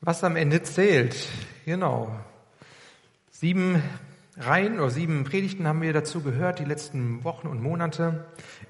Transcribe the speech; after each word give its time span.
Was 0.00 0.22
am 0.22 0.36
Ende 0.36 0.62
zählt, 0.62 1.16
genau. 1.66 2.08
Sieben 3.32 3.82
Reihen 4.36 4.78
oder 4.78 4.90
sieben 4.90 5.24
Predigten 5.24 5.66
haben 5.66 5.82
wir 5.82 5.92
dazu 5.92 6.22
gehört, 6.22 6.60
die 6.60 6.64
letzten 6.64 7.24
Wochen 7.24 7.48
und 7.48 7.60
Monate. 7.60 8.24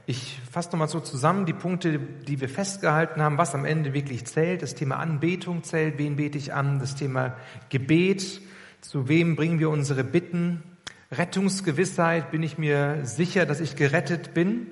Ich 0.06 0.40
fasse 0.50 0.70
nochmal 0.70 0.88
so 0.88 1.00
zusammen 1.00 1.44
die 1.44 1.52
Punkte, 1.52 1.98
die 1.98 2.40
wir 2.40 2.48
festgehalten 2.48 3.20
haben, 3.20 3.36
was 3.36 3.54
am 3.54 3.66
Ende 3.66 3.92
wirklich 3.92 4.24
zählt. 4.24 4.62
Das 4.62 4.74
Thema 4.74 4.96
Anbetung 4.96 5.64
zählt, 5.64 5.98
wen 5.98 6.16
bete 6.16 6.38
ich 6.38 6.54
an, 6.54 6.78
das 6.78 6.94
Thema 6.94 7.36
Gebet, 7.68 8.40
zu 8.80 9.08
wem 9.08 9.36
bringen 9.36 9.58
wir 9.58 9.68
unsere 9.68 10.04
Bitten, 10.04 10.62
Rettungsgewissheit, 11.12 12.30
bin 12.30 12.42
ich 12.42 12.56
mir 12.56 13.00
sicher, 13.02 13.44
dass 13.44 13.60
ich 13.60 13.76
gerettet 13.76 14.32
bin. 14.32 14.68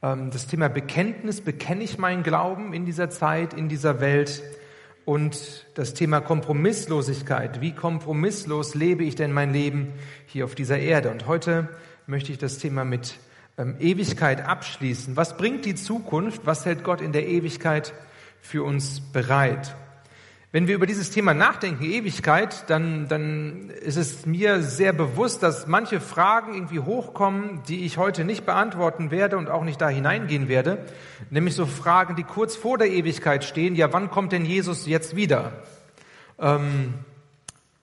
Ähm, 0.00 0.30
das 0.30 0.46
Thema 0.46 0.68
Bekenntnis, 0.68 1.40
bekenne 1.40 1.82
ich 1.82 1.98
meinen 1.98 2.22
Glauben 2.22 2.72
in 2.72 2.86
dieser 2.86 3.10
Zeit, 3.10 3.52
in 3.52 3.68
dieser 3.68 4.00
Welt 4.00 4.44
und 5.04 5.66
das 5.74 5.94
Thema 5.94 6.20
Kompromisslosigkeit. 6.20 7.60
Wie 7.60 7.72
kompromisslos 7.72 8.74
lebe 8.74 9.04
ich 9.04 9.14
denn 9.14 9.32
mein 9.32 9.52
Leben 9.52 9.92
hier 10.26 10.44
auf 10.44 10.54
dieser 10.54 10.78
Erde? 10.78 11.10
Und 11.10 11.26
heute 11.26 11.68
möchte 12.06 12.32
ich 12.32 12.38
das 12.38 12.58
Thema 12.58 12.84
mit 12.84 13.14
ähm, 13.58 13.76
Ewigkeit 13.80 14.44
abschließen. 14.44 15.16
Was 15.16 15.36
bringt 15.36 15.64
die 15.64 15.74
Zukunft? 15.74 16.42
Was 16.44 16.64
hält 16.64 16.84
Gott 16.84 17.00
in 17.00 17.12
der 17.12 17.26
Ewigkeit 17.26 17.92
für 18.40 18.62
uns 18.64 19.00
bereit? 19.00 19.74
Wenn 20.54 20.66
wir 20.66 20.74
über 20.74 20.84
dieses 20.84 21.08
Thema 21.08 21.32
nachdenken, 21.32 21.82
Ewigkeit, 21.82 22.68
dann, 22.68 23.08
dann 23.08 23.70
ist 23.70 23.96
es 23.96 24.26
mir 24.26 24.62
sehr 24.62 24.92
bewusst, 24.92 25.42
dass 25.42 25.66
manche 25.66 25.98
Fragen 25.98 26.52
irgendwie 26.52 26.80
hochkommen, 26.80 27.62
die 27.68 27.86
ich 27.86 27.96
heute 27.96 28.24
nicht 28.24 28.44
beantworten 28.44 29.10
werde 29.10 29.38
und 29.38 29.48
auch 29.48 29.64
nicht 29.64 29.80
da 29.80 29.88
hineingehen 29.88 30.48
werde. 30.48 30.84
Nämlich 31.30 31.54
so 31.54 31.64
Fragen, 31.64 32.16
die 32.16 32.22
kurz 32.22 32.54
vor 32.54 32.76
der 32.76 32.90
Ewigkeit 32.90 33.44
stehen. 33.44 33.74
Ja, 33.76 33.94
wann 33.94 34.10
kommt 34.10 34.32
denn 34.32 34.44
Jesus 34.44 34.86
jetzt 34.86 35.16
wieder? 35.16 35.54
Ähm, 36.38 36.96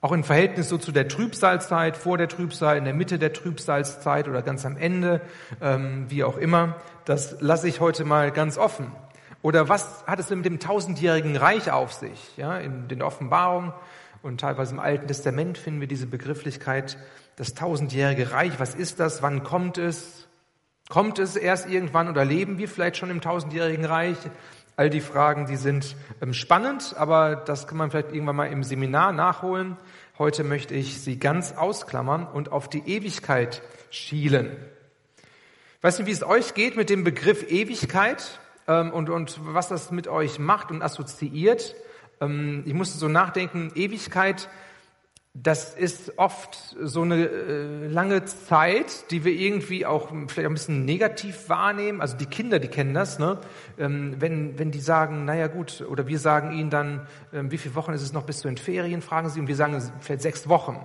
auch 0.00 0.12
im 0.12 0.22
Verhältnis 0.22 0.68
so 0.68 0.78
zu 0.78 0.92
der 0.92 1.08
Trübsalzeit, 1.08 1.96
vor 1.96 2.18
der 2.18 2.28
Trübsal, 2.28 2.76
in 2.76 2.84
der 2.84 2.94
Mitte 2.94 3.18
der 3.18 3.32
Trübsalzeit 3.32 4.28
oder 4.28 4.42
ganz 4.42 4.64
am 4.64 4.76
Ende, 4.76 5.22
ähm, 5.60 6.06
wie 6.08 6.22
auch 6.22 6.36
immer. 6.36 6.76
Das 7.04 7.36
lasse 7.40 7.66
ich 7.66 7.80
heute 7.80 8.04
mal 8.04 8.30
ganz 8.30 8.58
offen. 8.58 8.92
Oder 9.42 9.68
was 9.68 10.04
hat 10.06 10.20
es 10.20 10.28
mit 10.30 10.44
dem 10.44 10.60
tausendjährigen 10.60 11.36
Reich 11.36 11.70
auf 11.70 11.92
sich? 11.92 12.36
Ja, 12.36 12.58
in 12.58 12.88
den 12.88 13.02
Offenbarungen 13.02 13.72
und 14.22 14.40
teilweise 14.40 14.74
im 14.74 14.80
Alten 14.80 15.06
Testament 15.06 15.56
finden 15.56 15.80
wir 15.80 15.88
diese 15.88 16.06
Begrifflichkeit, 16.06 16.98
das 17.36 17.54
tausendjährige 17.54 18.32
Reich. 18.32 18.60
Was 18.60 18.74
ist 18.74 19.00
das? 19.00 19.22
Wann 19.22 19.42
kommt 19.42 19.78
es? 19.78 20.28
Kommt 20.90 21.18
es 21.18 21.36
erst 21.36 21.70
irgendwann 21.70 22.08
oder 22.08 22.24
leben 22.24 22.58
wir 22.58 22.68
vielleicht 22.68 22.96
schon 22.96 23.10
im 23.10 23.20
tausendjährigen 23.20 23.84
Reich? 23.84 24.18
All 24.76 24.90
die 24.90 25.00
Fragen, 25.00 25.46
die 25.46 25.56
sind 25.56 25.96
ähm, 26.20 26.34
spannend, 26.34 26.94
aber 26.96 27.36
das 27.36 27.66
kann 27.66 27.78
man 27.78 27.90
vielleicht 27.90 28.12
irgendwann 28.12 28.36
mal 28.36 28.46
im 28.46 28.62
Seminar 28.62 29.12
nachholen. 29.12 29.76
Heute 30.18 30.42
möchte 30.42 30.74
ich 30.74 31.00
sie 31.00 31.18
ganz 31.18 31.52
ausklammern 31.52 32.26
und 32.26 32.52
auf 32.52 32.68
die 32.68 32.82
Ewigkeit 32.86 33.62
schielen. 33.90 34.56
Ich 35.78 35.82
weiß 35.82 35.98
nicht, 35.98 36.08
wie 36.08 36.12
es 36.12 36.22
euch 36.22 36.54
geht 36.54 36.76
mit 36.76 36.90
dem 36.90 37.04
Begriff 37.04 37.50
Ewigkeit 37.50 38.40
ähm, 38.70 38.92
und, 38.92 39.10
und 39.10 39.40
was 39.42 39.68
das 39.68 39.90
mit 39.90 40.06
euch 40.06 40.38
macht 40.38 40.70
und 40.70 40.80
assoziiert. 40.80 41.74
Ähm, 42.20 42.62
ich 42.64 42.74
musste 42.74 42.98
so 42.98 43.08
nachdenken, 43.08 43.72
Ewigkeit, 43.74 44.48
das 45.32 45.74
ist 45.74 46.18
oft 46.18 46.76
so 46.80 47.02
eine 47.02 47.28
äh, 47.28 47.86
lange 47.86 48.24
Zeit, 48.24 49.10
die 49.10 49.24
wir 49.24 49.32
irgendwie 49.32 49.86
auch 49.86 50.08
vielleicht 50.26 50.48
ein 50.48 50.54
bisschen 50.54 50.84
negativ 50.84 51.48
wahrnehmen. 51.48 52.00
Also 52.00 52.16
die 52.16 52.26
Kinder, 52.26 52.58
die 52.58 52.68
kennen 52.68 52.94
das, 52.94 53.18
ne? 53.18 53.38
Ähm, 53.78 54.16
wenn, 54.18 54.58
wenn 54.58 54.70
die 54.72 54.80
sagen, 54.80 55.24
naja 55.24 55.46
gut, 55.46 55.84
oder 55.88 56.08
wir 56.08 56.18
sagen 56.18 56.52
ihnen 56.52 56.70
dann, 56.70 57.06
ähm, 57.32 57.50
wie 57.50 57.58
viele 57.58 57.76
Wochen 57.76 57.92
ist 57.92 58.02
es 58.02 58.12
noch 58.12 58.24
bis 58.24 58.40
zu 58.40 58.48
den 58.48 58.56
Ferien, 58.56 59.02
fragen 59.02 59.28
sie, 59.30 59.40
und 59.40 59.46
wir 59.46 59.56
sagen 59.56 59.80
vielleicht 60.00 60.22
sechs 60.22 60.48
Wochen. 60.48 60.76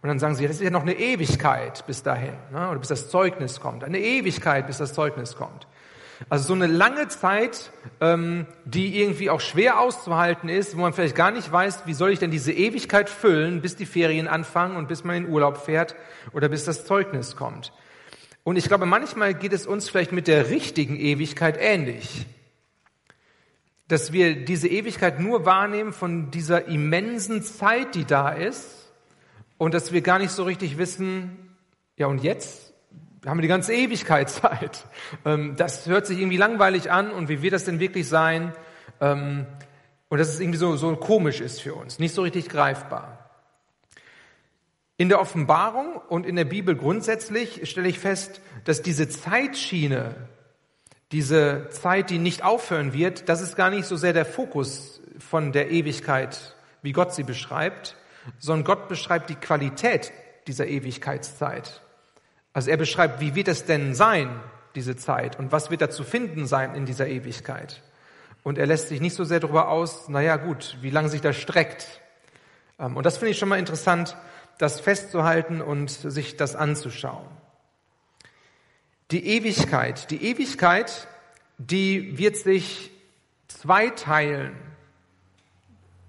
Und 0.00 0.08
dann 0.08 0.18
sagen 0.18 0.34
sie, 0.34 0.46
das 0.46 0.56
ist 0.56 0.62
ja 0.62 0.70
noch 0.70 0.82
eine 0.82 0.98
Ewigkeit 0.98 1.86
bis 1.86 2.02
dahin, 2.02 2.34
ne? 2.50 2.70
oder 2.70 2.78
bis 2.78 2.88
das 2.88 3.08
Zeugnis 3.10 3.60
kommt. 3.60 3.84
Eine 3.84 4.00
Ewigkeit, 4.00 4.66
bis 4.66 4.78
das 4.78 4.94
Zeugnis 4.94 5.36
kommt. 5.36 5.66
Also 6.28 6.48
so 6.48 6.54
eine 6.54 6.66
lange 6.66 7.08
Zeit, 7.08 7.72
ähm, 8.00 8.46
die 8.64 9.00
irgendwie 9.00 9.30
auch 9.30 9.40
schwer 9.40 9.80
auszuhalten 9.80 10.48
ist, 10.48 10.76
wo 10.76 10.80
man 10.80 10.92
vielleicht 10.92 11.16
gar 11.16 11.30
nicht 11.30 11.50
weiß, 11.50 11.86
wie 11.86 11.94
soll 11.94 12.10
ich 12.10 12.18
denn 12.18 12.30
diese 12.30 12.52
Ewigkeit 12.52 13.10
füllen, 13.10 13.60
bis 13.60 13.76
die 13.76 13.86
Ferien 13.86 14.28
anfangen 14.28 14.76
und 14.76 14.88
bis 14.88 15.04
man 15.04 15.16
in 15.16 15.28
Urlaub 15.28 15.58
fährt 15.58 15.94
oder 16.32 16.48
bis 16.48 16.64
das 16.64 16.84
Zeugnis 16.84 17.36
kommt. 17.36 17.72
Und 18.44 18.56
ich 18.56 18.66
glaube, 18.66 18.86
manchmal 18.86 19.34
geht 19.34 19.52
es 19.52 19.66
uns 19.66 19.88
vielleicht 19.88 20.12
mit 20.12 20.26
der 20.26 20.50
richtigen 20.50 20.96
Ewigkeit 20.96 21.56
ähnlich. 21.60 22.26
Dass 23.88 24.12
wir 24.12 24.44
diese 24.44 24.68
Ewigkeit 24.68 25.20
nur 25.20 25.44
wahrnehmen 25.44 25.92
von 25.92 26.30
dieser 26.30 26.66
immensen 26.66 27.42
Zeit, 27.42 27.94
die 27.94 28.04
da 28.04 28.30
ist 28.30 28.90
und 29.58 29.74
dass 29.74 29.92
wir 29.92 30.00
gar 30.00 30.18
nicht 30.18 30.32
so 30.32 30.44
richtig 30.44 30.78
wissen, 30.78 31.56
ja 31.96 32.06
und 32.06 32.22
jetzt? 32.22 32.71
Wir 33.22 33.30
haben 33.30 33.40
die 33.40 33.48
ganze 33.48 33.72
Ewigkeit 33.72 34.30
Zeit. 34.30 34.84
Ähm, 35.24 35.54
das 35.56 35.86
hört 35.86 36.06
sich 36.06 36.18
irgendwie 36.18 36.36
langweilig 36.36 36.90
an 36.90 37.10
und 37.10 37.28
wie 37.28 37.40
wird 37.40 37.54
das 37.54 37.64
denn 37.64 37.78
wirklich 37.78 38.08
sein? 38.08 38.52
Ähm, 39.00 39.46
und 40.08 40.18
dass 40.18 40.28
es 40.28 40.40
irgendwie 40.40 40.58
so, 40.58 40.76
so 40.76 40.94
komisch 40.96 41.40
ist 41.40 41.62
für 41.62 41.74
uns, 41.74 41.98
nicht 41.98 42.14
so 42.14 42.22
richtig 42.22 42.48
greifbar. 42.48 43.30
In 44.96 45.08
der 45.08 45.20
Offenbarung 45.20 45.96
und 46.08 46.26
in 46.26 46.36
der 46.36 46.44
Bibel 46.44 46.76
grundsätzlich 46.76 47.68
stelle 47.70 47.88
ich 47.88 47.98
fest, 47.98 48.40
dass 48.64 48.82
diese 48.82 49.08
Zeitschiene, 49.08 50.14
diese 51.12 51.68
Zeit, 51.70 52.10
die 52.10 52.18
nicht 52.18 52.44
aufhören 52.44 52.92
wird, 52.92 53.28
das 53.28 53.40
ist 53.40 53.56
gar 53.56 53.70
nicht 53.70 53.86
so 53.86 53.96
sehr 53.96 54.12
der 54.12 54.26
Fokus 54.26 55.00
von 55.18 55.52
der 55.52 55.70
Ewigkeit, 55.70 56.56
wie 56.82 56.92
Gott 56.92 57.14
sie 57.14 57.22
beschreibt, 57.22 57.96
sondern 58.38 58.64
Gott 58.64 58.88
beschreibt 58.88 59.30
die 59.30 59.34
Qualität 59.34 60.12
dieser 60.46 60.66
Ewigkeitszeit. 60.66 61.82
Also 62.52 62.70
er 62.70 62.76
beschreibt, 62.76 63.20
wie 63.20 63.34
wird 63.34 63.48
es 63.48 63.64
denn 63.64 63.94
sein, 63.94 64.40
diese 64.74 64.96
Zeit, 64.96 65.38
und 65.38 65.52
was 65.52 65.70
wird 65.70 65.80
da 65.80 65.90
zu 65.90 66.04
finden 66.04 66.46
sein 66.46 66.74
in 66.74 66.86
dieser 66.86 67.06
Ewigkeit. 67.06 67.82
Und 68.42 68.58
er 68.58 68.66
lässt 68.66 68.88
sich 68.88 69.00
nicht 69.00 69.14
so 69.14 69.24
sehr 69.24 69.40
darüber 69.40 69.68
aus, 69.68 70.08
naja 70.08 70.36
gut, 70.36 70.76
wie 70.80 70.90
lange 70.90 71.08
sich 71.08 71.20
das 71.20 71.36
streckt. 71.36 72.00
Ähm, 72.78 72.96
und 72.96 73.06
das 73.06 73.18
finde 73.18 73.32
ich 73.32 73.38
schon 73.38 73.48
mal 73.48 73.58
interessant, 73.58 74.16
das 74.58 74.80
festzuhalten 74.80 75.60
und 75.60 75.90
sich 75.90 76.36
das 76.36 76.56
anzuschauen. 76.56 77.26
Die 79.10 79.26
Ewigkeit, 79.26 80.10
die 80.10 80.24
Ewigkeit, 80.24 81.06
die 81.58 82.18
wird 82.18 82.36
sich 82.36 82.90
zweiteilen. 83.48 84.54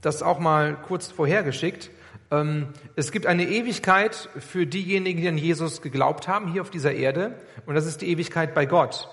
Das 0.01 0.23
auch 0.23 0.39
mal 0.39 0.75
kurz 0.75 1.11
vorhergeschickt. 1.11 1.91
Ähm, 2.33 2.69
es 2.95 3.11
gibt 3.11 3.27
eine 3.27 3.47
Ewigkeit 3.47 4.27
für 4.39 4.65
diejenigen, 4.65 5.21
die 5.21 5.27
an 5.27 5.37
Jesus 5.37 5.81
geglaubt 5.81 6.27
haben, 6.27 6.51
hier 6.51 6.61
auf 6.63 6.71
dieser 6.71 6.93
Erde. 6.93 7.39
Und 7.67 7.75
das 7.75 7.85
ist 7.85 8.01
die 8.01 8.09
Ewigkeit 8.09 8.55
bei 8.55 8.65
Gott. 8.65 9.07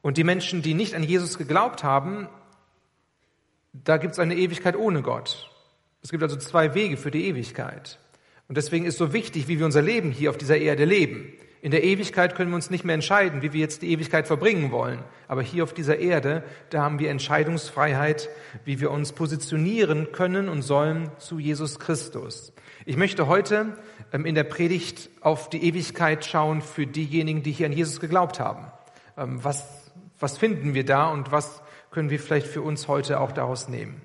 Und 0.00 0.16
die 0.16 0.24
Menschen, 0.24 0.62
die 0.62 0.72
nicht 0.72 0.94
an 0.94 1.02
Jesus 1.02 1.36
geglaubt 1.36 1.84
haben, 1.84 2.28
da 3.74 3.98
gibt 3.98 4.14
es 4.14 4.18
eine 4.18 4.34
Ewigkeit 4.34 4.76
ohne 4.76 5.02
Gott. 5.02 5.50
Es 6.02 6.10
gibt 6.10 6.22
also 6.22 6.36
zwei 6.36 6.74
Wege 6.74 6.96
für 6.96 7.10
die 7.10 7.26
Ewigkeit. 7.26 7.98
Und 8.48 8.56
deswegen 8.56 8.86
ist 8.86 8.96
so 8.96 9.12
wichtig, 9.12 9.46
wie 9.48 9.58
wir 9.58 9.66
unser 9.66 9.82
Leben 9.82 10.10
hier 10.10 10.30
auf 10.30 10.38
dieser 10.38 10.56
Erde 10.56 10.86
leben. 10.86 11.34
In 11.60 11.72
der 11.72 11.82
Ewigkeit 11.82 12.36
können 12.36 12.50
wir 12.50 12.56
uns 12.56 12.70
nicht 12.70 12.84
mehr 12.84 12.94
entscheiden, 12.94 13.42
wie 13.42 13.52
wir 13.52 13.60
jetzt 13.60 13.82
die 13.82 13.90
Ewigkeit 13.90 14.26
verbringen 14.26 14.70
wollen. 14.70 15.00
Aber 15.26 15.42
hier 15.42 15.64
auf 15.64 15.74
dieser 15.74 15.98
Erde, 15.98 16.44
da 16.70 16.82
haben 16.82 17.00
wir 17.00 17.10
Entscheidungsfreiheit, 17.10 18.28
wie 18.64 18.80
wir 18.80 18.90
uns 18.92 19.12
positionieren 19.12 20.12
können 20.12 20.48
und 20.48 20.62
sollen 20.62 21.10
zu 21.18 21.38
Jesus 21.38 21.80
Christus. 21.80 22.52
Ich 22.86 22.96
möchte 22.96 23.26
heute 23.26 23.76
ähm, 24.12 24.24
in 24.24 24.34
der 24.34 24.44
Predigt 24.44 25.10
auf 25.20 25.50
die 25.50 25.64
Ewigkeit 25.64 26.24
schauen 26.24 26.62
für 26.62 26.86
diejenigen, 26.86 27.42
die 27.42 27.52
hier 27.52 27.66
an 27.66 27.72
Jesus 27.72 27.98
geglaubt 27.98 28.38
haben. 28.38 28.70
Ähm, 29.16 29.42
was, 29.42 29.90
was 30.20 30.38
finden 30.38 30.74
wir 30.74 30.84
da 30.84 31.08
und 31.08 31.32
was 31.32 31.60
können 31.90 32.08
wir 32.08 32.20
vielleicht 32.20 32.46
für 32.46 32.62
uns 32.62 32.86
heute 32.86 33.18
auch 33.20 33.32
daraus 33.32 33.68
nehmen? 33.68 34.00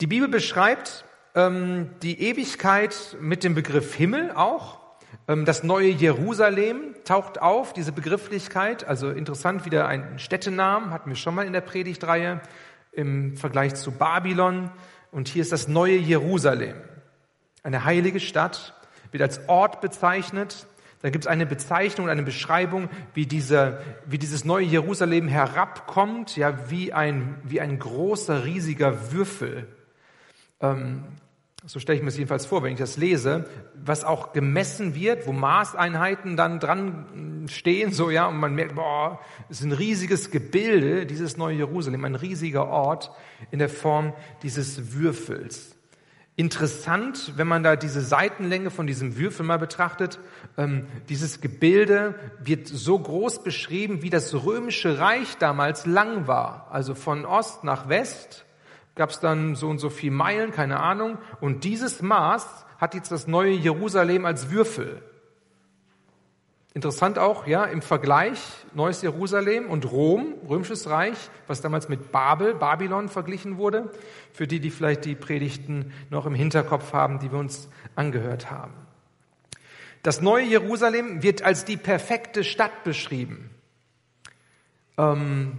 Die 0.00 0.06
Bibel 0.06 0.28
beschreibt 0.28 1.04
ähm, 1.34 1.90
die 2.02 2.20
Ewigkeit 2.22 3.16
mit 3.20 3.44
dem 3.44 3.54
Begriff 3.54 3.94
Himmel 3.94 4.32
auch. 4.32 4.77
Ähm, 5.28 5.44
das 5.44 5.62
neue 5.62 5.90
Jerusalem 5.90 6.94
taucht 7.04 7.40
auf, 7.40 7.72
diese 7.72 7.92
Begrifflichkeit, 7.92 8.84
also 8.84 9.10
interessant 9.10 9.64
wieder 9.66 9.86
ein 9.86 10.18
Städtenamen, 10.18 10.90
hatten 10.90 11.10
wir 11.10 11.16
schon 11.16 11.34
mal 11.34 11.46
in 11.46 11.52
der 11.52 11.60
Predigtreihe 11.60 12.40
im 12.92 13.36
Vergleich 13.36 13.74
zu 13.74 13.92
Babylon. 13.92 14.70
Und 15.12 15.28
hier 15.28 15.42
ist 15.42 15.52
das 15.52 15.68
neue 15.68 15.96
Jerusalem, 15.96 16.76
eine 17.62 17.84
heilige 17.84 18.20
Stadt, 18.20 18.74
wird 19.12 19.22
als 19.22 19.48
Ort 19.48 19.80
bezeichnet. 19.80 20.66
Da 21.00 21.10
gibt 21.10 21.24
es 21.24 21.28
eine 21.28 21.46
Bezeichnung, 21.46 22.08
eine 22.08 22.24
Beschreibung, 22.24 22.88
wie, 23.14 23.26
diese, 23.26 23.80
wie 24.06 24.18
dieses 24.18 24.44
neue 24.44 24.64
Jerusalem 24.64 25.28
herabkommt, 25.28 26.36
ja, 26.36 26.70
wie 26.70 26.92
ein, 26.92 27.36
wie 27.44 27.60
ein 27.60 27.78
großer, 27.78 28.44
riesiger 28.44 29.12
Würfel. 29.12 29.68
Ähm, 30.60 31.04
so 31.66 31.80
stelle 31.80 31.96
ich 31.96 32.02
mir 32.02 32.08
es 32.08 32.16
jedenfalls 32.16 32.46
vor, 32.46 32.62
wenn 32.62 32.72
ich 32.72 32.78
das 32.78 32.96
lese, 32.96 33.44
was 33.74 34.04
auch 34.04 34.32
gemessen 34.32 34.94
wird, 34.94 35.26
wo 35.26 35.32
Maßeinheiten 35.32 36.36
dann 36.36 36.60
dran 36.60 37.46
stehen, 37.48 37.92
so 37.92 38.10
ja, 38.10 38.26
und 38.26 38.38
man 38.38 38.54
merkt, 38.54 38.76
boah, 38.76 39.20
es 39.50 39.60
ist 39.60 39.66
ein 39.66 39.72
riesiges 39.72 40.30
Gebilde, 40.30 41.04
dieses 41.04 41.36
neue 41.36 41.56
Jerusalem, 41.56 42.04
ein 42.04 42.14
riesiger 42.14 42.68
Ort 42.68 43.10
in 43.50 43.58
der 43.58 43.68
Form 43.68 44.12
dieses 44.42 44.92
Würfels. 44.92 45.74
Interessant, 46.36 47.32
wenn 47.34 47.48
man 47.48 47.64
da 47.64 47.74
diese 47.74 48.00
Seitenlänge 48.00 48.70
von 48.70 48.86
diesem 48.86 49.16
Würfel 49.18 49.44
mal 49.44 49.58
betrachtet, 49.58 50.20
ähm, 50.56 50.86
dieses 51.08 51.40
Gebilde 51.40 52.14
wird 52.38 52.68
so 52.68 52.96
groß 52.96 53.42
beschrieben, 53.42 54.02
wie 54.02 54.10
das 54.10 54.32
römische 54.32 55.00
Reich 55.00 55.36
damals 55.38 55.84
lang 55.84 56.28
war, 56.28 56.68
also 56.70 56.94
von 56.94 57.24
Ost 57.24 57.64
nach 57.64 57.88
West 57.88 58.44
gab 58.98 59.10
es 59.10 59.20
dann 59.20 59.54
so 59.54 59.68
und 59.68 59.78
so 59.78 59.88
viel 59.88 60.10
Meilen, 60.10 60.50
keine 60.50 60.80
Ahnung. 60.80 61.16
Und 61.40 61.64
dieses 61.64 62.02
Maß 62.02 62.66
hat 62.76 62.94
jetzt 62.94 63.10
das 63.10 63.26
neue 63.26 63.52
Jerusalem 63.52 64.26
als 64.26 64.50
Würfel. 64.50 65.02
Interessant 66.74 67.18
auch, 67.18 67.46
ja, 67.46 67.64
im 67.64 67.80
Vergleich 67.80 68.40
neues 68.74 69.00
Jerusalem 69.00 69.70
und 69.70 69.90
Rom, 69.90 70.34
römisches 70.48 70.88
Reich, 70.88 71.16
was 71.46 71.60
damals 71.60 71.88
mit 71.88 72.12
Babel, 72.12 72.54
Babylon 72.54 73.08
verglichen 73.08 73.56
wurde, 73.56 73.90
für 74.32 74.46
die, 74.46 74.60
die 74.60 74.70
vielleicht 74.70 75.04
die 75.04 75.14
Predigten 75.14 75.92
noch 76.10 76.26
im 76.26 76.34
Hinterkopf 76.34 76.92
haben, 76.92 77.20
die 77.20 77.32
wir 77.32 77.38
uns 77.38 77.68
angehört 77.96 78.50
haben. 78.50 78.74
Das 80.02 80.20
neue 80.20 80.44
Jerusalem 80.44 81.22
wird 81.22 81.42
als 81.42 81.64
die 81.64 81.76
perfekte 81.76 82.44
Stadt 82.44 82.84
beschrieben. 82.84 83.50
Ähm, 84.96 85.58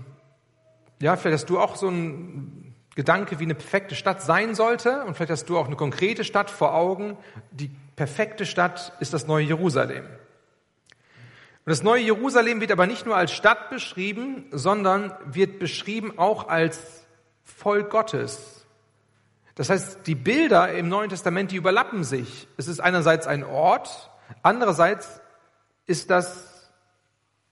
ja, 1.02 1.16
vielleicht 1.16 1.42
hast 1.42 1.50
du 1.50 1.60
auch 1.60 1.76
so 1.76 1.90
ein 1.90 2.69
Gedanke, 2.96 3.40
wie 3.40 3.44
eine 3.44 3.56
perfekte 3.56 3.96
Stadt 3.96 4.22
sein 4.22 4.56
sollte. 4.56 5.04
Und 5.06 5.16
vielleicht 5.16 5.32
hast 5.32 5.50
du 5.50 5.58
auch 5.58 5.68
eine 5.68 5.76
konkrete 5.76 6.24
Stadt 6.24 6.50
vor 6.50 6.74
Augen. 6.74 7.18
Die 7.52 7.72
perfekte 7.96 8.46
Stadt 8.46 8.94
ist 9.00 9.14
das 9.14 9.28
neue 9.28 9.46
Jerusalem. 9.46 10.06
Und 10.06 11.72
das 11.72 11.84
neue 11.84 12.02
Jerusalem 12.02 12.62
wird 12.62 12.72
aber 12.72 12.88
nicht 12.88 13.06
nur 13.06 13.16
als 13.16 13.32
Stadt 13.32 13.70
beschrieben, 13.70 14.46
sondern 14.52 15.14
wird 15.26 15.60
beschrieben 15.60 16.18
auch 16.18 16.48
als 16.48 17.06
Volk 17.44 17.90
Gottes. 17.90 18.66
Das 19.56 19.70
heißt, 19.70 20.08
die 20.08 20.16
Bilder 20.16 20.72
im 20.72 20.88
Neuen 20.88 21.10
Testament, 21.10 21.52
die 21.52 21.58
überlappen 21.58 22.04
sich. 22.04 22.48
Es 22.58 22.68
ist 22.68 22.80
einerseits 22.80 23.28
ein 23.28 23.44
Ort, 23.44 24.10
andererseits 24.42 25.20
ist 25.86 26.10
das 26.10 26.72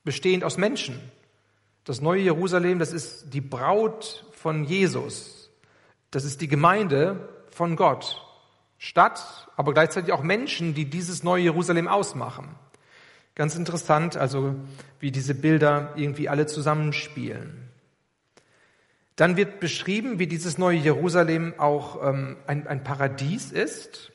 bestehend 0.04 0.46
aus 0.46 0.58
Menschen. 0.58 1.00
Das 1.84 2.02
neue 2.02 2.22
Jerusalem, 2.22 2.80
das 2.80 2.94
ist 2.94 3.34
die 3.34 3.42
Braut 3.42 4.26
von 4.38 4.64
Jesus. 4.64 5.50
Das 6.12 6.24
ist 6.24 6.42
die 6.42 6.48
Gemeinde 6.48 7.28
von 7.50 7.76
Gott. 7.76 8.24
Stadt, 8.78 9.50
aber 9.56 9.74
gleichzeitig 9.74 10.14
auch 10.14 10.22
Menschen, 10.22 10.76
die 10.76 10.86
dieses 10.86 11.24
neue 11.24 11.44
Jerusalem 11.44 11.88
ausmachen. 11.88 12.56
Ganz 13.34 13.56
interessant, 13.56 14.16
also 14.16 14.56
wie 15.00 15.12
diese 15.12 15.34
Bilder 15.36 15.94
irgendwie 15.96 16.30
alle 16.30 16.46
zusammenspielen. 16.46 17.70
Dann 19.16 19.36
wird 19.36 19.60
beschrieben, 19.60 20.20
wie 20.20 20.28
dieses 20.28 20.60
neue 20.60 20.78
Jerusalem 20.78 21.56
auch 21.58 22.08
ähm, 22.08 22.38
ein, 22.46 22.68
ein, 22.68 22.84
Paradies 22.84 23.52
ist, 23.52 24.12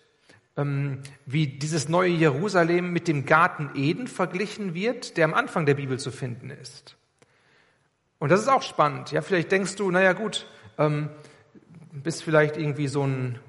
ähm, 0.56 1.00
wie 1.26 1.48
dieses 1.48 1.88
neue 1.88 2.10
Jerusalem 2.10 2.92
mit 2.92 3.08
dem 3.08 3.26
Garten 3.26 3.70
Eden 3.74 4.06
verglichen 4.06 4.74
wird, 4.74 5.16
der 5.16 5.24
am 5.24 5.34
Anfang 5.34 5.66
der 5.66 5.74
Bibel 5.74 5.98
zu 5.98 6.12
finden 6.12 6.50
ist. 6.50 6.96
Und 8.22 8.28
das 8.28 8.40
ist 8.40 8.46
auch 8.46 8.62
spannend. 8.62 9.10
Ja, 9.10 9.20
vielleicht 9.20 9.50
denkst 9.50 9.74
du, 9.74 9.90
naja 9.90 10.12
gut, 10.12 10.46
ähm, 10.78 11.08
bist 11.90 12.22
vielleicht 12.22 12.56
irgendwie 12.56 12.86
so 12.86 13.02
ein 13.02 13.40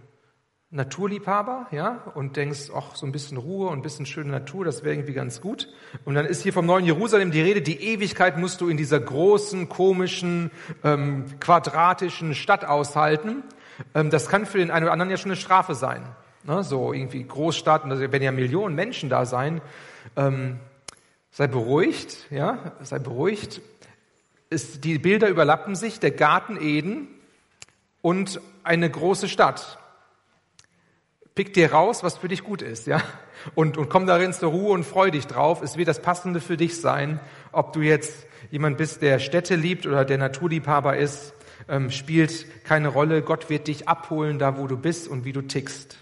Naturliebhaber, 0.71 1.67
ja, 1.69 2.11
und 2.15 2.37
denkst, 2.37 2.71
ach, 2.75 2.95
so 2.95 3.05
ein 3.05 3.11
bisschen 3.11 3.37
Ruhe 3.37 3.67
und 3.67 3.77
ein 3.77 3.81
bisschen 3.83 4.07
schöne 4.07 4.31
Natur, 4.31 4.65
das 4.65 4.83
wäre 4.83 4.95
irgendwie 4.95 5.13
ganz 5.13 5.41
gut. 5.41 5.71
Und 6.05 6.15
dann 6.15 6.25
ist 6.25 6.41
hier 6.41 6.53
vom 6.53 6.65
neuen 6.65 6.85
Jerusalem 6.85 7.29
die 7.29 7.43
Rede, 7.43 7.61
die 7.61 7.83
Ewigkeit 7.83 8.39
musst 8.39 8.61
du 8.61 8.67
in 8.67 8.77
dieser 8.77 8.99
großen, 8.99 9.69
komischen, 9.69 10.49
ähm, 10.83 11.25
quadratischen 11.39 12.33
Stadt 12.33 12.65
aushalten. 12.65 13.43
Ähm, 13.93 14.09
das 14.09 14.27
kann 14.27 14.47
für 14.47 14.57
den 14.57 14.71
einen 14.71 14.85
oder 14.85 14.93
anderen 14.93 15.11
ja 15.11 15.17
schon 15.17 15.29
eine 15.29 15.39
Strafe 15.39 15.75
sein. 15.75 16.01
Ne? 16.45 16.63
So 16.63 16.93
irgendwie 16.93 17.23
Großstadt, 17.23 17.83
und 17.83 17.91
da 17.91 17.99
werden 17.99 18.23
ja 18.23 18.31
Millionen 18.31 18.73
Menschen 18.73 19.07
da 19.07 19.27
sein. 19.27 19.61
Ähm, 20.15 20.57
sei 21.29 21.47
beruhigt, 21.47 22.27
ja, 22.29 22.73
sei 22.81 22.97
beruhigt. 22.99 23.61
Ist, 24.53 24.83
die 24.83 24.99
Bilder 24.99 25.27
überlappen 25.27 25.75
sich. 25.75 25.99
Der 25.99 26.11
Garten 26.11 26.57
Eden 26.61 27.07
und 28.01 28.39
eine 28.63 28.89
große 28.89 29.27
Stadt. 29.27 29.79
Pick 31.35 31.53
dir 31.53 31.71
raus, 31.71 32.03
was 32.03 32.17
für 32.17 32.27
dich 32.27 32.43
gut 32.43 32.61
ist, 32.61 32.85
ja? 32.85 33.01
Und, 33.55 33.77
und 33.77 33.89
komm 33.89 34.05
darin 34.05 34.31
zur 34.31 34.51
Ruhe 34.51 34.71
und 34.71 34.83
freu 34.83 35.09
dich 35.09 35.25
drauf. 35.25 35.61
Es 35.63 35.75
wird 35.75 35.87
das 35.87 36.01
Passende 36.01 36.39
für 36.39 36.55
dich 36.55 36.79
sein. 36.79 37.19
Ob 37.51 37.73
du 37.73 37.81
jetzt 37.81 38.27
jemand 38.51 38.77
bist, 38.77 39.01
der 39.01 39.19
Städte 39.19 39.55
liebt 39.55 39.87
oder 39.87 40.05
der 40.05 40.17
Naturliebhaber 40.17 40.95
ist, 40.95 41.33
ähm, 41.67 41.89
spielt 41.89 42.63
keine 42.63 42.89
Rolle. 42.89 43.21
Gott 43.21 43.49
wird 43.49 43.67
dich 43.67 43.87
abholen, 43.87 44.37
da 44.37 44.57
wo 44.57 44.67
du 44.67 44.77
bist 44.77 45.07
und 45.07 45.25
wie 45.25 45.33
du 45.33 45.41
tickst. 45.41 45.97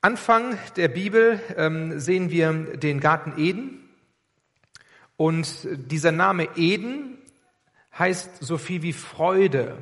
Anfang 0.00 0.58
der 0.74 0.88
Bibel 0.88 1.40
ähm, 1.56 2.00
sehen 2.00 2.30
wir 2.30 2.52
den 2.52 2.98
Garten 2.98 3.34
Eden. 3.38 3.81
Und 5.22 5.68
dieser 5.72 6.10
Name 6.10 6.48
Eden 6.56 7.16
heißt 7.96 8.38
so 8.40 8.58
viel 8.58 8.82
wie 8.82 8.92
Freude. 8.92 9.78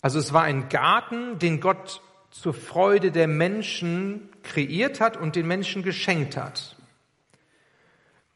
Also 0.00 0.18
es 0.18 0.32
war 0.32 0.42
ein 0.44 0.70
Garten, 0.70 1.38
den 1.38 1.60
Gott 1.60 2.00
zur 2.30 2.54
Freude 2.54 3.12
der 3.12 3.28
Menschen 3.28 4.30
kreiert 4.42 5.02
hat 5.02 5.18
und 5.18 5.36
den 5.36 5.46
Menschen 5.46 5.82
geschenkt 5.82 6.38
hat. 6.38 6.76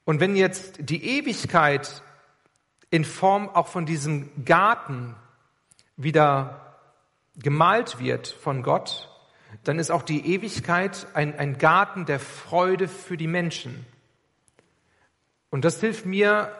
Und 0.04 0.20
wenn 0.20 0.36
jetzt 0.36 0.80
die 0.80 1.02
Ewigkeit 1.02 2.02
in 2.90 3.06
Form 3.06 3.48
auch 3.48 3.68
von 3.68 3.86
diesem 3.86 4.44
Garten 4.44 5.16
wieder 5.96 6.76
gemalt 7.36 8.00
wird 8.00 8.28
von 8.28 8.62
Gott, 8.62 9.08
dann 9.64 9.78
ist 9.78 9.90
auch 9.90 10.02
die 10.02 10.34
Ewigkeit 10.34 11.06
ein, 11.14 11.38
ein 11.38 11.56
Garten 11.56 12.04
der 12.04 12.20
Freude 12.20 12.86
für 12.86 13.16
die 13.16 13.28
Menschen. 13.28 13.86
Und 15.52 15.66
das 15.66 15.80
hilft 15.80 16.06
mir 16.06 16.50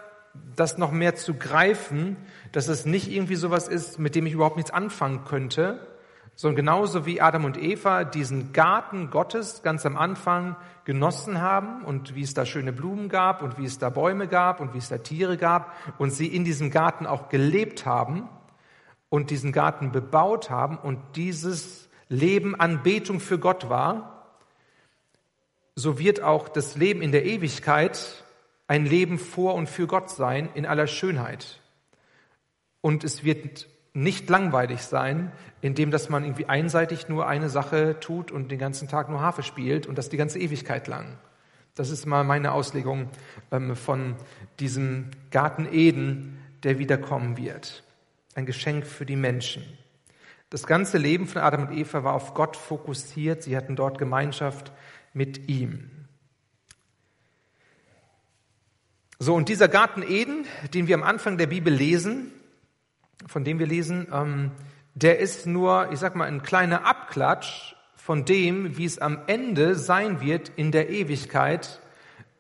das 0.55 0.77
noch 0.77 0.93
mehr 0.93 1.15
zu 1.15 1.33
greifen, 1.33 2.19
dass 2.53 2.69
es 2.69 2.85
nicht 2.85 3.11
irgendwie 3.11 3.37
sowas 3.37 3.67
ist, 3.67 3.99
mit 3.99 4.15
dem 4.15 4.27
ich 4.27 4.35
überhaupt 4.35 4.57
nichts 4.57 4.71
anfangen 4.71 5.25
könnte, 5.25 5.87
sondern 6.35 6.57
genauso 6.57 7.07
wie 7.07 7.19
Adam 7.23 7.47
und 7.47 7.57
Eva 7.57 8.05
diesen 8.05 8.53
Garten 8.53 9.09
Gottes 9.09 9.63
ganz 9.63 9.87
am 9.87 9.97
Anfang 9.97 10.57
genossen 10.85 11.41
haben 11.41 11.83
und 11.85 12.15
wie 12.15 12.23
es 12.23 12.35
da 12.35 12.45
schöne 12.45 12.75
Blumen 12.75 13.09
gab 13.09 13.41
und 13.41 13.57
wie 13.57 13.65
es 13.65 13.79
da 13.79 13.89
Bäume 13.89 14.29
gab 14.29 14.61
und 14.61 14.75
wie 14.75 14.79
es 14.79 14.91
da 14.91 14.99
Tiere 14.99 15.39
gab 15.39 15.75
und 15.99 16.11
sie 16.11 16.27
in 16.27 16.45
diesem 16.45 16.71
Garten 16.71 17.07
auch 17.07 17.31
gelebt 17.31 17.87
haben 17.87 18.29
und 19.09 19.31
diesen 19.31 19.53
Garten 19.53 19.91
bebaut 19.91 20.51
haben 20.51 20.77
und 20.77 20.99
dieses 21.17 21.89
Leben 22.11 22.61
Anbetung 22.61 23.21
für 23.21 23.39
Gott 23.39 23.71
war, 23.71 24.27
so 25.77 25.99
wird 25.99 26.23
auch 26.23 26.51
das 26.51 26.77
Leben 26.77 27.01
in 27.01 27.13
der 27.13 27.25
Ewigkeit 27.25 28.22
ein 28.73 28.87
Leben 28.87 29.19
vor 29.19 29.55
und 29.55 29.69
für 29.69 29.87
Gott 29.87 30.09
sein 30.09 30.49
in 30.55 30.65
aller 30.65 30.87
Schönheit. 30.87 31.61
Und 32.81 33.05
es 33.05 33.23
wird 33.23 33.69
nicht 33.93 34.31
langweilig 34.31 34.81
sein, 34.81 35.31
indem 35.61 35.91
dass 35.91 36.09
man 36.09 36.25
irgendwie 36.25 36.47
einseitig 36.47 37.07
nur 37.07 37.27
eine 37.27 37.51
Sache 37.51 38.01
tut 38.01 38.31
und 38.31 38.51
den 38.51 38.59
ganzen 38.59 38.89
Tag 38.89 39.11
nur 39.11 39.21
Harfe 39.21 39.43
spielt 39.43 39.87
und 39.87 39.99
das 39.99 40.09
die 40.09 40.17
ganze 40.17 40.39
Ewigkeit 40.39 40.89
lang. 40.89 41.19
Das 41.75 41.91
ist 41.91 42.07
mal 42.07 42.25
meine 42.25 42.53
Auslegung 42.53 43.11
ähm, 43.51 43.77
von 43.77 44.17
diesem 44.59 45.11
Garten 45.31 45.69
Eden, 45.71 46.39
der 46.63 46.79
wiederkommen 46.79 47.37
wird. 47.37 47.85
Ein 48.35 48.47
Geschenk 48.47 48.87
für 48.87 49.05
die 49.05 49.17
Menschen. 49.17 49.65
Das 50.49 50.67
ganze 50.67 50.97
Leben 50.97 51.27
von 51.27 51.43
Adam 51.43 51.69
und 51.69 51.77
Eva 51.77 52.05
war 52.05 52.15
auf 52.15 52.33
Gott 52.33 52.57
fokussiert. 52.57 53.43
Sie 53.43 53.55
hatten 53.55 53.77
dort 53.77 53.99
Gemeinschaft 53.99 54.73
mit 55.13 55.51
ihm. 55.51 55.91
So, 59.23 59.37
und 59.37 59.49
dieser 59.49 59.69
Garten 59.69 60.03
Eden, 60.03 60.47
den 60.75 60.89
wir 60.89 60.97
am 60.97 61.05
Anfang 61.05 61.39
der 61.39 61.47
Bibel 61.47 61.73
lesen, 61.73 62.33
von 63.25 63.45
dem 63.45 63.61
wir 63.61 63.69
lesen, 63.69 64.09
ähm, 64.13 64.51
der 64.95 65.21
ist 65.21 65.47
nur, 65.47 65.93
ich 65.93 66.01
sag 66.01 66.17
mal, 66.17 66.25
ein 66.25 66.43
kleiner 66.43 66.85
Abklatsch 66.85 67.77
von 67.95 68.25
dem, 68.25 68.77
wie 68.77 68.85
es 68.85 68.99
am 68.99 69.21
Ende 69.29 69.77
sein 69.77 70.21
wird 70.21 70.51
in 70.57 70.73
der 70.73 70.91
Ewigkeit, 70.91 71.81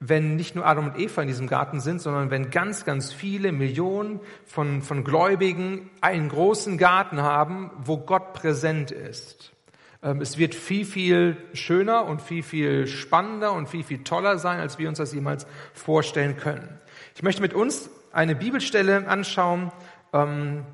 wenn 0.00 0.34
nicht 0.34 0.56
nur 0.56 0.66
Adam 0.66 0.88
und 0.88 0.98
Eva 0.98 1.22
in 1.22 1.28
diesem 1.28 1.46
Garten 1.46 1.78
sind, 1.78 2.00
sondern 2.00 2.32
wenn 2.32 2.50
ganz, 2.50 2.84
ganz 2.84 3.12
viele 3.12 3.52
Millionen 3.52 4.18
von, 4.44 4.82
von 4.82 5.04
Gläubigen 5.04 5.88
einen 6.00 6.30
großen 6.30 6.78
Garten 6.78 7.22
haben, 7.22 7.70
wo 7.84 7.98
Gott 7.98 8.32
präsent 8.32 8.90
ist. 8.90 9.51
Ähm, 10.02 10.20
es 10.20 10.38
wird 10.38 10.54
viel, 10.54 10.84
viel 10.84 11.36
schöner 11.52 12.06
und 12.06 12.20
viel, 12.20 12.42
viel 12.42 12.86
spannender 12.86 13.52
und 13.52 13.68
viel, 13.68 13.84
viel 13.84 14.02
toller 14.02 14.38
sein, 14.38 14.58
als 14.60 14.78
wir 14.78 14.88
uns 14.88 14.98
das 14.98 15.12
jemals 15.12 15.46
vorstellen 15.72 16.36
können. 16.36 16.80
Ich 17.14 17.22
möchte 17.22 17.42
mit 17.42 17.54
uns 17.54 17.90
eine 18.12 18.34
Bibelstelle 18.34 19.08
anschauen 19.08 19.72
ähm, 20.12 20.64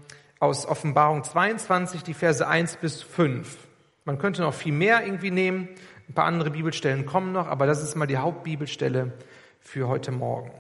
aus 0.41 0.67
Offenbarung 0.67 1.25
22, 1.25 2.03
die 2.03 2.15
Verse 2.15 2.47
1 2.47 2.77
bis 2.77 3.03
5. 3.03 3.57
Man 4.05 4.19
könnte 4.19 4.43
noch 4.43 4.55
viel 4.55 4.73
mehr 4.73 5.05
irgendwie 5.05 5.31
nehmen. 5.31 5.69
Ein 6.09 6.15
paar 6.15 6.25
andere 6.25 6.51
Bibelstellen 6.51 7.05
kommen 7.05 7.33
noch, 7.33 7.47
aber 7.47 7.67
das 7.67 7.83
ist 7.83 7.95
mal 7.95 8.07
die 8.07 8.17
Hauptbibelstelle 8.17 9.13
für 9.61 9.89
heute 9.89 10.11
Morgen. 10.11 10.51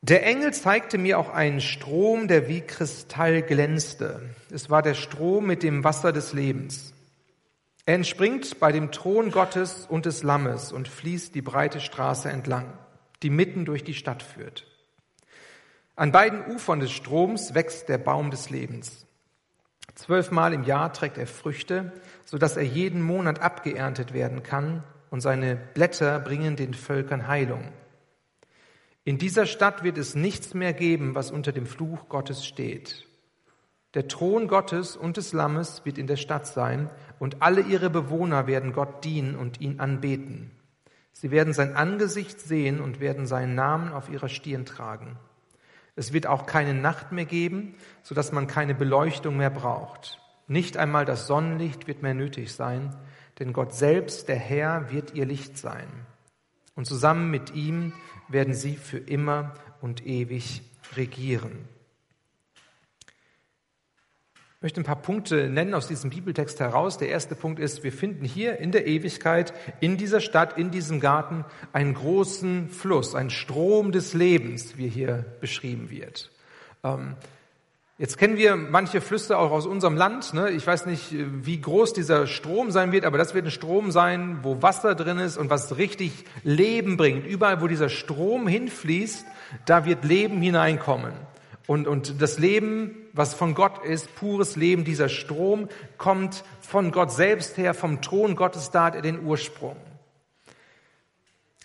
Der 0.00 0.24
Engel 0.24 0.54
zeigte 0.54 0.96
mir 0.96 1.18
auch 1.18 1.28
einen 1.28 1.60
Strom, 1.60 2.28
der 2.28 2.46
wie 2.46 2.60
Kristall 2.60 3.42
glänzte. 3.42 4.30
Es 4.50 4.70
war 4.70 4.80
der 4.80 4.94
Strom 4.94 5.46
mit 5.46 5.64
dem 5.64 5.82
Wasser 5.82 6.12
des 6.12 6.32
Lebens. 6.32 6.94
Er 7.84 7.96
entspringt 7.96 8.60
bei 8.60 8.70
dem 8.70 8.92
Thron 8.92 9.32
Gottes 9.32 9.86
und 9.88 10.06
des 10.06 10.22
Lammes 10.22 10.72
und 10.72 10.86
fließt 10.86 11.34
die 11.34 11.42
breite 11.42 11.80
Straße 11.80 12.28
entlang, 12.28 12.78
die 13.22 13.30
mitten 13.30 13.64
durch 13.64 13.82
die 13.82 13.94
Stadt 13.94 14.22
führt. 14.22 14.66
An 15.96 16.12
beiden 16.12 16.46
Ufern 16.46 16.78
des 16.78 16.92
Stroms 16.92 17.54
wächst 17.54 17.88
der 17.88 17.98
Baum 17.98 18.30
des 18.30 18.50
Lebens. 18.50 19.04
Zwölfmal 19.96 20.52
im 20.52 20.62
Jahr 20.62 20.92
trägt 20.92 21.18
er 21.18 21.26
Früchte, 21.26 21.92
so 22.24 22.38
dass 22.38 22.56
er 22.56 22.62
jeden 22.62 23.02
Monat 23.02 23.40
abgeerntet 23.40 24.12
werden 24.12 24.44
kann, 24.44 24.84
und 25.10 25.22
seine 25.22 25.56
Blätter 25.56 26.20
bringen 26.20 26.54
den 26.54 26.74
Völkern 26.74 27.26
Heilung. 27.26 27.72
In 29.08 29.16
dieser 29.16 29.46
Stadt 29.46 29.84
wird 29.84 29.96
es 29.96 30.14
nichts 30.14 30.52
mehr 30.52 30.74
geben, 30.74 31.14
was 31.14 31.30
unter 31.30 31.50
dem 31.50 31.64
Fluch 31.64 32.10
Gottes 32.10 32.44
steht. 32.44 33.06
Der 33.94 34.06
Thron 34.06 34.48
Gottes 34.48 34.98
und 34.98 35.16
des 35.16 35.32
Lammes 35.32 35.80
wird 35.86 35.96
in 35.96 36.06
der 36.06 36.16
Stadt 36.16 36.46
sein, 36.46 36.90
und 37.18 37.40
alle 37.40 37.62
ihre 37.62 37.88
Bewohner 37.88 38.46
werden 38.46 38.74
Gott 38.74 39.02
dienen 39.04 39.34
und 39.34 39.62
ihn 39.62 39.80
anbeten. 39.80 40.50
Sie 41.12 41.30
werden 41.30 41.54
sein 41.54 41.74
Angesicht 41.74 42.38
sehen 42.38 42.82
und 42.82 43.00
werden 43.00 43.26
seinen 43.26 43.54
Namen 43.54 43.94
auf 43.94 44.10
ihrer 44.10 44.28
Stirn 44.28 44.66
tragen. 44.66 45.16
Es 45.96 46.12
wird 46.12 46.26
auch 46.26 46.44
keine 46.44 46.74
Nacht 46.74 47.10
mehr 47.10 47.24
geben, 47.24 47.76
so 48.02 48.14
dass 48.14 48.30
man 48.30 48.46
keine 48.46 48.74
Beleuchtung 48.74 49.38
mehr 49.38 49.48
braucht. 49.48 50.20
Nicht 50.48 50.76
einmal 50.76 51.06
das 51.06 51.26
Sonnenlicht 51.26 51.86
wird 51.86 52.02
mehr 52.02 52.12
nötig 52.12 52.52
sein, 52.52 52.94
denn 53.38 53.54
Gott 53.54 53.72
selbst, 53.72 54.28
der 54.28 54.36
Herr, 54.36 54.90
wird 54.92 55.14
ihr 55.14 55.24
Licht 55.24 55.56
sein. 55.56 55.88
Und 56.74 56.84
zusammen 56.84 57.30
mit 57.30 57.54
ihm 57.54 57.94
werden 58.28 58.54
sie 58.54 58.76
für 58.76 58.98
immer 58.98 59.54
und 59.80 60.06
ewig 60.06 60.62
regieren. 60.96 61.68
Ich 64.56 64.62
möchte 64.62 64.80
ein 64.80 64.84
paar 64.84 65.00
Punkte 65.00 65.48
nennen 65.48 65.72
aus 65.72 65.86
diesem 65.86 66.10
Bibeltext 66.10 66.58
heraus. 66.58 66.98
Der 66.98 67.08
erste 67.08 67.36
Punkt 67.36 67.60
ist, 67.60 67.84
wir 67.84 67.92
finden 67.92 68.24
hier 68.24 68.58
in 68.58 68.72
der 68.72 68.88
Ewigkeit, 68.88 69.54
in 69.78 69.96
dieser 69.96 70.20
Stadt, 70.20 70.58
in 70.58 70.72
diesem 70.72 70.98
Garten 70.98 71.44
einen 71.72 71.94
großen 71.94 72.68
Fluss, 72.68 73.14
einen 73.14 73.30
Strom 73.30 73.92
des 73.92 74.14
Lebens, 74.14 74.76
wie 74.76 74.88
hier 74.88 75.24
beschrieben 75.40 75.90
wird. 75.90 76.32
Ähm, 76.82 77.14
Jetzt 78.00 78.16
kennen 78.16 78.36
wir 78.36 78.54
manche 78.54 79.00
Flüsse 79.00 79.36
auch 79.36 79.50
aus 79.50 79.66
unserem 79.66 79.96
Land. 79.96 80.32
Ne? 80.32 80.52
Ich 80.52 80.64
weiß 80.64 80.86
nicht, 80.86 81.12
wie 81.12 81.60
groß 81.60 81.94
dieser 81.94 82.28
Strom 82.28 82.70
sein 82.70 82.92
wird, 82.92 83.04
aber 83.04 83.18
das 83.18 83.34
wird 83.34 83.46
ein 83.46 83.50
Strom 83.50 83.90
sein, 83.90 84.38
wo 84.42 84.62
Wasser 84.62 84.94
drin 84.94 85.18
ist 85.18 85.36
und 85.36 85.50
was 85.50 85.78
richtig 85.78 86.24
Leben 86.44 86.96
bringt. 86.96 87.26
Überall, 87.26 87.60
wo 87.60 87.66
dieser 87.66 87.88
Strom 87.88 88.46
hinfließt, 88.46 89.26
da 89.66 89.84
wird 89.84 90.04
Leben 90.04 90.40
hineinkommen. 90.40 91.12
Und, 91.66 91.88
und 91.88 92.22
das 92.22 92.38
Leben, 92.38 92.94
was 93.14 93.34
von 93.34 93.54
Gott 93.54 93.84
ist, 93.84 94.14
pures 94.14 94.54
Leben, 94.54 94.84
dieser 94.84 95.08
Strom 95.08 95.68
kommt 95.96 96.44
von 96.60 96.92
Gott 96.92 97.10
selbst 97.10 97.56
her, 97.56 97.74
vom 97.74 98.00
Thron 98.00 98.36
Gottes, 98.36 98.70
da 98.70 98.84
hat 98.84 98.94
er 98.94 99.02
den 99.02 99.24
Ursprung. 99.24 99.76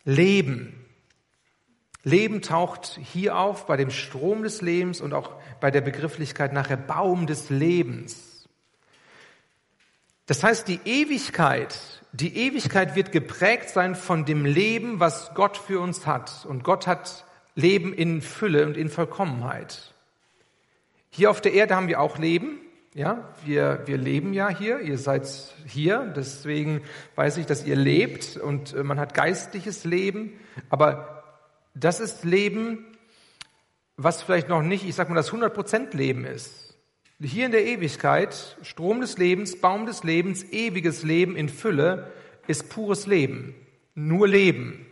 Leben, 0.04 0.83
Leben 2.04 2.42
taucht 2.42 3.00
hier 3.02 3.38
auf 3.38 3.66
bei 3.66 3.78
dem 3.78 3.90
Strom 3.90 4.44
des 4.44 4.62
Lebens 4.62 5.00
und 5.00 5.14
auch 5.14 5.32
bei 5.62 5.72
der 5.72 5.82
Begrifflichkeit 5.82 6.52
nachher 6.52 6.78
Baum 6.78 7.28
des 7.28 7.50
Lebens. 7.50 8.48
Das 10.26 10.44
heißt, 10.44 10.68
die 10.68 10.80
Ewigkeit, 10.86 11.78
die 12.12 12.38
Ewigkeit 12.38 12.96
wird 12.96 13.12
geprägt 13.12 13.70
sein 13.70 13.96
von 13.96 14.26
dem 14.26 14.46
Leben, 14.46 15.00
was 15.00 15.34
Gott 15.34 15.58
für 15.58 15.80
uns 15.80 16.06
hat. 16.06 16.46
Und 16.46 16.64
Gott 16.64 16.88
hat 16.88 17.26
Leben 17.56 17.94
in 17.94 18.22
Fülle 18.22 18.66
und 18.66 18.78
in 18.78 18.90
Vollkommenheit. 18.90 19.94
Hier 21.10 21.30
auf 21.30 21.42
der 21.42 21.54
Erde 21.54 21.76
haben 21.76 21.88
wir 21.88 22.00
auch 22.00 22.18
Leben. 22.18 22.60
Ja, 22.96 23.34
wir, 23.44 23.84
wir 23.86 23.98
leben 23.98 24.34
ja 24.34 24.50
hier. 24.50 24.80
Ihr 24.80 24.98
seid 24.98 25.28
hier. 25.66 26.14
Deswegen 26.16 26.82
weiß 27.16 27.38
ich, 27.38 27.46
dass 27.46 27.66
ihr 27.66 27.76
lebt 27.76 28.38
und 28.38 28.74
äh, 28.74 28.84
man 28.84 29.00
hat 29.00 29.14
geistliches 29.14 29.84
Leben. 29.84 30.40
Aber 30.70 31.13
das 31.74 32.00
ist 32.00 32.24
Leben, 32.24 32.86
was 33.98 34.22
vielleicht 34.22 34.50
noch 34.50 34.62
nicht, 34.62 34.86
ich 34.86 34.96
sag 34.96 35.10
mal, 35.10 35.16
das 35.16 35.32
100% 35.32 35.96
Leben 35.96 36.26
ist. 36.26 36.76
Hier 37.20 37.46
in 37.46 37.52
der 37.52 37.66
Ewigkeit, 37.66 38.58
Strom 38.64 39.02
des 39.02 39.18
Lebens, 39.18 39.60
Baum 39.62 39.86
des 39.86 40.04
Lebens, 40.04 40.44
ewiges 40.52 41.04
Leben 41.04 41.36
in 41.36 41.48
Fülle, 41.48 42.12
ist 42.48 42.70
pures 42.70 43.08
Leben. 43.08 43.56
Nur 43.96 44.28
Leben. 44.28 44.86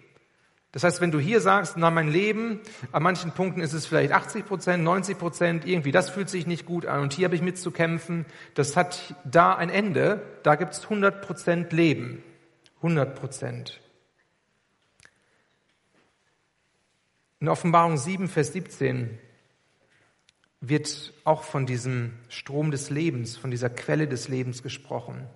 Das 0.71 0.85
heißt, 0.85 1.01
wenn 1.01 1.11
du 1.11 1.19
hier 1.19 1.41
sagst, 1.41 1.75
na, 1.75 1.91
mein 1.91 2.09
Leben, 2.09 2.61
an 2.93 3.03
manchen 3.03 3.31
Punkten 3.31 3.59
ist 3.59 3.73
es 3.73 3.85
vielleicht 3.85 4.13
80 4.13 4.45
Prozent, 4.45 4.83
90 4.83 5.17
Prozent, 5.17 5.67
irgendwie, 5.67 5.91
das 5.91 6.09
fühlt 6.09 6.29
sich 6.29 6.47
nicht 6.47 6.65
gut 6.65 6.85
an 6.85 7.01
und 7.01 7.11
hier 7.11 7.25
habe 7.25 7.35
ich 7.35 7.41
mitzukämpfen, 7.41 8.25
das 8.53 8.77
hat 8.77 9.15
da 9.25 9.53
ein 9.53 9.69
Ende, 9.69 10.21
da 10.43 10.55
gibt 10.55 10.73
es 10.73 10.83
100 10.83 11.21
Prozent 11.21 11.73
Leben. 11.73 12.23
100 12.77 13.19
Prozent. 13.19 13.81
In 17.41 17.49
Offenbarung 17.49 17.97
7, 17.97 18.27
Vers 18.27 18.53
17 18.53 19.17
wird 20.61 21.11
auch 21.23 21.41
von 21.41 21.65
diesem 21.65 22.13
Strom 22.29 22.69
des 22.69 22.91
Lebens, 22.91 23.35
von 23.35 23.49
dieser 23.49 23.71
Quelle 23.71 24.07
des 24.07 24.27
Lebens 24.27 24.61
gesprochen. 24.61 25.27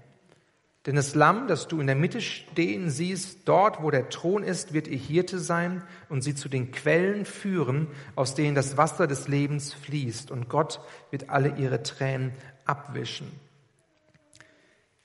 Denn 0.85 0.95
das 0.95 1.15
Lamm, 1.15 1.47
das 1.47 1.67
du 1.67 1.81
in 1.81 1.87
der 1.87 1.95
Mitte 1.95 2.21
stehen 2.21 2.91
siehst, 2.91 3.39
dort, 3.45 3.81
wo 3.81 3.89
der 3.89 4.09
Thron 4.09 4.43
ist, 4.43 4.71
wird 4.71 4.87
ihr 4.87 4.99
Hirte 4.99 5.39
sein 5.39 5.81
und 6.07 6.21
sie 6.21 6.35
zu 6.35 6.47
den 6.47 6.71
Quellen 6.71 7.25
führen, 7.25 7.87
aus 8.13 8.35
denen 8.35 8.53
das 8.53 8.77
Wasser 8.77 9.07
des 9.07 9.27
Lebens 9.27 9.73
fließt. 9.73 10.29
Und 10.29 10.47
Gott 10.47 10.81
wird 11.09 11.31
alle 11.31 11.55
ihre 11.57 11.81
Tränen 11.81 12.33
abwischen. 12.65 13.31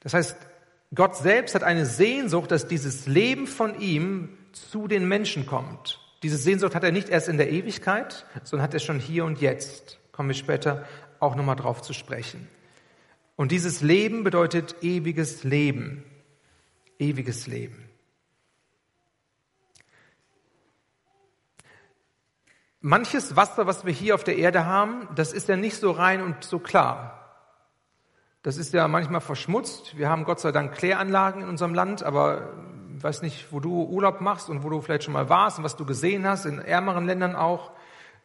Das 0.01 0.13
heißt, 0.13 0.37
Gott 0.95 1.17
selbst 1.17 1.55
hat 1.55 1.63
eine 1.63 1.87
Sehnsucht, 1.87 2.51
dass 2.51 2.69
dieses 2.69 3.07
Leben 3.07 3.47
von 3.47 3.81
ihm 3.81 4.37
zu 4.53 4.87
den 4.87 5.09
Menschen 5.09 5.47
kommt. 5.47 5.99
Diese 6.23 6.37
Sehnsucht 6.37 6.75
hat 6.75 6.85
er 6.85 6.93
nicht 6.93 7.09
erst 7.09 7.29
in 7.29 7.39
der 7.39 7.51
Ewigkeit, 7.51 8.27
sondern 8.43 8.65
hat 8.65 8.75
er 8.75 8.81
schon 8.81 8.99
hier 8.99 9.25
und 9.25 9.41
jetzt. 9.41 9.99
Kommen 10.13 10.29
wir 10.29 10.35
später 10.35 10.85
auch 11.19 11.35
nochmal 11.35 11.57
drauf 11.57 11.81
zu 11.83 11.93
sprechen. 11.93 12.49
Und 13.37 13.53
dieses 13.53 13.81
Leben 13.81 14.23
bedeutet 14.23 14.77
ewiges 14.83 15.45
Leben. 15.45 16.05
Ewiges 16.99 17.47
Leben. 17.47 17.89
Manches 22.83 23.37
Wasser, 23.37 23.67
was 23.67 23.85
wir 23.85 23.93
hier 23.93 24.15
auf 24.15 24.25
der 24.25 24.37
Erde 24.37 24.65
haben, 24.65 25.09
das 25.15 25.33
ist 25.33 25.49
ja 25.49 25.57
nicht 25.57 25.77
so 25.77 25.91
rein 25.91 26.23
und 26.23 26.45
so 26.45 26.59
klar. 26.59 27.17
Das 28.43 28.57
ist 28.57 28.73
ja 28.73 28.89
manchmal 28.89 29.21
verschmutzt. 29.21 29.99
Wir 29.99 30.09
haben 30.09 30.25
Gott 30.25 30.41
sei 30.41 30.51
Dank 30.51 30.75
Kläranlagen 30.75 31.43
in 31.43 31.49
unserem 31.49 31.75
Land, 31.75 32.03
aber 32.03 32.55
weiß 33.03 33.23
nicht, 33.23 33.53
wo 33.53 33.61
du 33.61 33.85
Urlaub 33.85 34.21
machst 34.21 34.49
und 34.49 34.63
wo 34.63 34.69
du 34.69 34.81
vielleicht 34.81 35.05
schon 35.05 35.15
mal 35.15 35.29
warst 35.29 35.59
und 35.59 35.65
was 35.65 35.77
du 35.77 35.85
gesehen 35.85 36.27
hast, 36.27 36.47
in 36.47 36.59
ärmeren 36.59 37.07
Ländern 37.07 37.37
auch. 37.37 37.73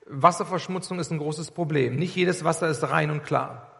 Wasserverschmutzung 0.07 0.99
ist 0.99 1.11
ein 1.11 1.17
großes 1.17 1.51
Problem. 1.51 1.95
Nicht 1.95 2.15
jedes 2.15 2.43
Wasser 2.43 2.67
ist 2.67 2.83
rein 2.83 3.11
und 3.11 3.23
klar. 3.23 3.71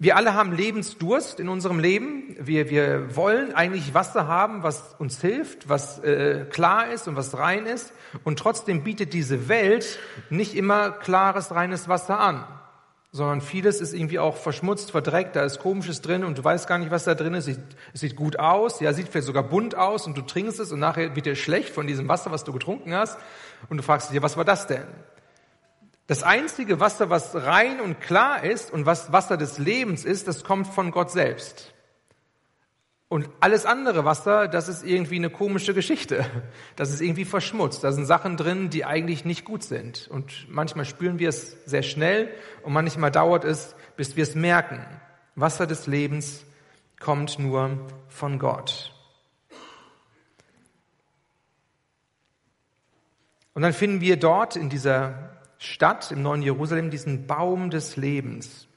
Wir 0.00 0.16
alle 0.16 0.34
haben 0.34 0.52
Lebensdurst 0.52 1.38
in 1.38 1.48
unserem 1.48 1.78
Leben. 1.78 2.34
Wir, 2.40 2.68
wir 2.68 3.14
wollen 3.14 3.54
eigentlich 3.54 3.94
Wasser 3.94 4.26
haben, 4.26 4.64
was 4.64 4.94
uns 4.98 5.20
hilft, 5.20 5.68
was 5.68 6.00
äh, 6.00 6.46
klar 6.50 6.90
ist 6.90 7.06
und 7.06 7.14
was 7.14 7.38
rein 7.38 7.66
ist. 7.66 7.92
Und 8.24 8.38
trotzdem 8.38 8.82
bietet 8.82 9.12
diese 9.12 9.48
Welt 9.48 9.98
nicht 10.30 10.56
immer 10.56 10.90
klares, 10.90 11.54
reines 11.54 11.88
Wasser 11.88 12.18
an 12.18 12.44
sondern 13.10 13.40
vieles 13.40 13.80
ist 13.80 13.94
irgendwie 13.94 14.18
auch 14.18 14.36
verschmutzt, 14.36 14.90
verdreckt, 14.90 15.34
da 15.34 15.42
ist 15.42 15.60
Komisches 15.60 16.02
drin 16.02 16.24
und 16.24 16.38
du 16.38 16.44
weißt 16.44 16.68
gar 16.68 16.78
nicht, 16.78 16.90
was 16.90 17.04
da 17.04 17.14
drin 17.14 17.34
ist. 17.34 17.48
Es 17.48 17.58
sieht 18.00 18.16
gut 18.16 18.38
aus, 18.38 18.80
ja, 18.80 18.92
sieht 18.92 19.08
vielleicht 19.08 19.26
sogar 19.26 19.42
bunt 19.42 19.74
aus 19.76 20.06
und 20.06 20.16
du 20.16 20.22
trinkst 20.22 20.60
es 20.60 20.72
und 20.72 20.80
nachher 20.80 21.16
wird 21.16 21.26
dir 21.26 21.36
schlecht 21.36 21.70
von 21.70 21.86
diesem 21.86 22.08
Wasser, 22.08 22.30
was 22.30 22.44
du 22.44 22.52
getrunken 22.52 22.94
hast 22.94 23.18
und 23.70 23.78
du 23.78 23.82
fragst 23.82 24.12
dich, 24.12 24.22
was 24.22 24.36
war 24.36 24.44
das 24.44 24.66
denn? 24.66 24.84
Das 26.06 26.22
einzige 26.22 26.80
Wasser, 26.80 27.10
was 27.10 27.34
rein 27.34 27.80
und 27.80 28.00
klar 28.00 28.42
ist 28.42 28.72
und 28.72 28.86
was 28.86 29.12
Wasser 29.12 29.36
des 29.36 29.58
Lebens 29.58 30.04
ist, 30.04 30.28
das 30.28 30.44
kommt 30.44 30.66
von 30.66 30.90
Gott 30.90 31.10
selbst. 31.10 31.74
Und 33.10 33.30
alles 33.40 33.64
andere 33.64 34.04
Wasser, 34.04 34.48
das 34.48 34.68
ist 34.68 34.84
irgendwie 34.84 35.16
eine 35.16 35.30
komische 35.30 35.72
Geschichte. 35.72 36.26
Das 36.76 36.90
ist 36.90 37.00
irgendwie 37.00 37.24
verschmutzt. 37.24 37.82
Da 37.82 37.90
sind 37.90 38.04
Sachen 38.04 38.36
drin, 38.36 38.68
die 38.68 38.84
eigentlich 38.84 39.24
nicht 39.24 39.46
gut 39.46 39.64
sind. 39.64 40.08
Und 40.08 40.46
manchmal 40.50 40.84
spüren 40.84 41.18
wir 41.18 41.30
es 41.30 41.56
sehr 41.64 41.82
schnell 41.82 42.30
und 42.62 42.74
manchmal 42.74 43.10
dauert 43.10 43.44
es, 43.44 43.74
bis 43.96 44.14
wir 44.16 44.24
es 44.24 44.34
merken. 44.34 44.84
Wasser 45.34 45.66
des 45.66 45.86
Lebens 45.86 46.44
kommt 47.00 47.38
nur 47.38 47.78
von 48.08 48.38
Gott. 48.38 48.92
Und 53.54 53.62
dann 53.62 53.72
finden 53.72 54.02
wir 54.02 54.18
dort 54.18 54.54
in 54.54 54.68
dieser 54.68 55.38
Stadt, 55.58 56.12
im 56.12 56.22
neuen 56.22 56.42
Jerusalem, 56.42 56.90
diesen 56.90 57.26
Baum 57.26 57.70
des 57.70 57.96
Lebens. 57.96 58.68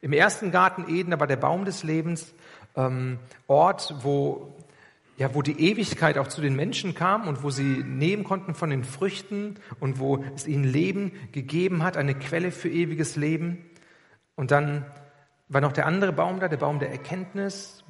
Im 0.00 0.12
ersten 0.12 0.50
Garten 0.52 0.88
Eden 0.88 1.18
war 1.18 1.26
der 1.26 1.36
Baum 1.36 1.64
des 1.64 1.82
Lebens 1.82 2.34
ähm, 2.76 3.18
Ort, 3.46 3.94
wo, 4.02 4.54
ja, 5.16 5.34
wo 5.34 5.42
die 5.42 5.60
Ewigkeit 5.60 6.18
auch 6.18 6.28
zu 6.28 6.40
den 6.40 6.56
Menschen 6.56 6.94
kam 6.94 7.26
und 7.28 7.42
wo 7.42 7.50
sie 7.50 7.82
nehmen 7.84 8.24
konnten 8.24 8.54
von 8.54 8.70
den 8.70 8.84
Früchten 8.84 9.56
und 9.80 9.98
wo 9.98 10.24
es 10.34 10.46
ihnen 10.46 10.64
Leben 10.64 11.12
gegeben 11.32 11.82
hat, 11.82 11.96
eine 11.96 12.14
Quelle 12.14 12.50
für 12.50 12.68
ewiges 12.68 13.16
Leben. 13.16 13.64
Und 14.34 14.50
dann 14.50 14.84
war 15.48 15.60
noch 15.60 15.72
der 15.72 15.86
andere 15.86 16.12
Baum 16.12 16.40
da, 16.40 16.48
der 16.48 16.56
Baum 16.56 16.78
der 16.78 16.90
Erkenntnis, 16.90 17.84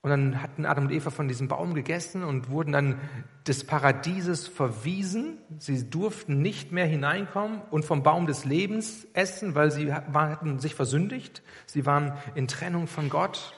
und 0.00 0.10
dann 0.10 0.40
hatten 0.40 0.64
Adam 0.64 0.84
und 0.84 0.92
Eva 0.92 1.10
von 1.10 1.26
diesem 1.26 1.48
Baum 1.48 1.74
gegessen 1.74 2.22
und 2.22 2.50
wurden 2.50 2.72
dann 2.72 3.00
des 3.48 3.64
Paradieses 3.64 4.46
verwiesen. 4.46 5.38
Sie 5.58 5.90
durften 5.90 6.40
nicht 6.40 6.70
mehr 6.70 6.86
hineinkommen 6.86 7.60
und 7.70 7.84
vom 7.84 8.04
Baum 8.04 8.26
des 8.26 8.44
Lebens 8.44 9.08
essen, 9.12 9.56
weil 9.56 9.72
sie 9.72 9.92
hatten 9.92 10.60
sich 10.60 10.76
versündigt. 10.76 11.42
Sie 11.66 11.84
waren 11.84 12.12
in 12.36 12.46
Trennung 12.46 12.86
von 12.86 13.10
Gott. 13.10 13.57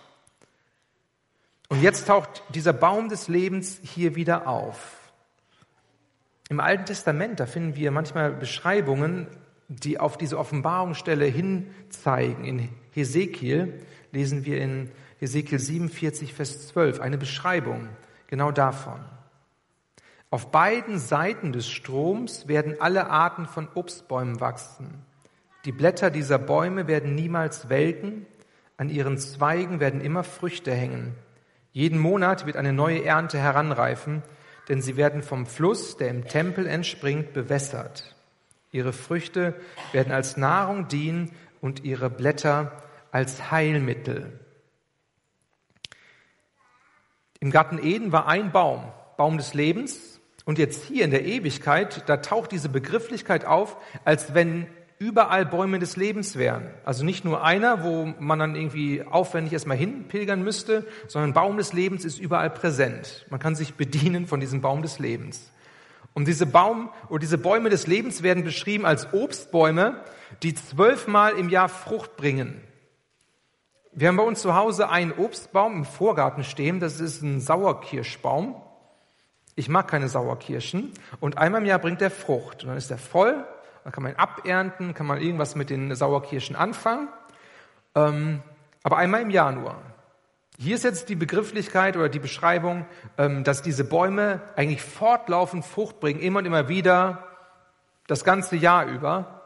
Und 1.71 1.83
jetzt 1.83 2.09
taucht 2.09 2.43
dieser 2.53 2.73
Baum 2.73 3.09
des 3.09 3.29
Lebens 3.29 3.81
hier 3.83 4.17
wieder 4.17 4.49
auf. 4.49 5.13
Im 6.49 6.59
Alten 6.59 6.85
Testament, 6.85 7.39
da 7.39 7.47
finden 7.47 7.77
wir 7.77 7.93
manchmal 7.93 8.33
Beschreibungen, 8.33 9.29
die 9.69 10.01
auf 10.01 10.19
diese 10.19 10.37
Offenbarungsstelle 10.37 11.27
hinzeigen. 11.27 12.45
In 12.45 12.69
Hesekiel 12.91 13.81
lesen 14.11 14.45
wir 14.45 14.61
in 14.61 14.91
Ezekiel 15.21 15.61
47, 15.61 16.35
Vers 16.35 16.67
12, 16.69 16.99
eine 16.99 17.19
Beschreibung 17.19 17.89
genau 18.27 18.51
davon. 18.51 18.99
Auf 20.31 20.51
beiden 20.51 20.99
Seiten 20.99 21.53
des 21.53 21.69
Stroms 21.69 22.49
werden 22.49 22.81
alle 22.81 23.11
Arten 23.11 23.47
von 23.47 23.69
Obstbäumen 23.75 24.41
wachsen. 24.41 25.05
Die 25.65 25.73
Blätter 25.73 26.11
dieser 26.11 26.39
Bäume 26.39 26.89
werden 26.89 27.15
niemals 27.15 27.69
welken, 27.69 28.27
an 28.77 28.89
ihren 28.89 29.19
Zweigen 29.19 29.79
werden 29.79 30.01
immer 30.01 30.25
Früchte 30.25 30.73
hängen. 30.73 31.15
Jeden 31.73 31.99
Monat 31.99 32.47
wird 32.47 32.57
eine 32.57 32.73
neue 32.73 33.05
Ernte 33.05 33.39
heranreifen, 33.39 34.23
denn 34.69 34.83
sie 34.83 34.97
werden 34.97 35.23
vom 35.23 35.47
Fluss, 35.47 35.97
der 35.97 36.09
im 36.09 36.27
Tempel 36.27 36.67
entspringt, 36.67 37.33
bewässert. 37.33 38.15
Ihre 38.73 38.93
Früchte 38.93 39.55
werden 39.93 40.13
als 40.13 40.37
Nahrung 40.37 40.89
dienen 40.89 41.33
und 41.61 41.85
ihre 41.85 42.11
Blätter 42.11 42.83
als 43.11 43.51
Heilmittel. 43.51 44.39
Im 47.41 47.51
Garten 47.51 47.79
Eden 47.83 48.13
war 48.13 48.27
ein 48.27 48.53
Baum, 48.53 48.93
Baum 49.17 49.39
des 49.39 49.55
Lebens. 49.55 50.21
Und 50.45 50.59
jetzt 50.59 50.85
hier 50.85 51.05
in 51.05 51.11
der 51.11 51.25
Ewigkeit, 51.25 52.09
da 52.09 52.19
taucht 52.19 52.53
diese 52.53 52.69
Begrifflichkeit 52.69 53.45
auf, 53.45 53.77
als 54.05 54.35
wenn 54.35 54.67
überall 55.01 55.47
Bäume 55.47 55.79
des 55.79 55.97
Lebens 55.97 56.37
wären. 56.37 56.69
Also 56.85 57.07
nicht 57.07 57.25
nur 57.25 57.43
einer, 57.43 57.83
wo 57.83 58.13
man 58.21 58.39
dann 58.39 58.55
irgendwie 58.55 59.03
aufwendig 59.03 59.55
erstmal 59.55 59.79
hinpilgern 59.79 60.43
müsste, 60.43 60.87
sondern 61.09 61.33
Baum 61.33 61.57
des 61.57 61.73
Lebens 61.73 62.05
ist 62.05 62.21
überall 62.21 62.51
präsent. 62.51 63.27
Man 63.31 63.41
kann 63.41 63.55
sich 63.55 63.75
bedienen 63.75 64.27
von 64.27 64.41
diesem 64.41 64.61
Baum 64.61 64.83
des 64.83 64.99
Lebens. 64.99 65.51
Und 66.13 66.29
diese 66.29 66.45
Baum 66.45 66.91
oder 67.09 67.21
diese 67.21 67.39
Bäume 67.39 67.71
des 67.71 67.87
Lebens 67.87 68.23
werden 68.23 68.45
beschrieben 68.45 68.85
als 68.85 69.15
Obstbäume, 69.15 70.05
die 70.43 70.55
zwölfmal 70.55 71.33
im 71.33 71.49
Jahr 71.49 71.71
Frucht 71.71 72.19
bringen. 72.19 72.61
Wir 73.93 74.09
haben 74.09 74.19
bei 74.19 74.23
uns 74.23 74.43
zu 74.43 74.55
Hause 74.55 74.91
einen 74.91 75.13
Obstbaum 75.13 75.77
im 75.77 75.85
Vorgarten 75.87 76.45
stehen, 76.45 76.79
das 76.79 77.01
ist 77.01 77.23
ein 77.23 77.41
Sauerkirschbaum. 77.41 78.55
Ich 79.57 79.71
mag 79.71 79.89
keine 79.89 80.11
Sauerkirschen 80.11 80.93
und 81.21 81.39
einmal 81.39 81.63
im 81.63 81.67
Jahr 81.67 81.79
bringt 81.79 82.03
er 82.03 82.11
Frucht 82.11 82.63
und 82.63 82.69
dann 82.69 82.77
ist 82.77 82.91
er 82.91 82.99
voll, 82.99 83.47
dann 83.85 83.93
kann 83.93 84.03
man 84.03 84.13
ihn 84.13 84.19
abernten, 84.19 84.95
kann 84.95 85.07
man 85.07 85.21
irgendwas 85.21 85.55
mit 85.55 85.71
den 85.71 85.95
Sauerkirschen 85.95 86.57
anfangen, 86.57 87.09
ähm, 87.95 88.43
aber 88.83 88.99
einmal 88.99 89.23
im 89.23 89.31
Jahr 89.31 89.53
nur. 89.53 89.77
Hier 90.59 90.75
ist 90.75 90.85
jetzt 90.85 91.09
die 91.09 91.15
Begrifflichkeit 91.15 91.97
oder 91.97 92.11
die 92.11 92.19
Beschreibung, 92.19 92.85
ähm, 93.17 93.45
dass 93.45 93.63
diese 93.63 93.85
Bäume 93.85 94.43
eigentlich 94.57 94.83
fortlaufend 94.83 95.65
Frucht 95.65 96.01
bringen, 96.01 96.21
immer 96.21 96.41
und 96.41 96.45
immer 96.45 96.69
wieder, 96.69 97.27
das 98.07 98.25
ganze 98.25 98.57
Jahr 98.57 98.87
über, 98.87 99.43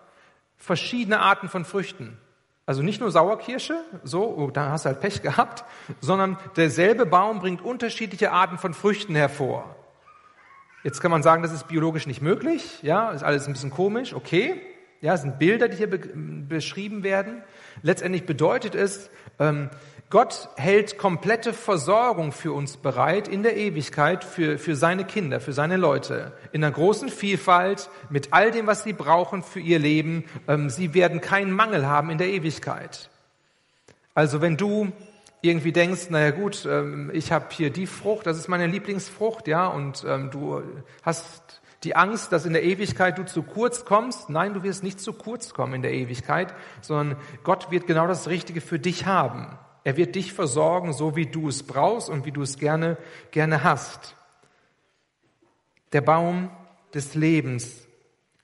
verschiedene 0.57 1.21
Arten 1.21 1.49
von 1.49 1.65
Früchten. 1.65 2.19
Also 2.67 2.83
nicht 2.83 3.01
nur 3.01 3.11
Sauerkirsche, 3.11 3.79
so, 4.03 4.25
oh, 4.25 4.51
da 4.51 4.71
hast 4.71 4.87
du 4.87 4.89
halt 4.89 5.01
Pech 5.01 5.21
gehabt, 5.21 5.65
sondern 6.01 6.39
derselbe 6.57 7.05
Baum 7.05 7.41
bringt 7.41 7.63
unterschiedliche 7.63 8.33
Arten 8.33 8.57
von 8.57 8.73
Früchten 8.73 9.15
hervor. 9.15 9.77
Jetzt 10.85 11.01
kann 11.01 11.11
man 11.11 11.23
sagen, 11.23 11.43
das 11.43 11.53
ist 11.53 11.67
biologisch 11.67 12.07
nicht 12.07 12.21
möglich, 12.21 12.79
ja, 12.83 13.11
ist 13.11 13.25
alles 13.25 13.47
ein 13.47 13.55
bisschen 13.55 13.71
komisch, 13.71 14.13
okay. 14.13 14.61
Ja, 15.01 15.15
es 15.15 15.23
sind 15.23 15.39
Bilder, 15.39 15.69
die 15.69 15.77
hier 15.77 15.91
be 15.91 15.99
beschrieben 15.99 17.03
werden. 17.03 17.43
Letztendlich 17.83 18.25
bedeutet 18.27 18.75
es, 18.75 19.11
ähm, 19.39 19.71
Gott 20.11 20.51
hält 20.57 20.99
komplette 20.99 21.53
Versorgung 21.55 22.33
für 22.33 22.53
uns 22.53 22.77
bereit 22.77 23.29
in 23.29 23.43
der 23.43 23.57
Ewigkeit 23.57 24.25
für, 24.25 24.59
für 24.59 24.77
seine 24.77 25.05
Kinder, 25.05 25.41
für 25.41 25.53
seine 25.53 25.77
Leute. 25.77 26.33
In 26.53 26.63
einer 26.63 26.73
großen 26.73 27.09
Vielfalt, 27.09 27.89
mit 28.11 28.33
all 28.33 28.51
dem, 28.51 28.67
was 28.67 28.85
sie 28.85 28.93
brauchen 28.93 29.43
für 29.43 29.61
ihr 29.61 29.79
Leben. 29.79 30.25
Ähm, 30.49 30.69
sie 30.69 30.93
werden 30.93 31.21
keinen 31.21 31.51
Mangel 31.51 31.87
haben 31.87 32.11
in 32.11 32.19
der 32.19 32.29
Ewigkeit. 32.29 33.09
Also 34.15 34.41
wenn 34.41 34.57
du 34.57 34.93
irgendwie 35.45 35.73
denkst, 35.73 36.11
naja 36.11 36.31
gut, 36.31 36.67
ähm, 36.67 37.11
ich 37.13 37.33
habe 37.33 37.47
hier 37.51 37.71
die 37.71 37.87
Frucht, 37.87 38.27
das 38.27 38.39
ist 38.39 38.49
meine 38.49 38.67
Lieblingsfrucht, 38.67 39.47
ja, 39.47 39.67
und 39.67 40.05
ähm, 40.09 40.31
du 40.31 40.63
hast 41.03 41.61
die 41.85 41.95
Angst, 41.95 42.33
dass 42.33 42.47
in 42.47 42.55
der 42.55 42.65
Ewigkeit 42.65 43.19
du 43.19 43.25
zu 43.25 43.43
kurz 43.43 43.85
kommst. 43.85 44.31
Nein, 44.31 44.55
du 44.55 44.63
wirst 44.63 44.83
nicht 44.83 45.01
zu 45.01 45.13
kurz 45.13 45.53
kommen 45.53 45.75
in 45.75 45.83
der 45.83 45.93
Ewigkeit, 45.93 46.55
sondern 46.81 47.19
Gott 47.43 47.71
wird 47.71 47.87
genau 47.87 48.07
das 48.07 48.29
Richtige 48.29 48.61
für 48.61 48.79
dich 48.79 49.07
haben. 49.07 49.59
Er 49.85 49.99
wird 49.99 50.15
dich 50.15 50.33
versorgen, 50.33 50.95
so 50.95 51.15
wie 51.15 51.27
du 51.27 51.49
es 51.49 51.63
brauchst 51.63 52.09
und 52.09 52.25
wie 52.25 52.33
du 52.33 52.41
es 52.41 52.59
gerne, 52.59 52.97
gerne 53.31 53.63
hast. 53.63 54.17
Der 55.93 56.01
Baum 56.01 56.51
des 56.95 57.15
Lebens 57.15 57.87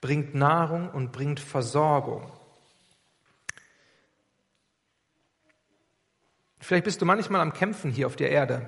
bringt 0.01 0.35
Nahrung 0.35 0.89
und 0.89 1.11
bringt 1.11 1.39
Versorgung. 1.39 2.31
Vielleicht 6.61 6.85
bist 6.85 7.01
du 7.01 7.05
manchmal 7.05 7.41
am 7.41 7.53
Kämpfen 7.53 7.91
hier 7.91 8.05
auf 8.05 8.15
der 8.15 8.29
Erde 8.29 8.65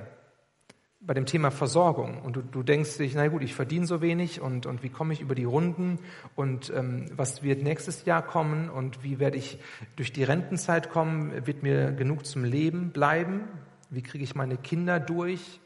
bei 1.00 1.14
dem 1.14 1.26
Thema 1.26 1.52
Versorgung 1.52 2.22
und 2.22 2.36
du, 2.36 2.42
du 2.42 2.64
denkst 2.64 2.98
dich, 2.98 3.14
na 3.14 3.28
gut, 3.28 3.44
ich 3.44 3.54
verdiene 3.54 3.86
so 3.86 4.02
wenig 4.02 4.42
und, 4.42 4.66
und 4.66 4.84
wie 4.84 4.90
komme 4.90 5.14
ich 5.14 5.22
über 5.22 5.36
die 5.36 5.44
Runden 5.44 6.00
und 6.36 6.72
ähm, 6.74 7.06
was 7.16 7.44
wird 7.44 7.62
nächstes 7.62 8.06
Jahr 8.06 8.22
kommen 8.22 8.70
und 8.70 9.04
wie 9.04 9.20
werde 9.20 9.38
ich 9.38 9.60
durch 9.96 10.12
die 10.12 10.24
Rentenzeit 10.24 10.90
kommen, 10.90 11.46
wird 11.46 11.62
mir 11.62 11.92
genug 11.92 12.26
zum 12.26 12.46
Leben 12.46 12.92
bleiben, 12.92 13.42
wie 13.90 14.02
kriege 14.02 14.24
ich 14.24 14.34
meine 14.34 14.58
Kinder 14.58 15.00
durch, 15.00 15.60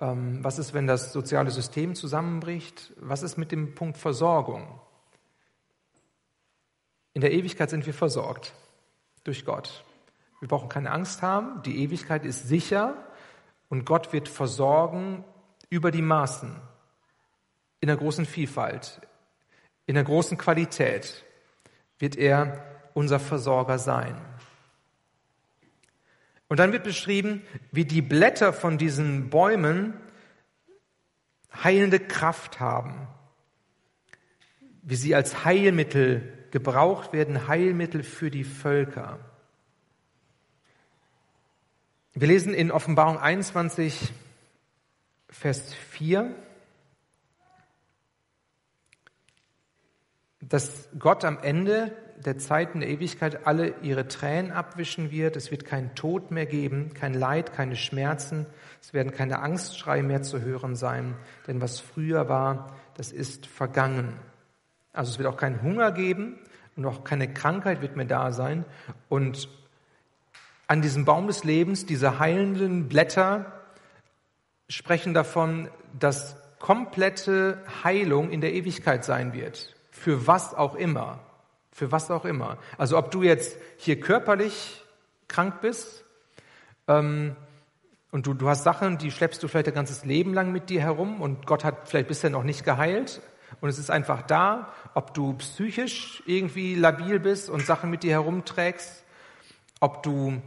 ähm, 0.00 0.42
was 0.42 0.58
ist, 0.58 0.74
wenn 0.74 0.86
das 0.86 1.12
soziale 1.12 1.50
System 1.50 1.94
zusammenbricht, 1.94 2.92
was 2.96 3.22
ist 3.22 3.36
mit 3.36 3.52
dem 3.52 3.74
Punkt 3.74 3.96
Versorgung. 3.96 4.80
In 7.12 7.20
der 7.20 7.32
Ewigkeit 7.32 7.70
sind 7.70 7.86
wir 7.86 7.94
versorgt 7.94 8.54
durch 9.24 9.44
Gott. 9.44 9.84
Wir 10.40 10.48
brauchen 10.48 10.68
keine 10.68 10.90
Angst 10.90 11.22
haben, 11.22 11.62
die 11.62 11.82
Ewigkeit 11.82 12.24
ist 12.24 12.48
sicher. 12.48 12.96
Und 13.68 13.84
Gott 13.84 14.12
wird 14.12 14.28
versorgen 14.28 15.24
über 15.68 15.90
die 15.90 16.02
Maßen, 16.02 16.56
in 17.80 17.86
der 17.86 17.96
großen 17.96 18.26
Vielfalt, 18.26 19.00
in 19.86 19.94
der 19.94 20.04
großen 20.04 20.36
Qualität 20.36 21.24
wird 21.98 22.16
er 22.16 22.64
unser 22.94 23.20
Versorger 23.20 23.78
sein. 23.78 24.16
Und 26.48 26.58
dann 26.58 26.72
wird 26.72 26.82
beschrieben, 26.82 27.42
wie 27.70 27.84
die 27.84 28.02
Blätter 28.02 28.52
von 28.52 28.76
diesen 28.76 29.30
Bäumen 29.30 29.94
heilende 31.62 32.00
Kraft 32.00 32.58
haben, 32.58 33.06
wie 34.82 34.96
sie 34.96 35.14
als 35.14 35.44
Heilmittel 35.44 36.48
gebraucht 36.50 37.12
werden, 37.12 37.46
Heilmittel 37.46 38.02
für 38.02 38.32
die 38.32 38.44
Völker. 38.44 39.20
Wir 42.12 42.26
lesen 42.26 42.54
in 42.54 42.72
Offenbarung 42.72 43.18
21, 43.18 44.12
Vers 45.28 45.72
4, 45.74 46.34
dass 50.40 50.88
Gott 50.98 51.24
am 51.24 51.38
Ende 51.38 51.92
der 52.16 52.36
Zeiten 52.36 52.80
der 52.80 52.88
Ewigkeit 52.88 53.46
alle 53.46 53.76
ihre 53.82 54.08
Tränen 54.08 54.50
abwischen 54.50 55.12
wird. 55.12 55.36
Es 55.36 55.52
wird 55.52 55.64
keinen 55.64 55.94
Tod 55.94 56.32
mehr 56.32 56.46
geben, 56.46 56.94
kein 56.94 57.14
Leid, 57.14 57.52
keine 57.52 57.76
Schmerzen. 57.76 58.46
Es 58.82 58.92
werden 58.92 59.12
keine 59.12 59.38
Angstschreie 59.38 60.02
mehr 60.02 60.22
zu 60.22 60.40
hören 60.40 60.74
sein. 60.74 61.16
Denn 61.46 61.60
was 61.60 61.78
früher 61.78 62.28
war, 62.28 62.76
das 62.94 63.12
ist 63.12 63.46
vergangen. 63.46 64.18
Also 64.92 65.12
es 65.12 65.18
wird 65.20 65.28
auch 65.28 65.36
keinen 65.36 65.62
Hunger 65.62 65.92
geben 65.92 66.40
und 66.74 66.84
auch 66.86 67.04
keine 67.04 67.32
Krankheit 67.32 67.82
wird 67.82 67.94
mehr 67.94 68.06
da 68.06 68.32
sein. 68.32 68.64
Und 69.08 69.48
an 70.70 70.82
diesem 70.82 71.04
Baum 71.04 71.26
des 71.26 71.42
Lebens, 71.42 71.84
diese 71.84 72.20
heilenden 72.20 72.88
Blätter 72.88 73.60
sprechen 74.68 75.14
davon, 75.14 75.68
dass 75.98 76.36
komplette 76.60 77.60
Heilung 77.82 78.30
in 78.30 78.40
der 78.40 78.52
Ewigkeit 78.52 79.04
sein 79.04 79.32
wird. 79.32 79.74
Für 79.90 80.28
was 80.28 80.54
auch 80.54 80.76
immer. 80.76 81.18
Für 81.72 81.90
was 81.90 82.08
auch 82.12 82.24
immer. 82.24 82.56
Also 82.78 82.98
ob 82.98 83.10
du 83.10 83.24
jetzt 83.24 83.58
hier 83.78 83.98
körperlich 83.98 84.84
krank 85.26 85.60
bist 85.60 86.04
ähm, 86.86 87.34
und 88.12 88.28
du, 88.28 88.34
du 88.34 88.48
hast 88.48 88.62
Sachen, 88.62 88.96
die 88.96 89.10
schleppst 89.10 89.42
du 89.42 89.48
vielleicht 89.48 89.66
dein 89.66 89.74
ganzes 89.74 90.04
Leben 90.04 90.34
lang 90.34 90.52
mit 90.52 90.70
dir 90.70 90.82
herum 90.82 91.20
und 91.20 91.46
Gott 91.48 91.64
hat 91.64 91.88
vielleicht 91.88 92.06
bisher 92.06 92.30
noch 92.30 92.44
nicht 92.44 92.64
geheilt 92.64 93.20
und 93.60 93.70
es 93.70 93.78
ist 93.80 93.90
einfach 93.90 94.22
da, 94.22 94.72
ob 94.94 95.14
du 95.14 95.32
psychisch 95.32 96.22
irgendwie 96.26 96.76
labil 96.76 97.18
bist 97.18 97.50
und 97.50 97.66
Sachen 97.66 97.90
mit 97.90 98.04
dir 98.04 98.12
herumträgst, 98.12 99.02
ob 99.80 100.04
du 100.04 100.40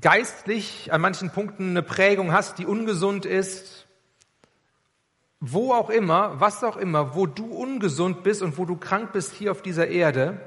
geistlich 0.00 0.92
an 0.92 1.00
manchen 1.00 1.30
Punkten 1.30 1.70
eine 1.70 1.82
Prägung 1.82 2.32
hast, 2.32 2.58
die 2.58 2.66
ungesund 2.66 3.26
ist, 3.26 3.86
wo 5.40 5.72
auch 5.72 5.90
immer, 5.90 6.40
was 6.40 6.64
auch 6.64 6.76
immer, 6.76 7.14
wo 7.14 7.26
du 7.26 7.46
ungesund 7.46 8.22
bist 8.22 8.42
und 8.42 8.58
wo 8.58 8.64
du 8.64 8.76
krank 8.76 9.12
bist 9.12 9.32
hier 9.34 9.50
auf 9.50 9.62
dieser 9.62 9.88
Erde, 9.88 10.40